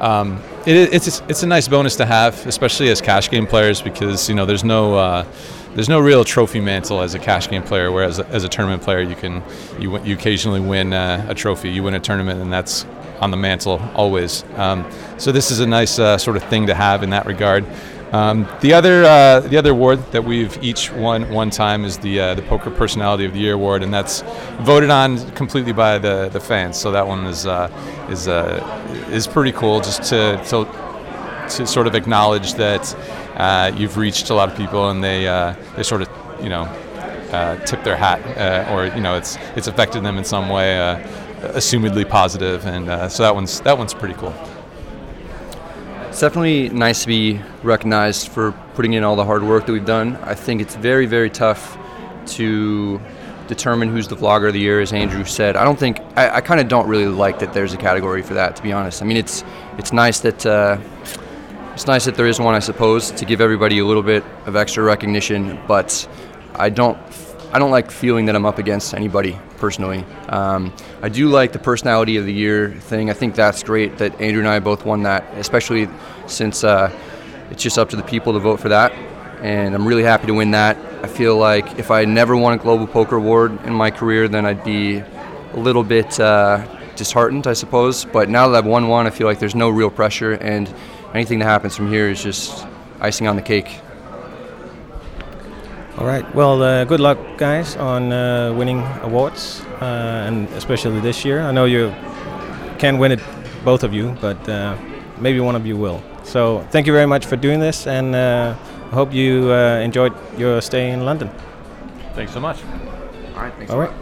Um, 0.00 0.42
it, 0.66 0.94
it's 0.94 1.20
it's 1.28 1.42
a 1.42 1.46
nice 1.46 1.68
bonus 1.68 1.96
to 1.96 2.06
have, 2.06 2.46
especially 2.46 2.90
as 2.90 3.00
cash 3.00 3.30
game 3.30 3.46
players, 3.46 3.82
because 3.82 4.28
you 4.28 4.34
know 4.34 4.46
there's 4.46 4.64
no 4.64 4.96
uh, 4.96 5.24
there's 5.74 5.88
no 5.88 6.00
real 6.00 6.24
trophy 6.24 6.60
mantle 6.60 7.00
as 7.00 7.14
a 7.14 7.18
cash 7.18 7.48
game 7.48 7.62
player. 7.62 7.90
Whereas 7.90 8.20
as 8.20 8.44
a 8.44 8.48
tournament 8.48 8.82
player, 8.82 9.00
you 9.00 9.16
can 9.16 9.42
you 9.78 9.98
you 10.04 10.14
occasionally 10.14 10.60
win 10.60 10.92
uh, 10.92 11.26
a 11.28 11.34
trophy. 11.34 11.70
You 11.70 11.82
win 11.82 11.94
a 11.94 12.00
tournament, 12.00 12.40
and 12.40 12.52
that's 12.52 12.84
on 13.20 13.30
the 13.30 13.36
mantle 13.36 13.80
always. 13.94 14.44
Um, 14.56 14.90
so 15.16 15.32
this 15.32 15.50
is 15.50 15.60
a 15.60 15.66
nice 15.66 15.98
uh, 15.98 16.18
sort 16.18 16.36
of 16.36 16.42
thing 16.44 16.66
to 16.66 16.74
have 16.74 17.02
in 17.02 17.10
that 17.10 17.24
regard. 17.26 17.64
Um, 18.12 18.46
the 18.60 18.74
other 18.74 19.04
uh, 19.04 19.40
the 19.40 19.56
other 19.56 19.70
award 19.70 19.98
that 20.12 20.22
we've 20.22 20.62
each 20.62 20.92
won 20.92 21.30
one 21.32 21.48
time 21.48 21.82
is 21.82 21.96
the 21.96 22.20
uh, 22.20 22.34
the 22.34 22.42
Poker 22.42 22.70
Personality 22.70 23.24
of 23.24 23.32
the 23.32 23.40
Year 23.40 23.54
award, 23.54 23.82
and 23.82 23.92
that's 23.92 24.20
voted 24.60 24.90
on 24.90 25.30
completely 25.30 25.72
by 25.72 25.96
the, 25.96 26.28
the 26.28 26.38
fans. 26.38 26.78
So 26.78 26.90
that 26.92 27.06
one 27.06 27.24
is 27.24 27.46
uh, 27.46 27.70
is 28.10 28.28
uh, 28.28 28.60
is 29.10 29.26
pretty 29.26 29.52
cool, 29.52 29.80
just 29.80 30.02
to, 30.10 30.36
to 30.48 31.48
to 31.56 31.66
sort 31.66 31.86
of 31.86 31.94
acknowledge 31.94 32.52
that 32.54 32.94
uh, 33.36 33.72
you've 33.74 33.96
reached 33.96 34.28
a 34.28 34.34
lot 34.34 34.50
of 34.50 34.56
people 34.58 34.90
and 34.90 35.02
they 35.02 35.26
uh, 35.26 35.54
they 35.76 35.82
sort 35.82 36.02
of 36.02 36.10
you 36.42 36.50
know 36.50 36.66
tip 37.64 37.82
their 37.82 37.96
hat 37.96 38.20
or 38.70 38.94
you 38.94 39.00
know 39.00 39.16
it's 39.16 39.38
it's 39.56 39.68
affected 39.68 40.02
them 40.02 40.18
in 40.18 40.24
some 40.24 40.50
way, 40.50 40.76
assumedly 41.40 42.06
positive, 42.06 42.66
and 42.66 43.10
so 43.10 43.22
that 43.22 43.34
one's 43.34 43.62
that 43.62 43.78
one's 43.78 43.94
pretty 43.94 44.14
cool. 44.14 44.34
It's 46.12 46.20
definitely 46.20 46.68
nice 46.68 47.00
to 47.00 47.06
be 47.06 47.40
recognized 47.62 48.28
for 48.28 48.52
putting 48.74 48.92
in 48.92 49.02
all 49.02 49.16
the 49.16 49.24
hard 49.24 49.42
work 49.42 49.64
that 49.64 49.72
we've 49.72 49.86
done. 49.86 50.16
I 50.16 50.34
think 50.34 50.60
it's 50.60 50.74
very, 50.74 51.06
very 51.06 51.30
tough 51.30 51.78
to 52.34 53.00
determine 53.48 53.88
who's 53.88 54.08
the 54.08 54.16
vlogger 54.16 54.48
of 54.48 54.52
the 54.52 54.60
year, 54.60 54.82
as 54.82 54.92
Andrew 54.92 55.24
said. 55.24 55.56
I 55.56 55.64
don't 55.64 55.78
think 55.78 56.00
I, 56.14 56.28
I 56.28 56.40
kind 56.42 56.60
of 56.60 56.68
don't 56.68 56.86
really 56.86 57.06
like 57.06 57.38
that 57.38 57.54
there's 57.54 57.72
a 57.72 57.78
category 57.78 58.20
for 58.20 58.34
that, 58.34 58.56
to 58.56 58.62
be 58.62 58.72
honest. 58.72 59.00
I 59.00 59.06
mean, 59.06 59.16
it's 59.16 59.42
it's 59.78 59.94
nice 59.94 60.20
that 60.20 60.44
uh, 60.44 60.76
it's 61.72 61.86
nice 61.86 62.04
that 62.04 62.14
there 62.14 62.26
is 62.26 62.38
one, 62.38 62.54
I 62.54 62.58
suppose, 62.58 63.10
to 63.12 63.24
give 63.24 63.40
everybody 63.40 63.78
a 63.78 63.86
little 63.86 64.02
bit 64.02 64.22
of 64.44 64.54
extra 64.54 64.84
recognition. 64.84 65.58
But 65.66 66.06
I 66.56 66.68
don't 66.68 66.98
I 67.54 67.58
don't 67.58 67.70
like 67.70 67.90
feeling 67.90 68.26
that 68.26 68.36
I'm 68.36 68.44
up 68.44 68.58
against 68.58 68.92
anybody 68.92 69.38
personally. 69.62 70.04
Um, 70.28 70.72
I 71.02 71.08
do 71.08 71.28
like 71.28 71.52
the 71.52 71.60
personality 71.60 72.16
of 72.16 72.26
the 72.26 72.32
year 72.32 72.72
thing. 72.72 73.10
I 73.10 73.12
think 73.12 73.36
that's 73.36 73.62
great 73.62 73.98
that 73.98 74.20
Andrew 74.20 74.40
and 74.40 74.48
I 74.48 74.58
both 74.58 74.84
won 74.84 75.04
that, 75.04 75.22
especially 75.38 75.88
since 76.26 76.64
uh, 76.64 76.90
it's 77.48 77.62
just 77.62 77.78
up 77.78 77.88
to 77.90 77.96
the 77.96 78.02
people 78.02 78.32
to 78.32 78.40
vote 78.40 78.58
for 78.58 78.70
that. 78.70 78.90
And 79.40 79.72
I'm 79.72 79.86
really 79.86 80.02
happy 80.02 80.26
to 80.26 80.34
win 80.34 80.50
that. 80.50 80.76
I 81.04 81.06
feel 81.06 81.36
like 81.36 81.78
if 81.78 81.92
I 81.92 82.04
never 82.04 82.36
won 82.36 82.54
a 82.54 82.56
Global 82.58 82.88
Poker 82.88 83.14
Award 83.14 83.52
in 83.64 83.72
my 83.72 83.92
career, 83.92 84.26
then 84.26 84.44
I'd 84.46 84.64
be 84.64 84.96
a 84.96 85.56
little 85.56 85.84
bit 85.84 86.18
uh, 86.18 86.66
disheartened, 86.96 87.46
I 87.46 87.52
suppose. 87.52 88.04
But 88.04 88.28
now 88.28 88.48
that 88.48 88.58
I've 88.58 88.66
won 88.66 88.88
one, 88.88 89.06
I 89.06 89.10
feel 89.10 89.28
like 89.28 89.38
there's 89.38 89.54
no 89.54 89.70
real 89.70 89.90
pressure, 89.90 90.32
and 90.32 90.68
anything 91.14 91.38
that 91.38 91.44
happens 91.44 91.76
from 91.76 91.88
here 91.88 92.08
is 92.08 92.20
just 92.20 92.66
icing 93.00 93.28
on 93.28 93.36
the 93.36 93.42
cake. 93.42 93.80
All 96.02 96.08
right. 96.08 96.34
Well, 96.34 96.60
uh, 96.60 96.84
good 96.84 96.98
luck, 96.98 97.18
guys, 97.36 97.76
on 97.76 98.12
uh, 98.12 98.52
winning 98.58 98.82
awards, 99.02 99.62
uh, 99.80 100.26
and 100.26 100.48
especially 100.56 100.98
this 100.98 101.24
year. 101.24 101.40
I 101.40 101.52
know 101.52 101.64
you 101.64 101.94
can't 102.78 102.98
win 102.98 103.12
it, 103.12 103.20
both 103.64 103.84
of 103.84 103.94
you, 103.94 104.16
but 104.20 104.48
uh, 104.48 104.74
maybe 105.20 105.38
one 105.38 105.54
of 105.54 105.64
you 105.64 105.76
will. 105.76 106.02
So, 106.24 106.66
thank 106.72 106.88
you 106.88 106.92
very 106.92 107.06
much 107.06 107.26
for 107.26 107.36
doing 107.36 107.60
this, 107.60 107.86
and 107.86 108.16
uh, 108.16 108.56
I 108.90 108.94
hope 108.94 109.14
you 109.14 109.52
uh, 109.52 109.78
enjoyed 109.78 110.12
your 110.36 110.60
stay 110.60 110.90
in 110.90 111.04
London. 111.04 111.30
Thanks 112.16 112.32
so 112.32 112.40
much. 112.40 112.56
All 113.36 113.42
right, 113.42 113.54
thanks. 113.54 113.70
All 113.72 113.78
right. 113.78 113.92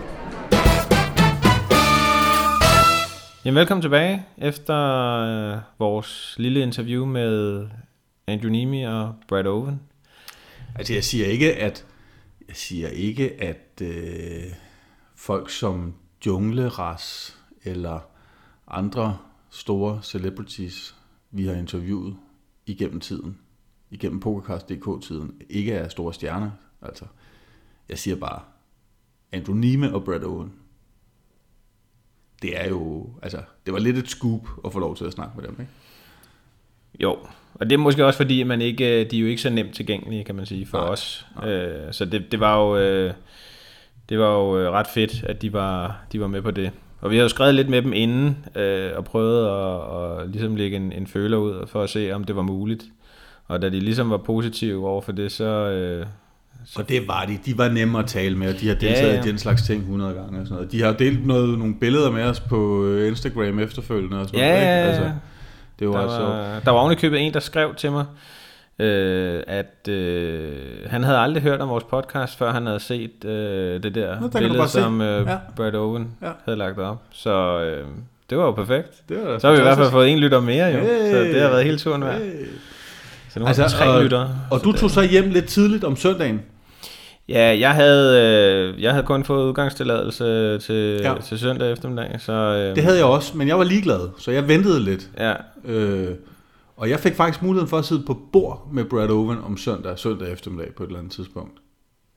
Jamen, 3.44 3.56
velkommen 3.56 3.82
tilbage 3.82 4.22
efter 4.38 4.74
øh, 4.74 5.58
vores 5.78 6.34
lille 6.38 6.60
interview 6.60 7.04
med 7.04 7.66
Andrew 8.26 8.50
Nemi 8.50 8.82
og 8.82 9.14
Brad 9.28 9.46
Owen. 9.46 9.80
Altså, 10.74 10.94
jeg 10.94 11.04
siger 11.04 11.26
ikke, 11.26 11.56
at 11.56 11.60
jeg 11.62 11.89
siger 12.52 12.88
ikke, 12.88 13.42
at 13.42 13.82
øh, 13.82 14.52
folk 15.14 15.50
som 15.50 15.94
Jungleras 16.26 17.36
eller 17.64 18.00
andre 18.66 19.18
store 19.50 20.02
celebrities, 20.02 20.96
vi 21.30 21.46
har 21.46 21.54
interviewet 21.54 22.16
igennem 22.66 23.00
tiden, 23.00 23.38
igennem 23.90 24.20
Pokercast.dk-tiden, 24.20 25.42
ikke 25.48 25.72
er 25.72 25.88
store 25.88 26.14
stjerner. 26.14 26.50
Altså, 26.82 27.04
jeg 27.88 27.98
siger 27.98 28.16
bare, 28.16 28.42
Andrew 29.32 29.56
Nime 29.56 29.94
og 29.94 30.04
Brad 30.04 30.24
Owen. 30.24 30.52
Det 32.42 32.60
er 32.60 32.68
jo, 32.68 33.10
altså, 33.22 33.42
det 33.66 33.72
var 33.74 33.80
lidt 33.80 33.98
et 33.98 34.08
scoop 34.08 34.48
at 34.64 34.72
få 34.72 34.78
lov 34.78 34.96
til 34.96 35.04
at 35.04 35.12
snakke 35.12 35.36
med 35.36 35.48
dem, 35.48 35.56
ikke? 35.60 35.72
Jo, 37.02 37.16
og 37.54 37.70
det 37.70 37.72
er 37.72 37.78
måske 37.78 38.06
også 38.06 38.16
fordi, 38.16 38.40
at 38.40 38.46
man 38.46 38.60
ikke, 38.60 39.04
de 39.04 39.16
er 39.16 39.20
jo 39.20 39.26
ikke 39.26 39.42
så 39.42 39.50
nemt 39.50 39.74
tilgængelige, 39.74 40.24
kan 40.24 40.34
man 40.34 40.46
sige, 40.46 40.66
for 40.66 40.78
Nej, 40.78 40.88
os. 40.88 41.26
Øh, 41.46 41.70
så 41.90 42.04
det, 42.04 42.32
det 42.32 42.40
var 42.40 42.58
jo, 42.60 42.76
øh, 42.76 43.12
det 44.08 44.18
var 44.18 44.32
jo 44.32 44.58
øh, 44.58 44.70
ret 44.70 44.86
fedt, 44.86 45.24
at 45.24 45.42
de 45.42 45.52
var, 45.52 45.96
de 46.12 46.20
var 46.20 46.26
med 46.26 46.42
på 46.42 46.50
det. 46.50 46.70
Og 47.00 47.10
vi 47.10 47.16
har 47.16 47.22
jo 47.22 47.28
skrevet 47.28 47.54
lidt 47.54 47.68
med 47.68 47.82
dem 47.82 47.92
inden, 47.92 48.36
øh, 48.56 48.90
og 48.96 49.04
prøvet 49.04 49.46
at, 49.46 50.22
at 50.22 50.30
ligesom 50.30 50.56
lægge 50.56 50.76
en, 50.76 50.92
en 50.92 51.06
føler 51.06 51.36
ud, 51.36 51.66
for 51.66 51.82
at 51.82 51.90
se, 51.90 52.12
om 52.12 52.24
det 52.24 52.36
var 52.36 52.42
muligt. 52.42 52.84
Og 53.48 53.62
da 53.62 53.68
de 53.68 53.80
ligesom 53.80 54.10
var 54.10 54.16
positive 54.16 54.88
over 54.88 55.00
for 55.02 55.12
det, 55.12 55.32
så... 55.32 55.44
Øh, 55.44 56.06
Og 56.76 56.88
det 56.88 57.08
var 57.08 57.24
de. 57.24 57.38
De 57.46 57.58
var 57.58 57.68
nemme 57.68 57.98
at 57.98 58.06
tale 58.06 58.36
med, 58.38 58.54
og 58.54 58.60
de 58.60 58.68
har 58.68 58.74
deltaget 58.74 59.08
Ja, 59.08 59.14
ja, 59.14 59.22
i 59.22 59.26
den 59.28 59.38
slags 59.38 59.62
ting 59.62 59.80
100 59.80 60.14
gange 60.14 60.40
og 60.40 60.46
sådan 60.46 60.54
noget. 60.54 60.72
De 60.72 60.82
har 60.82 60.92
delt 60.92 61.26
noget, 61.26 61.58
nogle 61.58 61.74
billeder 61.80 62.10
med 62.10 62.22
os 62.22 62.40
på 62.40 62.84
øh, 62.84 63.08
Instagram 63.08 63.58
efterfølgende 63.58 64.20
og 64.20 64.26
sådan 64.26 64.40
Ja, 64.40 64.48
noget. 64.48 64.60
ikke? 64.62 64.70
Altså, 64.70 65.10
det 65.80 65.88
var, 65.88 65.94
der, 65.94 66.02
også 66.02 66.18
var, 66.18 66.60
der 66.64 66.70
var 66.70 66.78
ovenikøbet 66.78 67.20
en, 67.20 67.34
der 67.34 67.40
skrev 67.40 67.74
til 67.74 67.92
mig, 67.92 68.04
øh, 68.78 69.42
at 69.46 69.88
øh, 69.88 70.52
han 70.86 71.04
havde 71.04 71.18
aldrig 71.18 71.42
hørt 71.42 71.60
om 71.60 71.68
vores 71.68 71.84
podcast, 71.84 72.38
før 72.38 72.52
han 72.52 72.66
havde 72.66 72.80
set 72.80 73.24
øh, 73.24 73.82
det 73.82 73.94
der 73.94 74.20
Nå, 74.20 74.26
der 74.28 74.38
billede, 74.38 74.68
som 74.68 75.00
øh, 75.00 75.26
Ja. 75.26 75.36
Brad 75.56 75.74
Owen 75.74 76.08
Ja. 76.22 76.30
havde 76.44 76.58
lagt 76.58 76.78
op. 76.78 77.02
Så 77.12 77.60
øh, 77.60 77.86
det 78.30 78.38
var 78.38 78.44
jo 78.44 78.52
perfekt. 78.52 79.08
Det 79.08 79.16
var 79.26 79.38
Så 79.38 79.46
har 79.46 79.54
vi 79.54 79.60
i 79.60 79.62
hvert 79.62 79.76
fald 79.78 79.90
fået 79.90 80.08
en 80.08 80.18
lytter 80.18 80.40
mere 80.40 80.66
jo, 80.66 80.78
Hey. 80.80 81.10
så 81.12 81.18
det 81.18 81.40
har 81.42 81.48
været 81.48 81.64
hele 81.64 81.78
turen 81.78 82.04
værd. 82.04 82.18
Hey. 82.18 82.46
Så 83.28 83.40
nu 83.40 83.46
altså, 83.46 83.62
Altså, 83.62 83.76
tre 83.78 83.88
og, 83.88 84.02
lytter. 84.02 84.28
og 84.50 84.60
du 84.64 84.72
tog 84.72 84.90
så 84.90 85.02
hjem 85.02 85.30
lidt 85.30 85.44
tidligt 85.46 85.84
om 85.84 85.96
søndagen. 85.96 86.42
Ja, 87.30 87.58
jeg 87.58 87.74
havde, 87.74 88.20
øh, 88.74 88.82
jeg 88.82 88.92
havde 88.92 89.06
kun 89.06 89.24
fået 89.24 89.48
udgangstilladelse 89.48 90.58
til, 90.58 91.00
ja. 91.02 91.14
Til 91.24 91.38
søndag 91.38 91.72
eftermiddag. 91.72 92.20
Så, 92.20 92.32
øh, 92.32 92.76
Det 92.76 92.84
havde 92.84 92.96
jeg 92.96 93.06
også, 93.06 93.36
men 93.36 93.48
jeg 93.48 93.58
var 93.58 93.64
ligeglad, 93.64 94.08
så 94.18 94.30
jeg 94.30 94.48
ventede 94.48 94.84
lidt. 94.84 95.10
Ja, 95.18 95.34
Øh, 95.64 96.08
og 96.76 96.90
jeg 96.90 97.00
fik 97.00 97.14
faktisk 97.14 97.42
muligheden 97.42 97.68
for 97.68 97.78
at 97.78 97.84
sidde 97.84 98.02
på 98.06 98.18
bord 98.32 98.68
med 98.72 98.84
Brad 98.84 99.10
Owen 99.10 99.38
om 99.44 99.56
søndag, 99.56 99.98
søndag 99.98 100.32
eftermiddag 100.32 100.74
på 100.74 100.82
et 100.82 100.86
eller 100.86 100.98
andet 100.98 101.12
tidspunkt. 101.12 101.52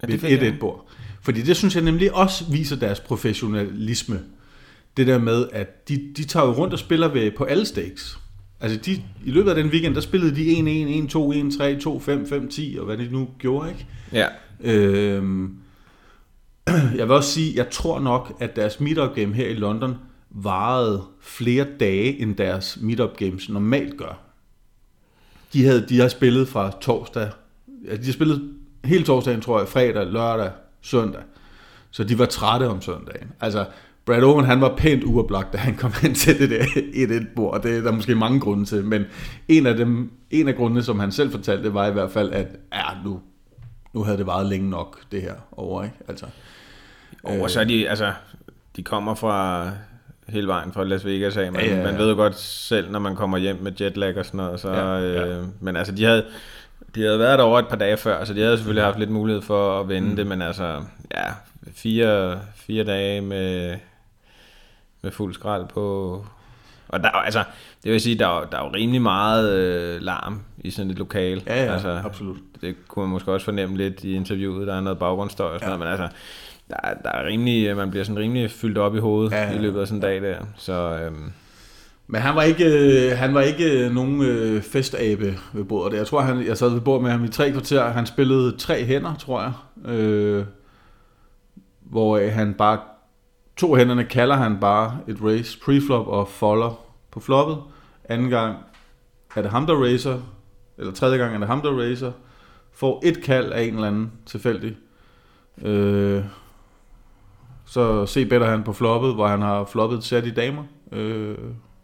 Ja, 0.02 0.08
det 0.08 0.24
Ved 0.24 0.30
et 0.30 0.44
et 0.44 0.60
bord. 0.60 0.90
Fordi 1.22 1.42
det 1.42 1.56
synes 1.56 1.76
jeg 1.76 1.84
nemlig 1.84 2.16
også 2.16 2.44
viser 2.52 2.76
deres 2.76 3.00
professionalisme. 3.00 4.20
Det 4.98 5.08
der 5.08 5.18
med, 5.18 5.46
at 5.52 5.90
de, 5.90 6.00
de 6.18 6.24
tager 6.24 6.46
jo 6.46 6.52
rundt 6.52 6.74
og 6.74 6.80
spiller 6.80 7.08
ved, 7.08 7.32
på 7.32 7.44
alle 7.44 7.66
stakes. 7.66 8.18
Altså 8.62 8.80
de, 8.86 8.92
i 9.26 9.32
løbet 9.32 9.50
af 9.50 9.56
den 9.56 9.68
weekend, 9.68 9.96
der 9.96 10.02
spillede 10.02 10.36
de 10.36 10.42
1-1, 10.42 11.12
1-2, 11.12 11.18
1-3, 11.18 11.82
2-5, 11.88 12.70
5-10, 12.76 12.80
og 12.80 12.86
hvad 12.86 12.98
de 12.98 13.08
nu 13.12 13.30
gjorde, 13.40 13.70
ikke? 13.70 13.86
ja. 14.12 14.28
Øhm, 14.64 15.58
jeg 16.98 17.08
vil 17.08 17.12
også 17.12 17.32
sige, 17.32 17.54
jeg 17.56 17.70
tror 17.70 18.00
nok, 18.00 18.34
at 18.40 18.56
deres 18.56 18.80
meetup 18.80 19.16
game 19.16 19.34
her 19.34 19.48
i 19.48 19.54
London 19.54 19.96
varede 20.30 21.04
flere 21.22 21.66
dage, 21.80 22.20
end 22.20 22.36
deres 22.36 22.78
meetup 22.82 23.18
games 23.18 23.50
normalt 23.50 23.98
gør. 23.98 24.20
De, 25.54 25.64
havde, 25.64 25.86
de 25.90 26.00
har 26.00 26.08
spillet 26.08 26.48
fra 26.48 26.72
torsdag, 26.82 27.30
altså 27.88 28.02
de 28.02 28.06
har 28.06 28.14
spillet 28.14 28.54
hele 28.86 29.04
torsdagen, 29.04 29.42
tror 29.42 29.60
jeg, 29.60 29.68
fredag, 29.68 30.08
lørdag, 30.08 30.52
søndag. 30.82 31.22
Så 31.92 32.04
de 32.04 32.20
var 32.20 32.26
trætte 32.26 32.70
om 32.70 32.82
søndagen. 32.82 33.32
Altså, 33.40 33.66
Brad 34.06 34.24
Owen, 34.24 34.46
han 34.46 34.62
var 34.62 34.76
pænt 34.78 35.04
uoplagt, 35.04 35.54
da 35.54 35.58
han 35.58 35.76
kom 35.76 35.92
ind 36.06 36.16
til 36.16 36.40
det 36.40 36.50
der 36.50 36.64
1-1-bord, 36.64 37.54
og 37.54 37.64
det 37.64 37.78
er 37.78 37.82
der 37.82 37.92
måske 37.92 38.16
mange 38.16 38.40
grunde 38.40 38.66
til, 38.66 38.86
men 38.86 39.04
en 39.48 39.66
af, 39.66 39.76
dem, 39.76 40.12
en 40.32 40.48
af 40.48 40.56
grundene, 40.56 40.84
som 40.84 41.00
han 41.00 41.12
selv 41.12 41.32
fortalte, 41.32 41.74
var 41.74 41.88
i 41.88 41.92
hvert 41.92 42.12
fald, 42.12 42.32
at 42.32 42.48
ja, 42.74 42.84
nu, 43.06 43.20
nu 43.94 44.04
havde 44.04 44.18
det 44.18 44.26
varet 44.28 44.46
længe 44.46 44.70
nok, 44.70 45.00
det 45.12 45.22
her 45.22 45.34
over, 45.52 45.84
ikke? 45.84 45.96
Altså, 46.08 46.26
Og 47.24 47.50
så 47.50 47.60
er 47.60 47.64
de, 47.64 47.90
altså, 47.90 48.14
de 48.76 48.84
kommer 48.84 49.16
fra 49.16 49.70
hele 50.28 50.48
vejen 50.48 50.74
fra 50.74 50.84
Las 50.84 51.06
Vegas 51.06 51.38
af, 51.38 51.52
men 51.52 51.62
Ja, 51.62 51.68
ja, 51.68 51.78
ja. 51.78 51.84
man 51.84 51.98
ved 51.98 52.10
jo 52.10 52.16
godt 52.16 52.36
selv, 52.40 52.92
når 52.92 53.00
man 53.00 53.16
kommer 53.16 53.38
hjem 53.38 53.56
med 53.62 53.72
jetlag 53.82 54.18
og 54.18 54.26
sådan 54.26 54.38
noget, 54.38 54.60
så, 54.60 54.72
Ja, 54.72 54.98
ja. 54.98 55.26
Øh, 55.26 55.44
men 55.60 55.76
altså, 55.76 55.96
de 55.96 56.04
havde, 56.04 56.26
de 56.96 57.02
havde 57.02 57.20
været 57.20 57.40
der 57.40 57.46
over 57.46 57.60
et 57.60 57.68
par 57.68 57.76
dage 57.76 57.98
før, 57.98 58.24
så 58.24 58.34
de 58.34 58.42
havde 58.42 58.58
selvfølgelig 58.58 58.84
haft 58.84 59.00
lidt 59.00 59.10
mulighed 59.10 59.42
for 59.42 59.80
at 59.80 59.90
vende 59.90 60.10
mm. 60.10 60.16
det, 60.16 60.28
men 60.28 60.42
altså, 60.42 60.82
ja, 61.14 61.24
fire, 61.74 62.40
fire 62.56 62.84
dage 62.84 63.22
med, 63.22 63.78
med 65.02 65.12
fuld 65.12 65.34
skrald 65.34 65.68
på, 65.68 66.26
og 66.94 67.00
der, 67.04 67.08
er 67.08 67.12
altså, 67.12 67.44
det 67.84 67.92
vil 67.92 68.02
sige, 68.02 68.20
der 68.20 68.28
er, 68.28 68.46
der 68.46 68.58
er 68.58 68.64
jo 68.66 68.72
rimelig 68.74 69.02
meget 69.02 69.54
øh, 69.60 70.02
larm 70.02 70.40
i 70.58 70.70
sådan 70.72 70.92
et 70.92 70.98
lokal. 71.00 71.44
Ja, 71.48 71.64
ja, 71.66 71.74
altså, 71.74 72.02
absolut. 72.06 72.38
Det 72.62 72.76
kunne 72.88 73.06
man 73.06 73.12
måske 73.12 73.32
også 73.32 73.46
fornemme 73.46 73.78
lidt 73.78 74.04
i 74.04 74.16
interviewet, 74.16 74.68
der 74.68 74.76
er 74.76 74.82
noget 74.82 75.00
baggrundsstøj 75.00 75.48
og 75.54 75.60
sådan 75.60 75.72
Ja. 75.72 75.78
noget, 75.78 76.00
men 76.00 76.02
altså, 76.04 76.18
der, 76.70 76.76
er- 76.84 76.94
der 77.04 77.10
er 77.10 77.26
rimelig, 77.28 77.78
man 77.78 77.90
bliver 77.90 78.04
sådan 78.04 78.20
rimelig 78.20 78.52
fyldt 78.52 78.78
op 78.78 78.96
i 78.96 79.00
hovedet 79.00 79.32
Ja, 79.32 79.44
ja, 79.44 79.56
i 79.56 79.58
løbet 79.58 79.82
af 79.82 79.88
sådan 79.88 79.98
en 79.98 80.02
dag 80.02 80.22
der. 80.22 80.36
Så 80.58 81.00
øhm, 81.06 81.32
Men 82.08 82.22
han 82.22 82.36
var 82.36 82.44
ikke, 82.44 82.66
øh, 83.12 83.18
han 83.18 83.34
var 83.34 83.42
ikke 83.42 83.86
øh, 83.86 83.92
nogen 83.92 84.22
øh, 84.22 84.62
festabe 84.62 85.36
ved 85.54 85.64
bordet. 85.64 85.98
Jeg 85.98 86.08
tror, 86.08 86.22
han, 86.22 86.48
jeg 86.48 86.58
sad 86.58 86.70
ved 86.70 86.82
bordet 86.82 87.04
med 87.04 87.12
ham 87.12 87.24
i 87.24 87.28
tre 87.28 87.52
kvarter. 87.52 87.84
Han 87.92 88.06
spillede 88.06 88.58
tre 88.58 88.84
hænder, 88.86 89.16
tror 89.16 89.42
jeg. 89.42 89.52
Øh, 89.92 90.46
hvor 91.82 92.18
øh, 92.18 92.32
han 92.32 92.54
bare... 92.54 92.80
To 93.58 93.76
hænderne 93.76 94.04
kalder 94.04 94.36
han 94.36 94.58
bare 94.62 94.98
et 95.08 95.18
race 95.24 95.60
preflop 95.66 96.08
og 96.08 96.28
folder 96.28 96.80
på 97.14 97.20
floppet. 97.20 97.58
Anden 98.06 98.30
gang 98.30 98.58
er 99.36 99.42
det 99.42 99.52
ham, 99.52 99.66
der 99.66 99.76
racer. 99.76 100.20
Eller 100.78 100.94
tredje 100.94 101.18
gang 101.18 101.36
er 101.36 101.38
det 101.38 101.48
ham, 101.48 101.62
der 101.62 101.72
racer. 101.72 102.12
Får 102.72 103.02
et 103.06 103.24
kald 103.24 103.52
af 103.52 103.64
en 103.64 103.74
eller 103.74 103.88
anden 103.88 104.12
tilfældig. 104.26 104.78
Øh, 105.62 106.24
så 107.66 108.06
se 108.06 108.26
bedre 108.26 108.46
han 108.46 108.64
på 108.64 108.74
floppet, 108.74 109.14
hvor 109.14 109.28
han 109.28 109.42
har 109.42 109.66
floppet 109.66 110.04
sat 110.04 110.26
i 110.26 110.32
damer. 110.32 110.64
Øh, 110.92 111.38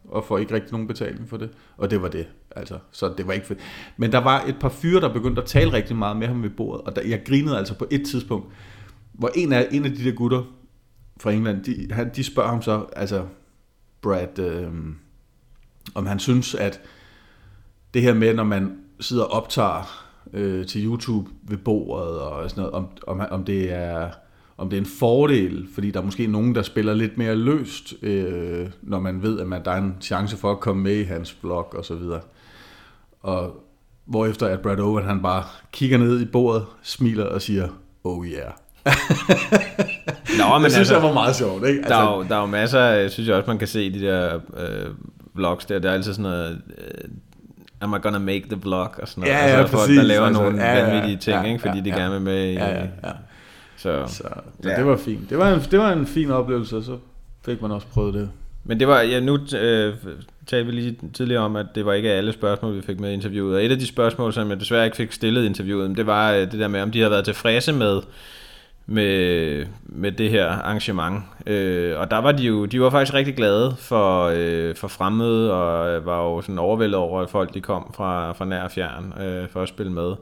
og 0.08 0.24
får 0.24 0.38
ikke 0.38 0.54
rigtig 0.54 0.72
nogen 0.72 0.86
betaling 0.86 1.28
for 1.28 1.36
det. 1.36 1.50
Og 1.76 1.90
det 1.90 2.02
var 2.02 2.08
det. 2.08 2.26
Altså, 2.56 2.78
så 2.90 3.14
det 3.18 3.26
var 3.26 3.32
ikke 3.32 3.46
fedt. 3.46 3.58
Men 3.96 4.12
der 4.12 4.18
var 4.18 4.44
et 4.48 4.56
par 4.60 4.68
fyre, 4.68 5.00
der 5.00 5.12
begyndte 5.12 5.42
at 5.42 5.48
tale 5.48 5.72
rigtig 5.72 5.96
meget 5.96 6.16
med 6.16 6.26
ham 6.26 6.42
ved 6.42 6.50
bordet, 6.50 6.84
og 6.84 6.96
der, 6.96 7.02
jeg 7.02 7.22
grinede 7.26 7.58
altså 7.58 7.78
på 7.78 7.86
et 7.90 8.06
tidspunkt, 8.06 8.52
hvor 9.12 9.30
en 9.34 9.52
af, 9.52 9.68
en 9.70 9.84
af 9.84 9.90
de 9.90 10.04
der 10.04 10.12
gutter 10.12 10.42
fra 11.20 11.32
England, 11.32 11.64
de, 11.64 11.88
han, 11.94 12.10
de 12.16 12.24
spørger 12.24 12.48
ham 12.48 12.62
så, 12.62 12.86
altså 12.96 13.24
Brad, 14.02 14.38
øh, 14.38 14.72
om 15.94 16.06
han 16.06 16.18
synes, 16.18 16.54
at 16.54 16.80
det 17.94 18.02
her 18.02 18.14
med, 18.14 18.34
når 18.34 18.44
man 18.44 18.78
sidder 19.00 19.24
og 19.24 19.30
optager 19.30 20.06
øh, 20.32 20.66
til 20.66 20.84
YouTube 20.84 21.30
ved 21.42 21.56
bordet 21.56 22.20
og 22.20 22.50
sådan 22.50 22.62
noget, 22.62 22.74
om, 22.74 22.86
om, 23.06 23.20
om 23.30 23.44
det 23.44 23.72
er 23.72 24.10
om 24.60 24.70
det 24.70 24.76
er 24.76 24.80
en 24.80 24.86
fordel, 24.98 25.68
fordi 25.74 25.90
der 25.90 26.00
er 26.00 26.04
måske 26.04 26.26
nogen, 26.26 26.54
der 26.54 26.62
spiller 26.62 26.94
lidt 26.94 27.18
mere 27.18 27.34
løst, 27.34 27.94
øh, 28.02 28.66
når 28.82 29.00
man 29.00 29.22
ved, 29.22 29.40
at 29.40 29.46
man, 29.46 29.64
der 29.64 29.70
er 29.70 29.76
en 29.76 29.96
chance 30.00 30.36
for 30.36 30.50
at 30.50 30.60
komme 30.60 30.82
med 30.82 30.96
i 30.96 31.02
hans 31.02 31.32
blog 31.32 31.74
og 31.74 31.84
så 31.84 31.94
videre. 31.94 32.20
Og 33.22 33.64
hvorefter 34.04 34.46
at 34.46 34.60
Brad 34.60 34.80
Owen, 34.80 35.04
han 35.04 35.22
bare 35.22 35.44
kigger 35.72 35.98
ned 35.98 36.20
i 36.20 36.24
bordet, 36.24 36.66
smiler 36.82 37.24
og 37.24 37.42
siger, 37.42 37.68
oh 38.04 38.26
yeah. 38.26 38.52
Nå, 40.38 40.44
men 40.58 40.64
det 40.64 40.72
synes 40.72 40.78
altså, 40.78 40.94
jeg 40.94 41.02
var 41.02 41.12
meget 41.12 41.36
sjovt, 41.36 41.66
ikke? 41.66 41.82
der, 41.82 41.96
er 41.96 42.16
jo, 42.16 42.22
der 42.22 42.36
er 42.36 42.40
jo 42.40 42.46
masser, 42.46 43.08
synes 43.08 43.28
jeg 43.28 43.36
også, 43.36 43.50
man 43.50 43.58
kan 43.58 43.68
se 43.68 43.92
de 43.92 44.00
der 44.00 44.40
øh, 44.56 44.90
vlogs 45.34 45.64
der, 45.64 45.78
der 45.78 45.90
er 45.90 45.94
altid 45.94 46.12
sådan 46.12 46.30
noget, 46.30 46.60
øh, 46.78 47.08
am 47.80 47.94
I 47.94 47.98
gonna 48.02 48.18
make 48.18 48.44
the 48.50 48.56
vlog, 48.62 48.90
og 49.02 49.08
sådan 49.08 49.20
noget. 49.20 49.34
Ja, 49.34 49.48
ja, 49.48 49.58
altså, 49.58 49.76
folk, 49.76 49.88
der 49.90 50.02
laver 50.02 50.26
altså, 50.26 50.42
nogle 50.42 50.62
ja, 50.64 50.78
ja, 50.78 50.84
vanvittige 50.84 51.16
ting, 51.16 51.44
ja, 51.44 51.52
ikke, 51.52 51.58
fordi 51.60 51.78
ja, 51.78 51.84
de 51.84 51.90
ja. 51.90 51.96
gerne 51.96 52.12
vil 52.12 52.22
med 52.22 52.44
i, 52.44 52.52
ja, 52.52 52.68
ja, 52.68 52.80
ja. 53.04 53.12
Så. 53.76 54.04
Så, 54.06 54.14
så 54.14 54.28
Ja. 54.64 54.76
det 54.76 54.86
var 54.86 54.96
fint. 54.96 55.30
Det 55.30 55.38
var, 55.38 55.54
en, 55.54 55.60
det 55.70 55.78
var 55.78 55.92
en 55.92 56.06
fin 56.06 56.30
oplevelse, 56.30 56.76
og 56.76 56.82
så 56.82 56.98
fik 57.44 57.62
man 57.62 57.70
også 57.70 57.86
prøvet 57.86 58.14
det. 58.14 58.30
Men 58.64 58.80
det 58.80 58.88
var, 58.88 59.00
ja, 59.00 59.20
nu 59.20 59.38
øh, 59.56 59.94
talte 60.46 60.66
vi 60.66 60.72
lige 60.72 60.96
tidligere 61.14 61.42
om, 61.42 61.56
at 61.56 61.66
det 61.74 61.86
var 61.86 61.92
ikke 61.92 62.10
alle 62.10 62.32
spørgsmål, 62.32 62.76
vi 62.76 62.82
fik 62.82 63.00
med 63.00 63.10
i 63.10 63.14
interviewet. 63.14 63.54
Og 63.56 63.64
et 63.64 63.70
af 63.70 63.78
de 63.78 63.86
spørgsmål, 63.86 64.32
som 64.32 64.50
jeg 64.50 64.60
desværre 64.60 64.84
ikke 64.84 64.96
fik 64.96 65.12
stillet 65.12 65.42
i 65.42 65.46
interviewet, 65.46 65.96
det 65.96 66.06
var 66.06 66.32
øh, 66.32 66.40
det 66.40 66.52
der 66.52 66.68
med, 66.68 66.82
om 66.82 66.90
de 66.90 66.98
havde 66.98 67.10
været 67.10 67.24
tilfredse 67.24 67.72
med, 67.72 68.00
med, 68.86 69.66
med 69.82 70.12
det 70.12 70.30
her 70.30 70.46
arrangement. 70.46 71.22
Øh, 71.46 71.98
og 71.98 72.10
der 72.10 72.18
var 72.18 72.32
de 72.32 72.42
jo, 72.42 72.64
de 72.64 72.80
var 72.80 72.90
faktisk 72.90 73.14
rigtig 73.14 73.34
glade 73.34 73.74
for, 73.78 74.32
øh, 74.34 74.74
for 74.74 74.88
fremmøde, 74.88 75.52
og 75.54 75.90
øh, 75.90 76.06
var 76.06 76.22
jo 76.22 76.40
sådan 76.40 76.58
overvældet 76.58 76.96
over, 76.96 77.22
at 77.22 77.30
folk 77.30 77.54
de 77.54 77.60
kom 77.60 77.94
fra, 77.96 78.32
fra 78.32 78.44
nær 78.44 78.62
og 78.62 78.70
fjern 78.70 79.22
øh, 79.22 79.48
for 79.48 79.62
at 79.62 79.68
spille 79.68 79.92
med. 79.92 80.14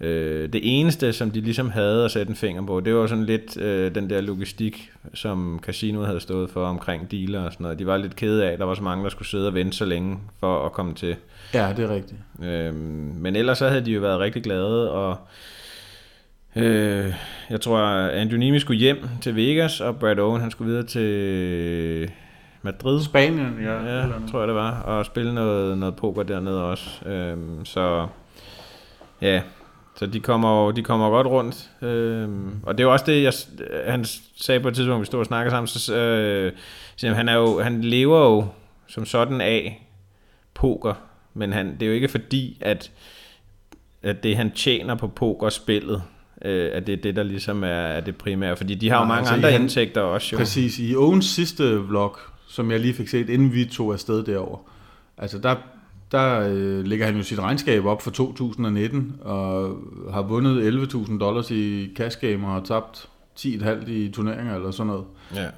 Øh, 0.00 0.52
det 0.52 0.60
eneste, 0.62 1.12
som 1.12 1.30
de 1.30 1.40
ligesom 1.40 1.70
havde 1.70 2.04
at 2.04 2.10
sætte 2.10 2.30
en 2.30 2.36
finger 2.36 2.62
på, 2.62 2.80
det 2.80 2.94
var 2.94 3.06
sådan 3.06 3.24
lidt 3.24 3.56
øh, 3.56 3.94
den 3.94 4.10
der 4.10 4.20
logistik, 4.20 4.90
som 5.14 5.60
casinoet 5.62 6.06
havde 6.06 6.20
stået 6.20 6.50
for 6.50 6.66
omkring 6.66 7.10
dealer 7.10 7.40
og 7.40 7.52
sådan 7.52 7.64
noget. 7.64 7.78
De 7.78 7.86
var 7.86 7.96
lidt 7.96 8.16
kede 8.16 8.46
af, 8.46 8.52
at 8.52 8.58
der 8.58 8.64
var 8.64 8.74
så 8.74 8.82
mange, 8.82 9.04
der 9.04 9.10
skulle 9.10 9.28
sidde 9.28 9.46
og 9.46 9.54
vente 9.54 9.76
så 9.76 9.84
længe 9.84 10.18
for 10.40 10.66
at 10.66 10.72
komme 10.72 10.94
til. 10.94 11.16
Ja, 11.54 11.72
det 11.76 11.84
er 11.84 11.94
rigtigt. 11.94 12.20
Øh, 12.42 12.74
men 13.14 13.36
ellers 13.36 13.58
så 13.58 13.68
havde 13.68 13.84
de 13.84 13.90
jo 13.92 14.00
været 14.00 14.20
rigtig 14.20 14.42
glade, 14.42 14.90
og 14.92 15.16
øh, 16.56 17.14
jeg 17.50 17.60
tror, 17.60 17.78
at 17.78 18.10
Andrew 18.10 18.38
Nimi 18.38 18.58
skulle 18.58 18.80
hjem 18.80 19.08
til 19.20 19.36
Vegas, 19.36 19.80
og 19.80 19.98
Brad 19.98 20.18
Owen 20.18 20.40
han 20.40 20.50
skulle 20.50 20.70
videre 20.70 20.86
til 20.86 22.10
Madrid. 22.62 23.02
Spanien, 23.02 23.58
ja. 23.62 23.72
Ja, 23.72 24.02
eller 24.02 24.28
tror 24.30 24.38
jeg 24.38 24.48
det 24.48 24.56
var. 24.56 24.80
Og 24.80 25.06
spille 25.06 25.34
noget, 25.34 25.78
noget 25.78 25.96
poker 25.96 26.22
dernede 26.22 26.64
også. 26.64 27.08
Øhm, 27.08 27.64
så 27.64 28.06
ja, 29.20 29.42
så 29.96 30.06
de 30.06 30.20
kommer, 30.20 30.70
de 30.70 30.82
kommer 30.82 31.10
godt 31.10 31.26
rundt. 31.26 31.70
Øhm, 31.82 32.60
og 32.62 32.78
det 32.78 32.84
er 32.84 32.88
jo 32.88 32.92
også 32.92 33.04
det, 33.08 33.22
jeg, 33.22 33.32
han 33.92 34.04
sagde 34.36 34.60
på 34.60 34.68
et 34.68 34.74
tidspunkt, 34.74 35.00
vi 35.00 35.06
stod 35.06 35.20
og 35.20 35.26
snakkede 35.26 35.50
sammen, 35.50 35.68
så 35.68 35.94
øh, 35.94 36.52
siger 36.96 37.14
han, 37.14 37.16
han, 37.16 37.28
er 37.28 37.34
jo, 37.34 37.60
han 37.60 37.80
lever 37.80 38.18
jo 38.18 38.46
som 38.86 39.04
sådan 39.04 39.40
af 39.40 39.86
poker, 40.54 40.94
men 41.34 41.52
han, 41.52 41.72
det 41.72 41.82
er 41.82 41.86
jo 41.86 41.92
ikke 41.92 42.08
fordi, 42.08 42.58
at, 42.60 42.90
at 44.02 44.22
det 44.22 44.36
han 44.36 44.50
tjener 44.50 44.94
på 44.94 45.08
pokerspillet, 45.08 46.02
øh, 46.44 46.70
at 46.72 46.86
det 46.86 46.92
er 46.92 46.96
det, 47.02 47.16
der 47.16 47.22
ligesom 47.22 47.62
er, 47.64 47.66
er 47.68 48.00
det 48.00 48.16
primære. 48.16 48.56
Fordi 48.56 48.74
de 48.74 48.88
har 48.90 48.96
jo 48.96 49.00
Nej, 49.00 49.08
mange 49.08 49.18
altså, 49.18 49.34
andre 49.34 49.50
han- 49.50 49.60
indtægter 49.60 50.00
også 50.00 50.28
jo. 50.32 50.38
Præcis. 50.38 50.78
I 50.78 50.94
Owens 50.96 51.24
sidste 51.26 51.76
vlog, 51.80 52.16
som 52.48 52.70
jeg 52.70 52.80
lige 52.80 52.94
fik 52.94 53.08
set, 53.08 53.28
inden 53.30 53.52
vi 53.54 53.64
tog 53.64 53.92
afsted 53.92 54.22
derover, 54.24 54.58
altså 55.18 55.38
der 55.38 55.54
der 56.12 56.48
øh, 56.50 56.84
lægger 56.86 57.06
han 57.06 57.16
jo 57.16 57.22
sit 57.22 57.38
regnskab 57.38 57.84
op 57.84 58.02
for 58.02 58.10
2019, 58.10 59.12
og 59.20 59.76
har 60.12 60.22
vundet 60.22 60.72
11.000 60.92 61.18
dollars 61.18 61.50
i 61.50 61.90
cash 61.96 62.18
game 62.20 62.46
og 62.46 62.52
har 62.52 62.60
tabt 62.60 63.08
10,5 63.40 63.90
i 63.90 64.08
turneringer 64.14 64.54
eller 64.56 64.70
sådan 64.70 64.86
noget. 64.86 65.04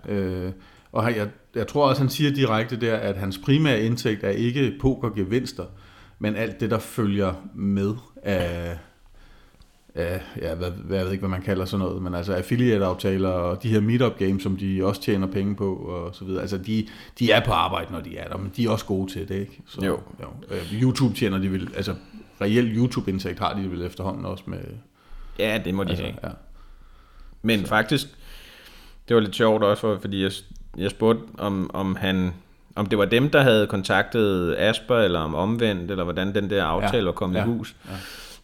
Ja. 0.06 0.14
Øh, 0.14 0.52
og 0.92 1.04
han- 1.04 1.16
jeg, 1.16 1.28
jeg 1.54 1.66
tror 1.68 1.88
også, 1.88 2.02
han 2.02 2.08
siger 2.10 2.30
direkte 2.30 2.76
der, 2.80 2.96
at 2.96 3.16
hans 3.16 3.38
primære 3.38 3.82
indtægt 3.82 4.24
er 4.24 4.28
ikke 4.30 4.72
pokergevinster, 4.80 5.64
men 6.18 6.36
alt 6.36 6.60
det, 6.60 6.70
der 6.70 6.78
følger 6.78 7.32
med 7.54 7.94
af, 8.22 8.78
af 9.94 10.22
ja, 10.40 10.54
hvad, 10.54 10.70
hvad, 10.70 10.96
jeg 10.96 11.04
ved 11.06 11.12
ikke, 11.12 11.22
hvad 11.22 11.30
man 11.30 11.42
kalder 11.42 11.64
sådan 11.64 11.86
noget, 11.86 12.02
men 12.02 12.14
altså 12.14 12.34
affiliate-aftaler 12.34 13.28
og 13.28 13.62
de 13.62 13.68
her 13.68 13.80
meetup 13.80 14.18
games, 14.18 14.42
som 14.42 14.56
de 14.56 14.84
også 14.84 15.02
tjener 15.02 15.26
penge 15.26 15.56
på 15.56 15.74
og 15.74 16.14
så 16.14 16.24
videre. 16.24 16.40
Altså, 16.40 16.58
de, 16.58 16.86
de 17.18 17.30
er 17.32 17.44
på 17.44 17.52
arbejde, 17.52 17.92
når 17.92 18.00
de 18.00 18.18
er 18.18 18.28
der, 18.28 18.36
men 18.36 18.52
de 18.56 18.64
er 18.64 18.70
også 18.70 18.84
gode 18.86 19.12
til 19.12 19.28
det, 19.28 19.34
ikke? 19.34 19.60
Så, 19.66 19.84
Jo. 19.84 20.00
jo. 20.22 20.26
Øh, 20.50 20.82
YouTube 20.82 21.14
tjener 21.14 21.38
de 21.38 21.52
vel, 21.52 21.68
altså 21.76 21.94
reel 22.40 22.76
YouTube-indtægt 22.76 23.38
har 23.38 23.54
de 23.54 23.70
vel 23.70 23.82
efterhånden 23.82 24.24
også 24.24 24.44
med... 24.46 24.58
ja, 25.38 25.60
det 25.64 25.74
må 25.74 25.84
de 25.84 25.88
Altså, 25.88 26.04
have. 26.04 26.14
ja. 26.24 26.28
Men 27.42 27.60
så. 27.60 27.66
faktisk, 27.66 28.06
det 29.08 29.16
var 29.16 29.20
lidt 29.22 29.34
sjovt 29.36 29.62
også, 29.64 29.80
for, 29.80 29.98
fordi 30.00 30.22
jeg, 30.22 30.32
jeg 30.78 30.90
spurgte, 30.90 31.22
om, 31.38 31.70
om 31.74 31.96
han 31.96 32.32
om 32.76 32.86
det 32.86 32.98
var 32.98 33.04
dem, 33.04 33.30
der 33.30 33.40
havde 33.42 33.66
kontaktet 33.66 34.54
Asper, 34.58 34.96
eller 34.96 35.20
om 35.20 35.34
omvendt, 35.34 35.90
eller 35.90 36.04
hvordan 36.04 36.34
den 36.34 36.50
der 36.50 36.64
aftale 36.64 36.96
Ja, 36.98 37.04
var 37.04 37.12
kommet 37.12 37.36
ja, 37.38 37.42
i 37.42 37.46
hus. 37.46 37.76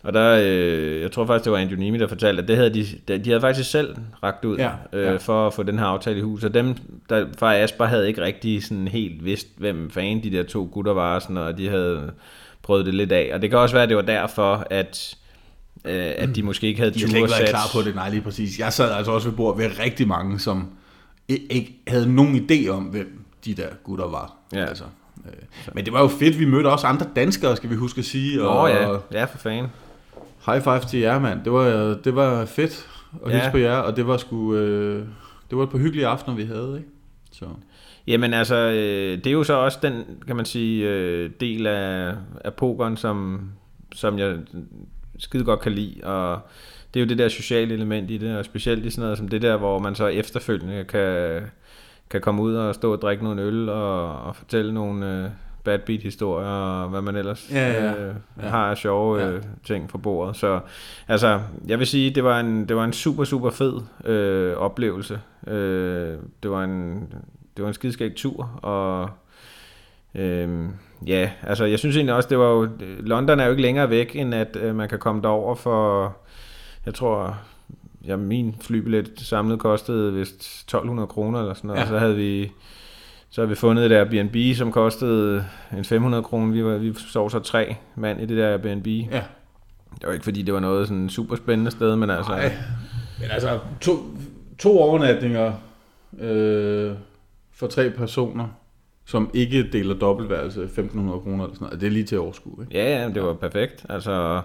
Og 0.02 0.12
der, 0.12 0.40
øh, 0.42 1.02
jeg 1.02 1.12
tror 1.12 1.26
faktisk, 1.26 1.44
det 1.44 1.52
var 1.52 1.58
Andrew 1.58 1.78
Nimi, 1.78 1.98
der 1.98 2.06
fortalte, 2.06 2.42
at 2.42 2.48
det 2.48 2.56
havde 2.56 2.74
de, 2.74 3.18
de 3.18 3.30
havde 3.30 3.40
faktisk 3.40 3.70
selv 3.70 3.96
ragt 4.22 4.44
ud 4.44 4.56
Ja, 4.56 4.70
øh, 4.92 5.04
ja. 5.04 5.16
for 5.16 5.46
at 5.46 5.54
få 5.54 5.62
den 5.62 5.78
her 5.78 5.86
aftale 5.86 6.18
i 6.18 6.22
hus. 6.22 6.44
Og 6.44 6.54
dem 6.54 6.74
der 7.08 7.26
fra 7.38 7.56
Asper 7.56 7.84
havde 7.84 8.08
ikke 8.08 8.22
rigtig 8.22 8.64
sådan 8.64 8.88
helt 8.88 9.24
vidst, 9.24 9.48
hvem 9.56 9.90
fanden 9.90 10.22
de 10.22 10.30
der 10.36 10.42
to 10.42 10.68
gutter 10.72 10.92
var, 10.92 11.14
og, 11.14 11.22
sådan, 11.22 11.36
og 11.36 11.58
de 11.58 11.68
havde 11.68 12.12
prøvet 12.62 12.86
det 12.86 12.94
lidt 12.94 13.12
af. 13.12 13.30
Og 13.34 13.42
det 13.42 13.50
kan 13.50 13.58
også 13.58 13.74
være, 13.74 13.82
at 13.82 13.88
det 13.88 13.96
var 13.96 14.02
derfor, 14.02 14.66
at, 14.70 15.16
øh, 15.84 16.12
at 16.16 16.36
de 16.36 16.42
måske 16.42 16.66
ikke 16.66 16.80
havde 16.80 16.94
De 16.94 17.00
har 17.00 17.08
slet 17.08 17.18
ikke 17.18 17.30
været 17.30 17.48
klar 17.48 17.70
på 17.74 17.82
det, 17.82 17.94
nej 17.94 18.10
lige 18.10 18.22
præcis. 18.22 18.58
Jeg 18.58 18.72
sad 18.72 18.92
altså 18.92 19.12
også 19.12 19.28
ved 19.28 19.36
bord 19.36 19.56
ved 19.56 19.70
rigtig 19.80 20.08
mange, 20.08 20.38
som 20.38 20.68
ikke 21.28 21.76
havde 21.88 22.14
nogen 22.14 22.48
idé 22.50 22.68
om, 22.68 22.82
hvem 22.82 23.24
de 23.44 23.54
der 23.54 23.68
gutter 23.84 24.08
var. 24.08 24.36
Ja. 24.52 24.64
Altså, 24.64 24.84
øh, 25.26 25.32
men 25.74 25.84
det 25.84 25.92
var 25.92 26.00
jo 26.00 26.08
fedt, 26.08 26.38
vi 26.38 26.44
mødte 26.44 26.66
også 26.66 26.86
andre 26.86 27.06
danskere, 27.16 27.56
skal 27.56 27.70
vi 27.70 27.74
huske 27.74 27.98
at 27.98 28.04
sige. 28.04 28.36
Nå 28.36 28.44
og 28.44 28.68
ja, 28.70 28.96
ja 29.12 29.24
for 29.24 29.38
fanden. 29.38 29.66
High 30.46 30.62
five 30.62 30.80
til 30.80 31.00
jer, 31.00 31.18
mand. 31.18 31.44
Det 31.44 31.52
var, 31.52 31.98
det 32.04 32.14
var 32.14 32.44
fedt 32.44 32.88
at 33.24 33.30
Ja. 33.30 33.36
hilse 33.36 33.50
på 33.50 33.56
jer, 33.58 33.76
og 33.76 33.96
det 33.96 34.06
var 34.06 34.16
sgu... 34.16 34.54
Øh, 34.54 35.04
det 35.50 35.58
var 35.58 35.64
et 35.64 35.70
par 35.70 35.78
hyggelige 35.78 36.06
aftener, 36.06 36.36
vi 36.36 36.44
havde, 36.44 36.74
ikke? 36.78 36.88
Så. 37.32 37.44
Jamen 38.06 38.34
altså, 38.34 38.54
øh, 38.56 39.18
det 39.18 39.26
er 39.26 39.30
jo 39.30 39.44
så 39.44 39.54
også 39.54 39.78
den, 39.82 40.04
kan 40.26 40.36
man 40.36 40.44
sige, 40.44 40.88
øh, 40.88 41.30
del 41.40 41.66
af, 41.66 42.14
af 42.44 42.54
pokeren, 42.54 42.96
som, 42.96 43.40
som 43.94 44.18
jeg 44.18 44.36
skide 45.18 45.44
godt 45.44 45.60
kan 45.60 45.72
lide, 45.72 46.00
og 46.04 46.40
det 46.94 47.00
er 47.00 47.04
jo 47.04 47.08
det 47.08 47.18
der 47.18 47.28
sociale 47.28 47.74
element 47.74 48.10
i 48.10 48.18
det, 48.18 48.36
og 48.36 48.44
specielt 48.44 48.84
i 48.84 48.90
sådan 48.90 49.02
noget 49.02 49.18
som 49.18 49.28
det 49.28 49.42
der, 49.42 49.56
hvor 49.56 49.78
man 49.78 49.94
så 49.94 50.06
efterfølgende 50.06 50.84
kan, 50.84 51.40
kan 52.10 52.20
komme 52.20 52.42
ud 52.42 52.54
og 52.54 52.74
stå 52.74 52.92
og 52.92 53.02
drikke 53.02 53.24
nogle 53.24 53.42
øl, 53.42 53.68
og, 53.68 54.22
og 54.22 54.36
fortælle 54.36 54.74
nogle 54.74 55.24
øh, 55.24 55.30
bad 55.68 55.78
beat 55.78 56.02
historier, 56.02 56.48
og 56.48 56.88
hvad 56.88 57.00
man 57.02 57.16
ellers 57.16 57.50
Ja, 57.52 57.72
ja, 57.72 57.92
øh, 58.08 58.14
ja. 58.42 58.48
har 58.48 58.70
af 58.70 58.76
sjove 58.76 59.18
Ja. 59.20 59.30
øh, 59.30 59.42
ting 59.64 59.88
på 59.88 59.98
bordet. 59.98 60.36
Så 60.36 60.60
altså, 61.08 61.40
jeg 61.66 61.78
vil 61.78 61.86
sige, 61.86 62.10
det 62.10 62.24
var 62.24 62.40
en, 62.40 62.68
det 62.68 62.76
var 62.76 62.84
en 62.84 62.92
super, 62.92 63.24
super 63.24 63.50
fed 63.50 63.80
øh, 64.04 64.56
oplevelse. 64.56 65.20
Øh, 65.46 66.16
det 66.42 66.50
var 66.50 66.64
en, 66.64 67.00
det 67.56 67.62
var 67.62 67.68
en 67.68 67.74
skideskæg 67.74 68.14
tur, 68.16 68.50
og 68.62 69.10
øhm, 70.14 70.68
ja, 71.06 71.30
altså 71.42 71.64
jeg 71.64 71.78
synes 71.78 71.96
egentlig 71.96 72.14
også, 72.14 72.28
det 72.28 72.38
var 72.38 72.50
jo, 72.50 72.68
London 73.00 73.40
er 73.40 73.44
jo 73.44 73.50
ikke 73.50 73.62
længere 73.62 73.90
væk, 73.90 74.16
end 74.16 74.34
at 74.34 74.56
øh, 74.60 74.74
man 74.74 74.88
kan 74.88 74.98
komme 74.98 75.22
derover 75.22 75.54
for, 75.54 76.16
jeg 76.86 76.94
tror, 76.94 77.36
ja, 78.06 78.16
min 78.16 78.56
flybillet 78.60 79.10
samlet 79.16 79.58
kostede 79.58 80.12
vist 80.12 80.34
1200 80.64 81.06
kroner 81.06 81.40
eller 81.40 81.54
sådan 81.54 81.68
noget, 81.68 81.78
Ja. 81.80 81.84
ja. 81.84 81.88
så 81.90 81.98
havde 81.98 82.16
vi 82.16 82.52
så 83.30 83.40
havde 83.40 83.48
vi 83.48 83.54
fundet 83.54 83.86
et 83.86 83.92
Airbnb, 83.92 84.56
som 84.56 84.72
kostede 84.72 85.44
en 85.76 85.84
500 85.84 86.22
kroner. 86.22 86.52
Vi, 86.52 86.64
var, 86.64 86.76
vi 86.76 86.94
sov 86.94 87.30
så 87.30 87.38
tre 87.38 87.76
mand 87.96 88.20
i 88.20 88.26
det 88.26 88.36
der 88.36 88.48
Airbnb. 88.52 88.86
Ja. 88.86 89.22
Det 89.94 90.06
var 90.06 90.12
ikke 90.12 90.24
fordi, 90.24 90.42
det 90.42 90.54
var 90.54 90.60
noget 90.60 90.88
sådan 90.88 91.08
super 91.08 91.36
spændende 91.36 91.70
sted, 91.70 91.96
men 91.96 92.10
altså... 92.10 92.32
Nej. 92.32 92.52
Men 93.20 93.30
altså, 93.30 93.58
to, 93.80 93.92
to 94.58 94.78
overnatninger 94.78 95.52
øh, 96.18 96.92
for 97.52 97.66
tre 97.66 97.90
personer, 97.90 98.48
som 99.04 99.30
ikke 99.34 99.70
deler 99.72 99.94
dobbeltværelse, 99.94 100.64
1.500 100.64 100.70
kroner 100.94 101.44
eller 101.44 101.54
sådan 101.54 101.56
noget. 101.60 101.80
Det 101.80 101.86
er 101.86 101.90
lige 101.90 102.04
til 102.04 102.14
at 102.14 102.20
overskue, 102.20 102.64
ikke? 102.64 102.78
Ja, 102.78 103.02
ja, 103.02 103.08
det 103.08 103.22
var 103.22 103.34
perfekt. 103.34 103.86
Altså, 103.88 104.42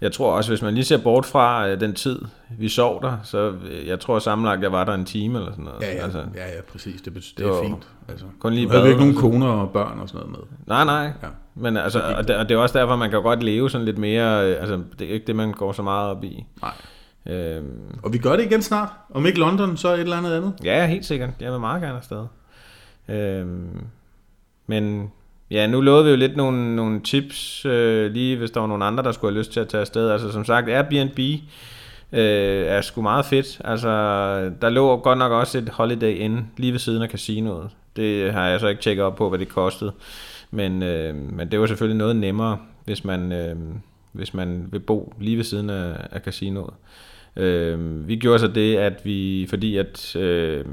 jeg 0.00 0.12
tror 0.12 0.32
også, 0.32 0.50
hvis 0.50 0.62
man 0.62 0.74
lige 0.74 0.84
ser 0.84 0.98
bort 1.02 1.26
fra 1.26 1.68
øh, 1.68 1.80
den 1.80 1.94
tid, 1.94 2.20
vi 2.58 2.68
sov 2.68 3.02
der, 3.02 3.16
så 3.24 3.52
øh, 3.70 3.86
jeg 3.86 4.00
tror 4.00 4.18
sammenlagt, 4.18 4.62
jeg 4.62 4.72
var 4.72 4.84
der 4.84 4.94
en 4.94 5.04
time 5.04 5.38
eller 5.38 5.50
sådan 5.50 5.64
noget. 5.64 5.80
Ja, 5.82 5.94
ja, 5.94 6.02
Altså, 6.02 6.18
ja, 6.18 6.46
ja 6.46 6.60
præcis. 6.72 7.02
Det, 7.02 7.14
det 7.14 7.24
det 7.38 7.46
er 7.46 7.62
fint. 7.62 7.88
Altså, 8.08 8.24
kun 8.40 8.52
lige 8.52 8.70
havde 8.70 8.82
vi 8.82 8.88
ikke 8.88 9.00
nogen 9.00 9.16
koner 9.16 9.46
og 9.46 9.70
børn 9.70 10.00
og 10.00 10.08
sådan 10.08 10.26
noget 10.26 10.48
med. 10.50 10.56
nej, 10.66 10.84
nej. 10.84 11.02
Ja. 11.22 11.26
Ja. 11.26 11.32
Men 11.54 11.76
altså, 11.76 12.00
og 12.16 12.28
det, 12.28 12.36
og 12.36 12.48
det 12.48 12.54
er 12.54 12.58
også 12.58 12.78
derfor, 12.78 12.96
man 12.96 13.10
kan 13.10 13.22
godt 13.22 13.42
leve 13.42 13.70
sådan 13.70 13.84
lidt 13.84 13.98
mere, 13.98 14.50
øh, 14.50 14.56
altså, 14.60 14.80
det 14.98 15.08
er 15.08 15.12
ikke 15.12 15.26
det, 15.26 15.36
man 15.36 15.52
går 15.52 15.72
så 15.72 15.82
meget 15.82 16.10
op 16.10 16.24
i. 16.24 16.46
Nej. 16.62 16.72
Øhm, 17.26 17.98
Og 18.02 18.12
vi 18.12 18.18
gør 18.18 18.36
det 18.36 18.44
igen 18.44 18.62
snart. 18.62 18.88
Om 19.14 19.26
ikke 19.26 19.38
London, 19.38 19.76
så 19.76 19.94
et 19.94 20.00
eller 20.00 20.16
andet 20.16 20.32
andet. 20.34 20.52
Ja, 20.64 20.86
helt 20.86 21.04
sikkert. 21.06 21.30
Jeg 21.40 21.52
vil 21.52 21.60
meget 21.60 21.82
gerne 21.82 21.96
afsted. 21.96 22.24
Øhm, 23.08 23.84
men 24.66 25.12
ja, 25.50 25.66
nu 25.66 25.80
lovede 25.80 26.04
vi 26.04 26.10
jo 26.10 26.16
lidt 26.16 26.36
nogle, 26.36 26.76
nogle 26.76 27.00
tips, 27.00 27.64
øh, 27.64 28.12
lige 28.12 28.36
hvis 28.36 28.50
der 28.50 28.60
var 28.60 28.66
nogen 28.66 28.82
andre, 28.82 29.02
der 29.02 29.12
skulle 29.12 29.32
have 29.32 29.38
lyst 29.38 29.52
til 29.52 29.60
at 29.60 29.68
tage 29.68 29.80
afsted. 29.80 30.10
Altså 30.10 30.32
som 30.32 30.44
sagt, 30.44 30.68
Airbnb 30.68 31.18
øh, 32.12 32.66
er 32.66 32.80
sgu 32.80 33.02
meget 33.02 33.24
fedt. 33.24 33.60
Altså, 33.64 33.88
der 34.60 34.68
lå 34.68 34.96
godt 34.96 35.18
nok 35.18 35.32
også 35.32 35.58
et 35.58 35.68
Holiday 35.68 36.16
Inn 36.16 36.50
lige 36.56 36.72
ved 36.72 36.78
siden 36.78 37.02
af 37.02 37.08
casinoet. 37.08 37.70
Det 37.96 38.32
har 38.32 38.46
jeg 38.46 38.60
så 38.60 38.68
ikke 38.68 38.82
tjekket 38.82 39.04
op 39.04 39.16
på, 39.16 39.28
hvad 39.28 39.38
det 39.38 39.48
kostede. 39.48 39.92
Men, 40.50 40.82
øh, 40.82 41.14
men 41.14 41.50
det 41.50 41.60
var 41.60 41.66
selvfølgelig 41.66 41.98
noget 41.98 42.16
nemmere, 42.16 42.58
hvis 42.84 43.04
man, 43.04 43.32
øh, 43.32 43.56
hvis 44.12 44.34
man 44.34 44.68
vil 44.72 44.80
bo 44.80 45.14
lige 45.20 45.36
ved 45.36 45.44
siden 45.44 45.70
af, 45.70 45.96
af 46.10 46.20
casinoet. 46.20 46.74
Øh, 47.36 48.08
vi 48.08 48.16
gjorde 48.16 48.38
så 48.38 48.48
det, 48.48 48.76
at 48.76 49.04
vi, 49.04 49.46
fordi 49.48 49.76
at 49.76 50.16
øh, 50.16 50.64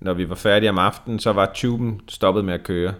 når 0.00 0.12
vi 0.12 0.28
var 0.28 0.34
færdige 0.34 0.70
om 0.70 0.78
aftenen, 0.78 1.18
så 1.18 1.32
var 1.32 1.50
tuben 1.54 2.00
stoppet 2.08 2.44
med 2.44 2.54
at 2.54 2.62
køre. 2.62 2.94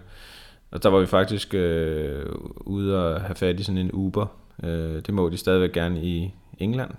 Og 0.71 0.83
der 0.83 0.89
var 0.89 0.99
vi 0.99 1.05
faktisk 1.05 1.53
øh, 1.53 2.25
ude 2.55 3.13
og 3.15 3.21
have 3.21 3.35
fat 3.35 3.59
i 3.59 3.63
sådan 3.63 3.77
en 3.77 3.91
Uber. 3.91 4.25
Øh, 4.63 4.95
det 5.05 5.13
må 5.13 5.29
de 5.29 5.37
stadigvæk 5.37 5.71
gerne 5.71 6.01
i 6.03 6.33
England. 6.57 6.91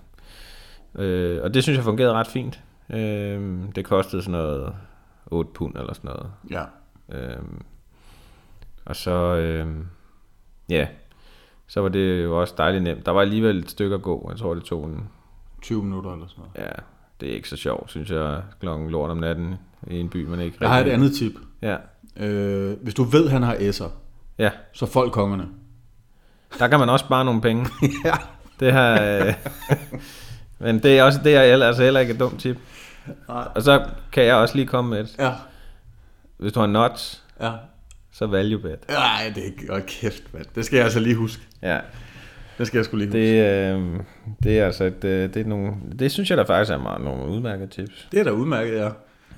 Øh, 0.98 1.42
og 1.42 1.54
det 1.54 1.62
synes 1.62 1.76
jeg 1.76 1.84
fungerede 1.84 2.12
ret 2.14 2.26
fint. 2.26 2.60
Øh, 2.90 3.58
det 3.74 3.84
kostede 3.84 4.22
sådan 4.22 4.32
noget 4.40 4.72
8 5.26 5.50
pund 5.54 5.76
eller 5.76 5.92
sådan 5.94 6.10
noget. 6.10 6.30
Ja. 6.50 6.64
Øh, 7.18 7.42
og 8.84 8.96
så, 8.96 9.10
øh, 9.36 9.66
ja, 10.70 10.88
så 11.66 11.80
var 11.80 11.88
det 11.88 12.24
jo 12.24 12.40
også 12.40 12.54
dejligt 12.58 12.82
nemt. 12.84 13.06
Der 13.06 13.12
var 13.12 13.20
alligevel 13.20 13.58
et 13.58 13.70
stykke 13.70 13.94
at 13.94 14.02
gå. 14.02 14.26
Jeg 14.30 14.38
tror, 14.38 14.54
det 14.54 14.64
tog 14.64 14.84
en 14.86 15.08
20 15.62 15.82
minutter 15.84 16.12
eller 16.12 16.26
sådan 16.26 16.44
noget. 16.54 16.68
Ja, 16.68 16.72
det 17.20 17.30
er 17.30 17.34
ikke 17.34 17.48
så 17.48 17.56
sjovt, 17.56 17.90
synes 17.90 18.10
jeg, 18.10 18.42
klokken 18.60 18.90
lort 18.90 19.10
om 19.10 19.16
natten 19.18 19.54
i 19.86 19.98
en 20.00 20.08
by, 20.08 20.24
man 20.26 20.40
ikke 20.40 20.56
Jeg 20.60 20.68
har 20.68 20.76
et 20.78 20.80
rigtig- 20.84 20.94
andet 20.94 21.12
tip. 21.12 21.32
Ja, 21.62 21.76
Øh, 22.20 22.76
hvis 22.82 22.94
du 22.94 23.02
ved, 23.04 23.28
han 23.28 23.42
har 23.42 23.54
S'er, 23.54 23.88
ja. 24.38 24.50
så 24.72 24.86
folk 24.86 25.12
kongerne. 25.12 25.46
Der 26.58 26.68
kan 26.68 26.78
man 26.80 26.88
også 26.88 27.04
spare 27.04 27.24
nogle 27.24 27.40
penge. 27.40 27.66
ja. 28.04 28.12
Det 28.60 28.72
har... 28.72 29.00
Øh, 29.02 29.34
men 30.64 30.78
det 30.82 30.98
er 30.98 31.02
også 31.02 31.20
det, 31.24 31.34
er 31.36 31.66
altså 31.66 31.82
heller 31.82 32.00
ikke 32.00 32.12
et 32.12 32.20
dumt 32.20 32.40
tip. 32.40 32.56
Nej. 33.28 33.48
Og 33.54 33.62
så 33.62 33.84
kan 34.12 34.24
jeg 34.24 34.34
også 34.34 34.56
lige 34.56 34.66
komme 34.66 34.90
med 34.90 35.00
et. 35.00 35.14
Ja. 35.18 35.32
Hvis 36.38 36.52
du 36.52 36.60
har 36.60 36.66
nuts, 36.66 37.24
Ja. 37.40 37.52
så 38.12 38.26
value 38.26 38.60
bet. 38.60 38.88
Nej, 38.88 39.32
det 39.34 39.42
er 39.42 39.46
ikke... 39.46 39.72
Åh, 39.74 39.80
kæft, 39.86 40.34
mand. 40.34 40.44
Det 40.54 40.64
skal 40.64 40.76
jeg 40.76 40.84
altså 40.84 41.00
lige 41.00 41.14
huske. 41.14 41.42
Ja, 41.62 41.78
Det 42.58 42.66
skal 42.66 42.78
jeg 42.78 42.84
skulle 42.84 43.04
lige 43.06 43.12
huske. 43.12 43.78
det, 43.78 43.96
øh, 43.96 44.00
det 44.42 44.58
er 44.58 44.66
altså 44.66 44.84
et, 44.84 45.04
øh, 45.04 45.34
det, 45.34 45.36
er 45.36 45.44
nogle, 45.48 45.72
det 45.98 46.12
synes 46.12 46.30
jeg 46.30 46.38
da 46.38 46.42
faktisk 46.42 46.72
er 46.72 46.78
meget, 46.78 47.00
nogle 47.00 47.24
udmærkede 47.32 47.68
tips. 47.68 48.08
Det 48.12 48.20
er 48.20 48.24
da 48.24 48.30
udmærket, 48.30 48.76
ja. 48.78 48.88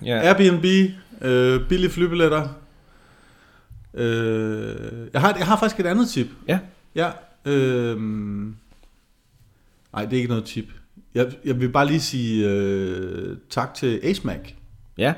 Ja, 0.05 0.21
Airbnb, 0.21 0.65
øh, 1.21 1.69
billige 1.69 1.91
flybilletter. 1.91 2.49
Øh, 3.95 5.09
jeg, 5.13 5.21
har, 5.21 5.35
jeg 5.39 5.47
har 5.47 5.57
faktisk 5.57 5.81
et 5.81 5.87
andet 5.87 6.09
tip. 6.09 6.27
ja. 6.49 6.59
Ja. 6.95 7.11
Øh, 7.45 8.01
nej, 9.93 10.05
det 10.05 10.13
er 10.13 10.17
ikke 10.17 10.29
noget 10.29 10.45
tip. 10.45 10.65
Jeg, 11.15 11.33
jeg 11.45 11.61
vil 11.61 11.69
bare 11.69 11.87
lige 11.87 12.01
sige 12.01 12.49
øh, 12.49 13.37
tak 13.51 13.75
til 13.75 14.01
AceMac 14.03 14.53
ja 14.99 15.15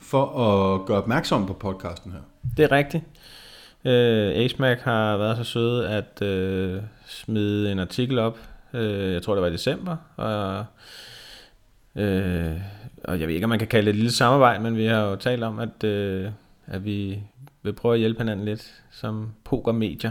for 0.00 0.24
at 0.24 0.86
gøre 0.86 0.98
opmærksom 0.98 1.46
på 1.46 1.52
podcasten 1.52 2.12
her. 2.12 2.20
det 2.56 2.64
er 2.64 2.72
rigtigt. 2.72 3.04
Øh, 3.84 4.44
AceMac 4.44 4.78
har 4.82 5.16
været 5.16 5.36
så 5.36 5.44
søde 5.44 5.88
at 5.88 6.22
øh, 6.22 6.82
smide 7.06 7.72
en 7.72 7.78
artikel 7.78 8.18
op. 8.18 8.38
Øh, 8.74 9.12
jeg 9.12 9.22
tror, 9.22 9.34
det 9.34 9.42
var 9.42 9.48
i 9.48 9.52
december. 9.52 9.96
Og, 10.16 10.64
øh, 12.02 12.52
og 13.04 13.20
jeg 13.20 13.28
ved 13.28 13.34
ikke, 13.34 13.44
om 13.44 13.50
man 13.50 13.58
kan 13.58 13.68
kalde 13.68 13.86
det 13.86 13.90
et 13.90 13.96
lille 13.96 14.12
samarbejde, 14.12 14.62
men 14.62 14.76
vi 14.76 14.86
har 14.86 15.00
jo 15.00 15.16
talt 15.16 15.42
om, 15.42 15.58
at, 15.58 15.84
øh, 15.84 16.30
at 16.70 16.84
vi 16.84 17.18
vil 17.62 17.72
prøve 17.72 17.94
at 17.94 18.00
hjælpe 18.00 18.18
hinanden 18.18 18.44
lidt 18.46 18.72
som 18.90 19.28
pokermedier. 19.44 20.10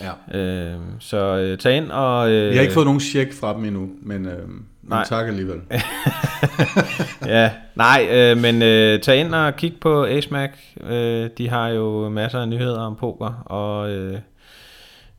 Ja. 0.00 0.38
Øh, 0.38 0.78
så 0.98 1.36
øh, 1.36 1.58
tag 1.58 1.76
ind 1.76 1.90
og... 1.90 2.30
Øh, 2.30 2.50
Vi 2.50 2.54
har 2.56 2.62
ikke 2.62 2.74
fået 2.74 2.86
nogen 2.86 3.00
check 3.00 3.32
fra 3.32 3.54
dem 3.56 3.64
endnu, 3.64 3.90
men, 4.02 4.26
øh, 4.26 4.48
men 4.48 4.64
Nej. 4.82 5.04
tak 5.04 5.26
alligevel. 5.28 5.60
ja, 7.26 7.50
nej, 7.74 8.08
øh, 8.10 8.36
men 8.38 8.62
øh, 8.62 9.00
tag 9.00 9.16
ind 9.20 9.34
og 9.34 9.56
kig 9.56 9.74
på 9.80 10.04
AceMac. 10.06 10.50
Øh, 10.80 11.30
de 11.38 11.48
har 11.48 11.68
jo 11.68 12.08
masser 12.08 12.38
af 12.40 12.48
nyheder 12.48 12.80
om 12.80 12.96
poker 12.96 13.42
og 13.46 13.90
øh, 13.90 14.18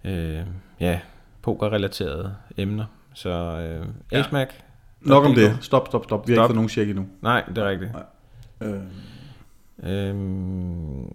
øh, 0.06 0.40
ja, 0.80 1.00
poker-relaterede 1.42 2.36
emner. 2.58 2.86
Så 3.14 3.30
øh, 3.30 3.86
Ja. 4.12 4.20
AceMac. 4.20 4.48
Nok 5.02 5.26
om 5.26 5.34
det. 5.36 5.58
Stop, 5.62 5.88
stop, 5.88 6.04
stop. 6.06 6.28
Vi 6.28 6.34
har 6.34 6.38
Stop. 6.38 6.44
ikke 6.44 6.48
fået 6.50 6.56
nogen 6.56 6.70
check 6.70 6.90
endnu. 6.90 7.06
Nej, 7.22 7.44
det 7.50 7.58
er 7.58 7.70
rigtigt. 7.70 7.92
Øh, 8.62 8.74
Øhm, 9.84 11.06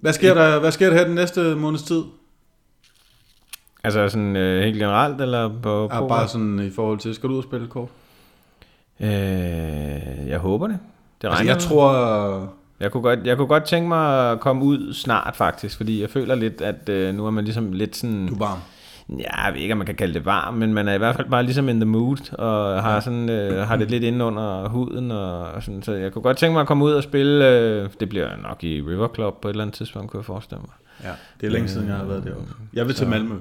hvad, 0.00 0.12
sker 0.12 0.34
der, 0.34 0.60
hvad 0.60 0.72
sker 0.72 0.90
der 0.90 0.96
her 0.96 1.04
den 1.04 1.14
næste 1.14 1.54
måneds 1.54 1.82
tid? 1.82 2.02
altså 3.84 4.08
sådan 4.08 4.36
øh, 4.36 4.62
helt 4.64 4.76
generelt, 4.78 5.20
eller 5.20 5.48
på 5.62 5.82
Ja, 5.82 5.98
poker? 6.00 6.08
bare 6.08 6.28
sådan 6.28 6.58
i 6.58 6.70
forhold 6.70 6.98
til, 6.98 7.14
skal 7.14 7.28
du 7.28 7.32
ud 7.34 7.38
og 7.38 7.44
spille 7.44 7.66
kort? 7.66 7.88
Øh, 9.00 9.08
jeg 10.28 10.38
håber 10.38 10.66
det. 10.66 10.78
Det 11.22 11.28
Altså, 11.28 11.38
regner 11.38 11.50
jeg 11.50 11.56
med. 11.56 11.60
tror... 11.62 12.54
Jeg 12.80 12.92
kunne, 12.92 13.02
godt, 13.02 13.18
jeg 13.26 13.36
kunne 13.36 13.46
godt 13.46 13.64
tænke 13.64 13.88
mig 13.88 14.30
at 14.32 14.40
komme 14.40 14.64
ud 14.64 14.94
snart 14.94 15.36
faktisk, 15.36 15.76
fordi 15.76 16.00
jeg 16.00 16.10
føler 16.10 16.34
lidt, 16.34 16.60
at 16.60 16.88
øh, 16.88 17.14
nu 17.14 17.26
er 17.26 17.30
man 17.30 17.44
ligesom 17.44 17.72
lidt 17.72 17.96
sådan... 17.96 18.26
Du 18.26 18.34
er 18.34 18.38
varm. 18.38 18.58
Ja, 19.08 19.44
jeg 19.44 19.54
ved 19.54 19.60
ikke, 19.60 19.72
om 19.72 19.78
man 19.78 19.86
kan 19.86 19.94
kalde 19.94 20.14
det 20.14 20.24
varm, 20.24 20.54
men 20.54 20.74
man 20.74 20.88
er 20.88 20.94
i 20.94 20.98
hvert 20.98 21.16
fald 21.16 21.28
bare 21.28 21.42
ligesom 21.42 21.68
in 21.68 21.80
the 21.80 21.84
mood, 21.84 22.34
og 22.34 22.82
har, 22.82 23.00
sådan, 23.00 23.30
øh, 23.30 23.66
har 23.66 23.76
det 23.76 23.90
lidt 23.90 24.04
inde 24.04 24.24
under 24.24 24.68
huden, 24.68 25.10
og, 25.10 25.42
og 25.42 25.62
sådan, 25.62 25.82
så 25.82 25.92
jeg 25.92 26.12
kunne 26.12 26.22
godt 26.22 26.36
tænke 26.36 26.52
mig 26.52 26.60
at 26.60 26.66
komme 26.66 26.84
ud 26.84 26.92
og 26.92 27.02
spille, 27.02 27.48
øh, 27.48 27.88
det 28.00 28.08
bliver 28.08 28.30
nok 28.42 28.64
i 28.64 28.82
River 28.82 29.08
Club 29.14 29.40
på 29.40 29.48
et 29.48 29.52
eller 29.52 29.64
andet 29.64 29.76
tidspunkt, 29.76 30.10
kunne 30.10 30.18
jeg 30.18 30.24
forestille 30.24 30.60
mig. 30.60 30.70
Ja, 31.04 31.14
det 31.40 31.46
er 31.46 31.50
længe 31.50 31.68
siden, 31.68 31.88
jeg 31.88 31.96
har 31.96 32.04
været 32.04 32.24
deroppe. 32.24 32.48
Jeg 32.72 32.86
vil 32.86 32.94
til 32.94 33.08
Malmø. 33.08 33.34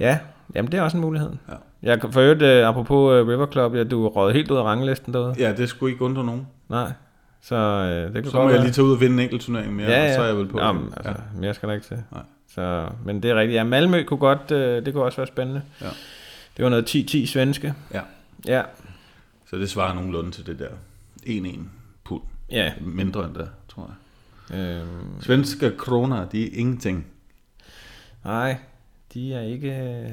Ja, 0.00 0.18
jamen 0.54 0.72
det 0.72 0.78
er 0.78 0.82
også 0.82 0.96
en 0.96 1.00
mulighed. 1.00 1.30
Ja. 1.48 1.54
Jeg 1.82 2.00
kan 2.00 2.12
for 2.12 2.20
øvrigt, 2.20 2.42
øh, 2.42 2.68
apropos 2.68 3.12
øh, 3.12 3.28
River 3.28 3.46
Club, 3.46 3.74
ja, 3.74 3.84
du 3.84 4.08
røget 4.08 4.34
helt 4.34 4.50
ud 4.50 4.56
af 4.56 4.62
ranglisten 4.62 5.14
derude. 5.14 5.34
Ja, 5.38 5.52
det 5.52 5.68
skulle 5.68 5.92
ikke 5.92 6.04
undre 6.04 6.24
nogen. 6.24 6.46
Nej, 6.68 6.92
så 7.40 7.56
øh, 7.56 8.14
det 8.14 8.22
kan 8.22 8.30
Så 8.32 8.42
må 8.42 8.50
jeg 8.50 8.60
lige 8.60 8.72
tage 8.72 8.84
ud 8.84 8.92
og 8.92 9.00
vinde 9.00 9.14
en 9.14 9.20
enkelt 9.20 9.42
turnering 9.42 9.76
mere, 9.76 9.88
ja, 9.88 10.04
ja. 10.04 10.08
og 10.08 10.14
så 10.14 10.22
er 10.22 10.26
jeg 10.26 10.36
vel 10.36 10.46
på. 10.46 10.60
Jamen, 10.60 10.92
ja. 11.04 11.08
altså, 11.08 11.22
mere 11.40 11.54
skal 11.54 11.68
der 11.68 11.74
ikke 11.74 11.86
til. 11.86 11.96
Nej. 12.12 12.22
Så, 12.54 12.88
men 13.04 13.22
det 13.22 13.30
er 13.30 13.34
rigtigt. 13.34 13.54
Ja, 13.56 13.64
Malmø 13.64 14.02
kunne 14.04 14.18
godt, 14.18 14.50
øh, 14.50 14.84
det 14.86 14.94
kunne 14.94 15.04
også 15.04 15.16
være 15.16 15.26
spændende. 15.26 15.62
Ja. 15.80 15.88
Det 16.56 16.62
var 16.64 16.68
noget 16.70 16.94
10-10 16.96 17.26
svenske. 17.26 17.74
Ja. 17.94 18.00
Ja, 18.46 18.62
Så 19.50 19.56
det 19.58 19.70
svarer 19.70 19.94
nogenlunde 19.94 20.30
til 20.30 20.46
det 20.46 20.58
der 20.58 20.68
1-1 21.26 21.58
pund. 22.04 22.22
ja. 22.50 22.72
Mindre 22.80 23.24
end 23.26 23.34
det, 23.34 23.50
tror 23.68 23.90
jeg. 24.50 24.58
Øhm, 24.58 25.22
Svenske 25.22 25.72
kroner, 25.78 26.28
de 26.28 26.44
er 26.46 26.50
ingenting. 26.52 27.06
nej, 28.24 28.56
de 29.14 29.34
er 29.34 29.40
ikke... 29.40 29.70
øh, 29.70 30.10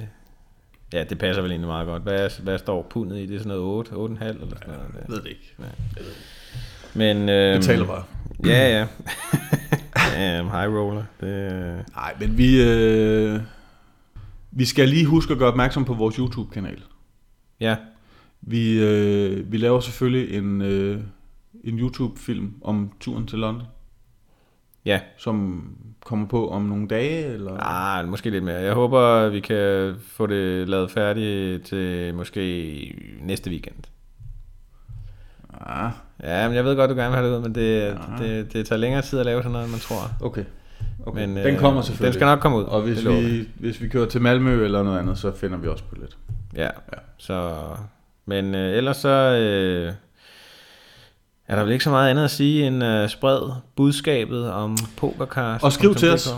Ja, 0.93 1.03
det 1.03 1.17
passer 1.17 1.41
vel 1.41 1.51
egentlig 1.51 1.67
meget 1.67 1.87
godt. 1.87 2.03
Hvad, 2.03 2.13
er, 2.25 2.41
hvad 2.41 2.57
står 2.59 2.81
pundet 2.89 3.17
i? 3.17 3.25
Det 3.25 3.35
er 3.35 3.39
sådan 3.39 3.57
noget 3.57 3.63
8, 3.63 3.91
8,5 3.91 3.95
eller 3.97 4.13
sådan 4.17 4.33
noget. 4.67 4.79
Jeg 4.95 5.03
ved 5.07 5.21
det 5.21 5.27
ikke. 5.29 5.55
Men, 6.93 7.29
øhm, 7.29 7.59
Betaler 7.59 7.85
bare. 7.85 8.03
Ja, 8.45 8.79
ja. 8.79 8.87
ja 10.15 10.43
high 10.43 10.73
roller. 10.75 11.03
Det, 11.21 11.53
øh, 11.53 11.79
Nej, 11.95 12.15
men 12.19 12.37
vi, 12.37 12.63
øh, 12.63 13.39
vi 14.51 14.65
skal 14.65 14.89
lige 14.89 15.05
huske 15.05 15.33
at 15.33 15.39
gøre 15.39 15.49
opmærksom 15.49 15.85
på 15.85 15.93
vores 15.93 16.15
YouTube-kanal. 16.15 16.83
ja, 17.59 17.75
Vi, 18.41 18.83
øh, 18.83 19.51
vi 19.51 19.57
laver 19.57 19.79
selvfølgelig 19.79 20.37
en, 20.37 20.61
øh, 20.61 21.01
en 21.63 21.79
YouTube-film 21.79 22.53
om 22.61 22.91
turen 22.99 23.27
til 23.27 23.39
London, 23.39 23.67
ja. 24.85 24.99
som 25.17 25.63
kommer 26.05 26.27
på 26.27 26.49
om 26.49 26.61
nogle 26.61 26.87
dage, 26.87 27.25
eller... 27.25 27.57
Ah, 27.59 28.07
måske 28.07 28.29
lidt 28.29 28.43
mere. 28.43 28.57
Jeg 28.57 28.73
håber, 28.73 29.29
vi 29.29 29.39
kan 29.39 29.95
få 29.99 30.27
det 30.27 30.69
lavet 30.69 30.91
færdigt 30.91 31.65
til 31.65 32.15
måske 32.15 33.17
næste 33.21 33.49
weekend. 33.49 33.83
Ah, 35.53 35.91
Ja, 36.23 36.47
men 36.47 36.55
jeg 36.55 36.65
ved 36.65 36.75
godt, 36.75 36.89
du 36.89 36.95
gerne 36.95 37.09
vil 37.09 37.17
have 37.17 37.31
det 37.31 37.37
ud, 37.37 37.41
men 37.41 37.55
det, 37.55 37.97
det, 38.19 38.53
det 38.53 38.65
tager 38.65 38.79
længere 38.79 39.01
tid 39.01 39.19
at 39.19 39.25
lave 39.25 39.39
sådan 39.41 39.51
noget, 39.51 39.69
man 39.69 39.79
tror. 39.79 40.11
okay. 40.21 40.43
okay. 41.05 41.19
Men, 41.25 41.37
den 41.37 41.53
øh, 41.53 41.59
kommer 41.59 41.81
selvfølgelig. 41.81 42.13
Den 42.13 42.19
skal 42.19 42.25
nok 42.25 42.39
komme 42.39 42.57
ud. 42.57 42.63
Og 42.63 42.81
hvis 42.81 43.05
vi, 43.07 43.47
hvis 43.55 43.81
vi 43.81 43.87
kører 43.87 44.05
til 44.05 44.21
Malmø 44.21 44.65
eller 44.65 44.83
noget 44.83 44.99
andet, 44.99 45.17
så 45.17 45.31
finder 45.35 45.57
vi 45.57 45.67
også 45.67 45.83
på 45.83 45.95
lidt. 46.01 46.17
Ja, 46.55 46.63
Ja. 46.63 46.97
så... 47.17 47.53
Men 48.25 48.55
øh, 48.55 48.77
ellers 48.77 48.97
så... 48.97 49.09
Øh, 49.09 49.93
er 51.47 51.55
der 51.55 51.63
vel 51.63 51.71
ikke 51.71 51.83
så 51.83 51.89
meget 51.89 52.09
andet 52.09 52.23
at 52.23 52.31
sige 52.31 52.67
end 52.67 52.83
øh, 52.83 53.09
spred 53.09 53.39
budskabet 53.75 54.51
om 54.51 54.77
pokercast. 54.97 55.63
Og 55.63 55.71
skriv 55.71 55.95
til 55.95 56.09
os. 56.09 56.35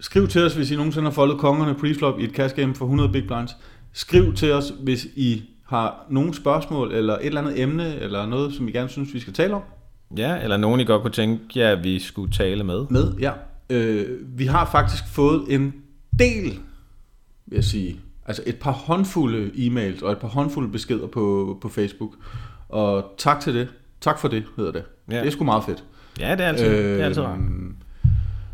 Skriv 0.00 0.28
til 0.28 0.44
os, 0.46 0.54
hvis 0.54 0.70
I 0.70 0.76
nogensinde 0.76 1.06
har 1.06 1.12
foldet 1.14 1.38
kongerne 1.38 1.74
preflop 1.74 2.20
i 2.20 2.24
et 2.24 2.30
cash 2.30 2.56
game 2.56 2.74
for 2.74 2.84
100 2.84 3.08
big 3.12 3.26
blinds. 3.26 3.56
Skriv 3.92 4.34
til 4.34 4.52
os, 4.52 4.72
hvis 4.80 5.06
I 5.16 5.42
har 5.68 6.06
nogle 6.10 6.34
spørgsmål, 6.34 6.92
eller 6.92 7.14
et 7.14 7.26
eller 7.26 7.40
andet 7.40 7.60
emne, 7.60 7.96
eller 7.96 8.26
noget, 8.26 8.54
som 8.54 8.68
I 8.68 8.70
gerne 8.70 8.88
synes, 8.88 9.14
vi 9.14 9.20
skal 9.20 9.32
tale 9.32 9.54
om. 9.54 9.62
Ja, 10.16 10.42
eller 10.42 10.56
nogen, 10.56 10.80
I 10.80 10.84
godt 10.84 11.02
kunne 11.02 11.10
tænke 11.10 11.58
jer, 11.58 11.72
at 11.72 11.84
vi 11.84 11.98
skulle 11.98 12.32
tale 12.32 12.64
med. 12.64 12.86
Med, 12.90 13.14
ja. 13.20 13.32
Øh, 13.70 14.06
vi 14.38 14.46
har 14.46 14.68
faktisk 14.70 15.02
fået 15.08 15.44
en 15.48 15.74
del, 16.18 16.44
vil 17.46 17.56
jeg 17.56 17.64
sige, 17.64 18.00
altså 18.26 18.42
et 18.46 18.56
par 18.56 18.72
håndfulde 18.72 19.50
e-mails 19.54 20.04
og 20.04 20.12
et 20.12 20.18
par 20.18 20.28
håndfulde 20.28 20.72
beskeder 20.72 21.06
på, 21.06 21.58
på 21.60 21.68
Facebook. 21.68 22.12
Og 22.68 23.14
tak 23.18 23.40
til 23.40 23.54
det. 23.54 23.68
Tak 24.00 24.18
for 24.18 24.28
det, 24.28 24.44
hedder 24.56 24.72
det. 24.72 24.82
Ja. 25.10 25.14
Ja. 25.14 25.20
Det 25.20 25.26
er 25.26 25.30
sgu 25.30 25.44
meget 25.44 25.64
fedt. 25.64 25.84
Ja, 26.20 26.32
det 26.32 26.40
er 26.40 26.48
altid, 26.48 26.66
øh, 26.66 26.84
det 26.84 27.00
er 27.00 27.04
altid 27.04 27.22
rart. 27.22 27.40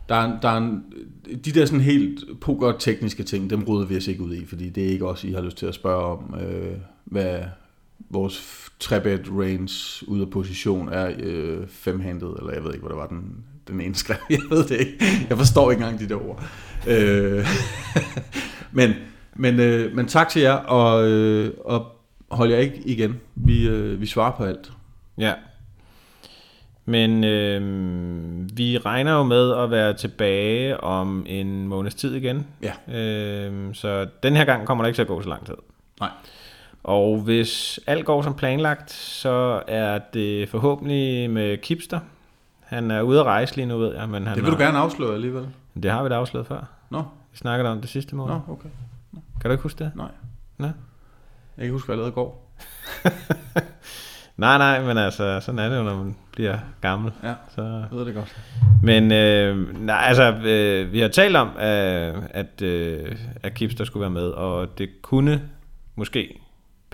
Der 0.09 0.15
er, 0.15 0.41
der 0.41 0.49
er 0.49 0.57
en, 0.57 0.85
de 1.45 1.53
der 1.53 1.67
sådan 1.67 1.81
helt 1.81 2.41
poker-tekniske 2.41 3.23
ting, 3.23 3.51
dem 3.51 3.65
råder 3.65 3.87
vi 3.87 3.97
os 3.97 4.09
ikke 4.09 4.23
ud 4.23 4.35
i, 4.35 4.47
fordi 4.47 4.69
det 4.69 4.85
er 4.85 4.89
ikke 4.89 5.07
os, 5.07 5.25
I 5.25 5.33
har 5.33 5.41
lyst 5.41 5.57
til 5.57 5.67
at 5.67 5.75
spørge 5.75 6.05
om, 6.05 6.35
øh, 6.41 6.77
hvad 7.15 7.39
vores 8.11 8.71
trebet 8.81 9.29
range 9.31 10.05
ud 10.09 10.21
af 10.21 10.31
position 10.31 10.89
er 10.89 11.13
øh, 11.19 11.69
femhanded, 11.69 12.29
eller 12.39 12.53
jeg 12.53 12.65
ved 12.65 12.75
ikke, 12.75 12.87
hvad 12.87 12.91
det 12.91 12.99
var, 12.99 13.07
den, 13.07 13.45
den 13.69 13.81
ene 13.81 13.95
skrev. 13.95 14.17
Jeg 14.31 14.41
ved 14.51 14.65
det 14.65 14.81
ikke. 14.81 15.05
Jeg 15.29 15.39
forstår 15.39 15.71
ikke 15.71 15.85
engang 15.85 16.01
de 16.01 16.09
der 16.09 16.29
ord. 16.29 16.45
Øh, 16.87 17.47
men, 18.79 18.93
men, 19.35 19.61
øh, 19.61 19.97
men 19.97 20.07
tak 20.07 20.29
til 20.29 20.43
jer, 20.43 20.53
og, 20.53 21.09
øh, 21.09 21.53
og 21.65 21.87
hold 22.31 22.51
jer 22.51 22.59
ikke 22.59 22.83
igen. 22.85 23.21
Vi, 23.35 23.69
øh, 23.69 24.01
vi 24.01 24.07
svarer 24.07 24.37
på 24.37 24.45
alt. 24.45 24.73
Ja. 25.19 25.33
Men 26.85 27.25
øh, 27.25 27.61
vi 28.57 28.79
regner 28.79 29.13
jo 29.13 29.23
med 29.23 29.53
at 29.53 29.71
være 29.71 29.95
tilbage 29.95 30.81
om 30.81 31.27
en 31.29 31.69
måneds 31.69 31.95
tid 31.95 32.15
igen. 32.15 32.47
Ja. 32.63 32.95
Øh, 32.99 33.75
så 33.75 34.07
den 34.23 34.37
her 34.37 34.45
gang 34.45 34.67
kommer 34.67 34.85
der 34.85 34.87
ikke 34.89 34.97
til 34.97 35.03
at 35.03 35.09
gå 35.09 35.23
så 35.23 35.29
lang 35.29 35.47
tid. 35.47 35.55
Nej. 36.01 36.11
Og 36.85 37.21
hvis 37.21 37.81
alt 37.87 38.05
går 38.05 38.23
som 38.23 38.35
planlagt, 38.35 38.91
så 38.93 39.63
er 39.69 39.99
det 40.15 40.49
forhåbentlig 40.49 41.31
med 41.31 41.57
Kipster. 41.59 42.01
Han 42.61 42.91
er 42.91 43.03
ude 43.03 43.21
at 43.21 43.27
rejse 43.27 43.57
lige 43.57 43.67
nu, 43.67 43.79
ved 43.79 43.95
jeg. 43.95 44.09
Men 44.09 44.27
han 44.27 44.37
Det 44.37 44.45
vil 44.45 44.53
du 44.53 44.57
har, 44.57 44.65
gerne 44.65 44.79
afsløre 44.79 45.15
alligevel. 45.15 45.47
Det 45.83 45.91
har 45.91 46.03
vi 46.03 46.09
da 46.09 46.15
afsløret 46.15 46.47
før. 46.47 46.65
Nå, 46.91 46.99
Vi 47.33 47.37
snakkede 47.39 47.71
om 47.71 47.81
det 47.81 47.91
sidste 47.91 48.17
måned. 48.17 48.35
nå 48.35 48.41
okay. 48.53 48.69
Kan 49.41 49.49
du 49.49 49.51
ikke 49.51 49.63
huske 49.63 49.85
det? 49.85 49.93
Nej. 49.95 50.09
Nå. 50.59 50.67
Jeg 50.67 50.75
kan 51.57 51.63
ikke 51.63 51.73
huske, 51.73 51.87
hvad 51.87 51.97
jeg 51.97 51.99
lavede 51.99 52.13
i 52.13 52.15
går. 52.15 52.55
Nej, 54.37 54.59
nej, 54.59 54.83
men 54.85 54.99
altså, 54.99 55.41
sådan 55.41 55.59
er 55.59 55.69
det 55.69 55.77
jo, 55.77 55.83
når 55.83 55.97
man 55.97 56.17
bliver 56.33 56.59
gammel. 56.81 57.13
Ja, 57.23 57.35
Så... 57.55 57.63
jeg 57.63 57.87
ved 57.91 58.05
det 58.07 58.15
godt. 58.15 58.37
Men 58.83 59.13
øh, 59.13 59.81
nej, 59.81 60.03
altså, 60.07 60.23
øh, 60.45 60.93
vi 60.93 61.01
har 61.01 61.09
talt 61.09 61.37
om, 61.37 61.49
øh, 61.49 62.15
at, 62.31 62.63
øh, 62.63 63.17
at 63.43 63.55
Kipster 63.55 63.85
skulle 63.85 64.01
være 64.01 64.11
med, 64.11 64.29
og 64.29 64.79
det 64.79 64.89
kunne 65.03 65.43
måske 65.95 66.41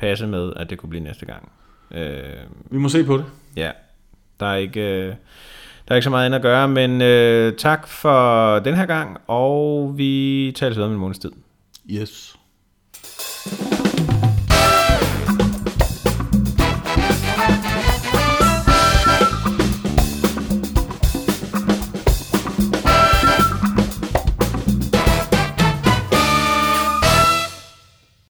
passe 0.01 0.26
med, 0.26 0.53
at 0.57 0.70
det 0.70 0.78
kunne 0.78 0.90
blive 0.90 1.05
næste 1.05 1.26
gang. 1.26 1.53
Øh, 1.90 2.22
Vi 2.70 2.78
må 2.78 2.88
se 2.88 3.05
på 3.05 3.16
det. 3.16 3.24
Ja, 3.57 3.70
der 4.40 4.46
er 4.46 4.57
ikke, 4.57 4.80
øh, 4.80 5.07
der 5.09 5.14
er 5.88 5.94
ikke 5.94 6.05
så 6.05 6.11
meget 6.11 6.26
andet 6.26 6.36
at 6.36 6.42
gøre, 6.42 6.68
men 6.68 7.03
øh, 7.03 7.57
tak 7.57 7.88
for 7.88 8.59
den 8.59 8.74
her 8.74 8.86
gang, 8.86 9.16
og 9.26 9.92
vi 9.98 10.53
tales 10.57 10.76
ved 10.78 10.84
om 10.84 10.92
en 10.92 10.98
måneds 10.98 11.18
tid. 11.18 11.30
Yes. 11.90 12.36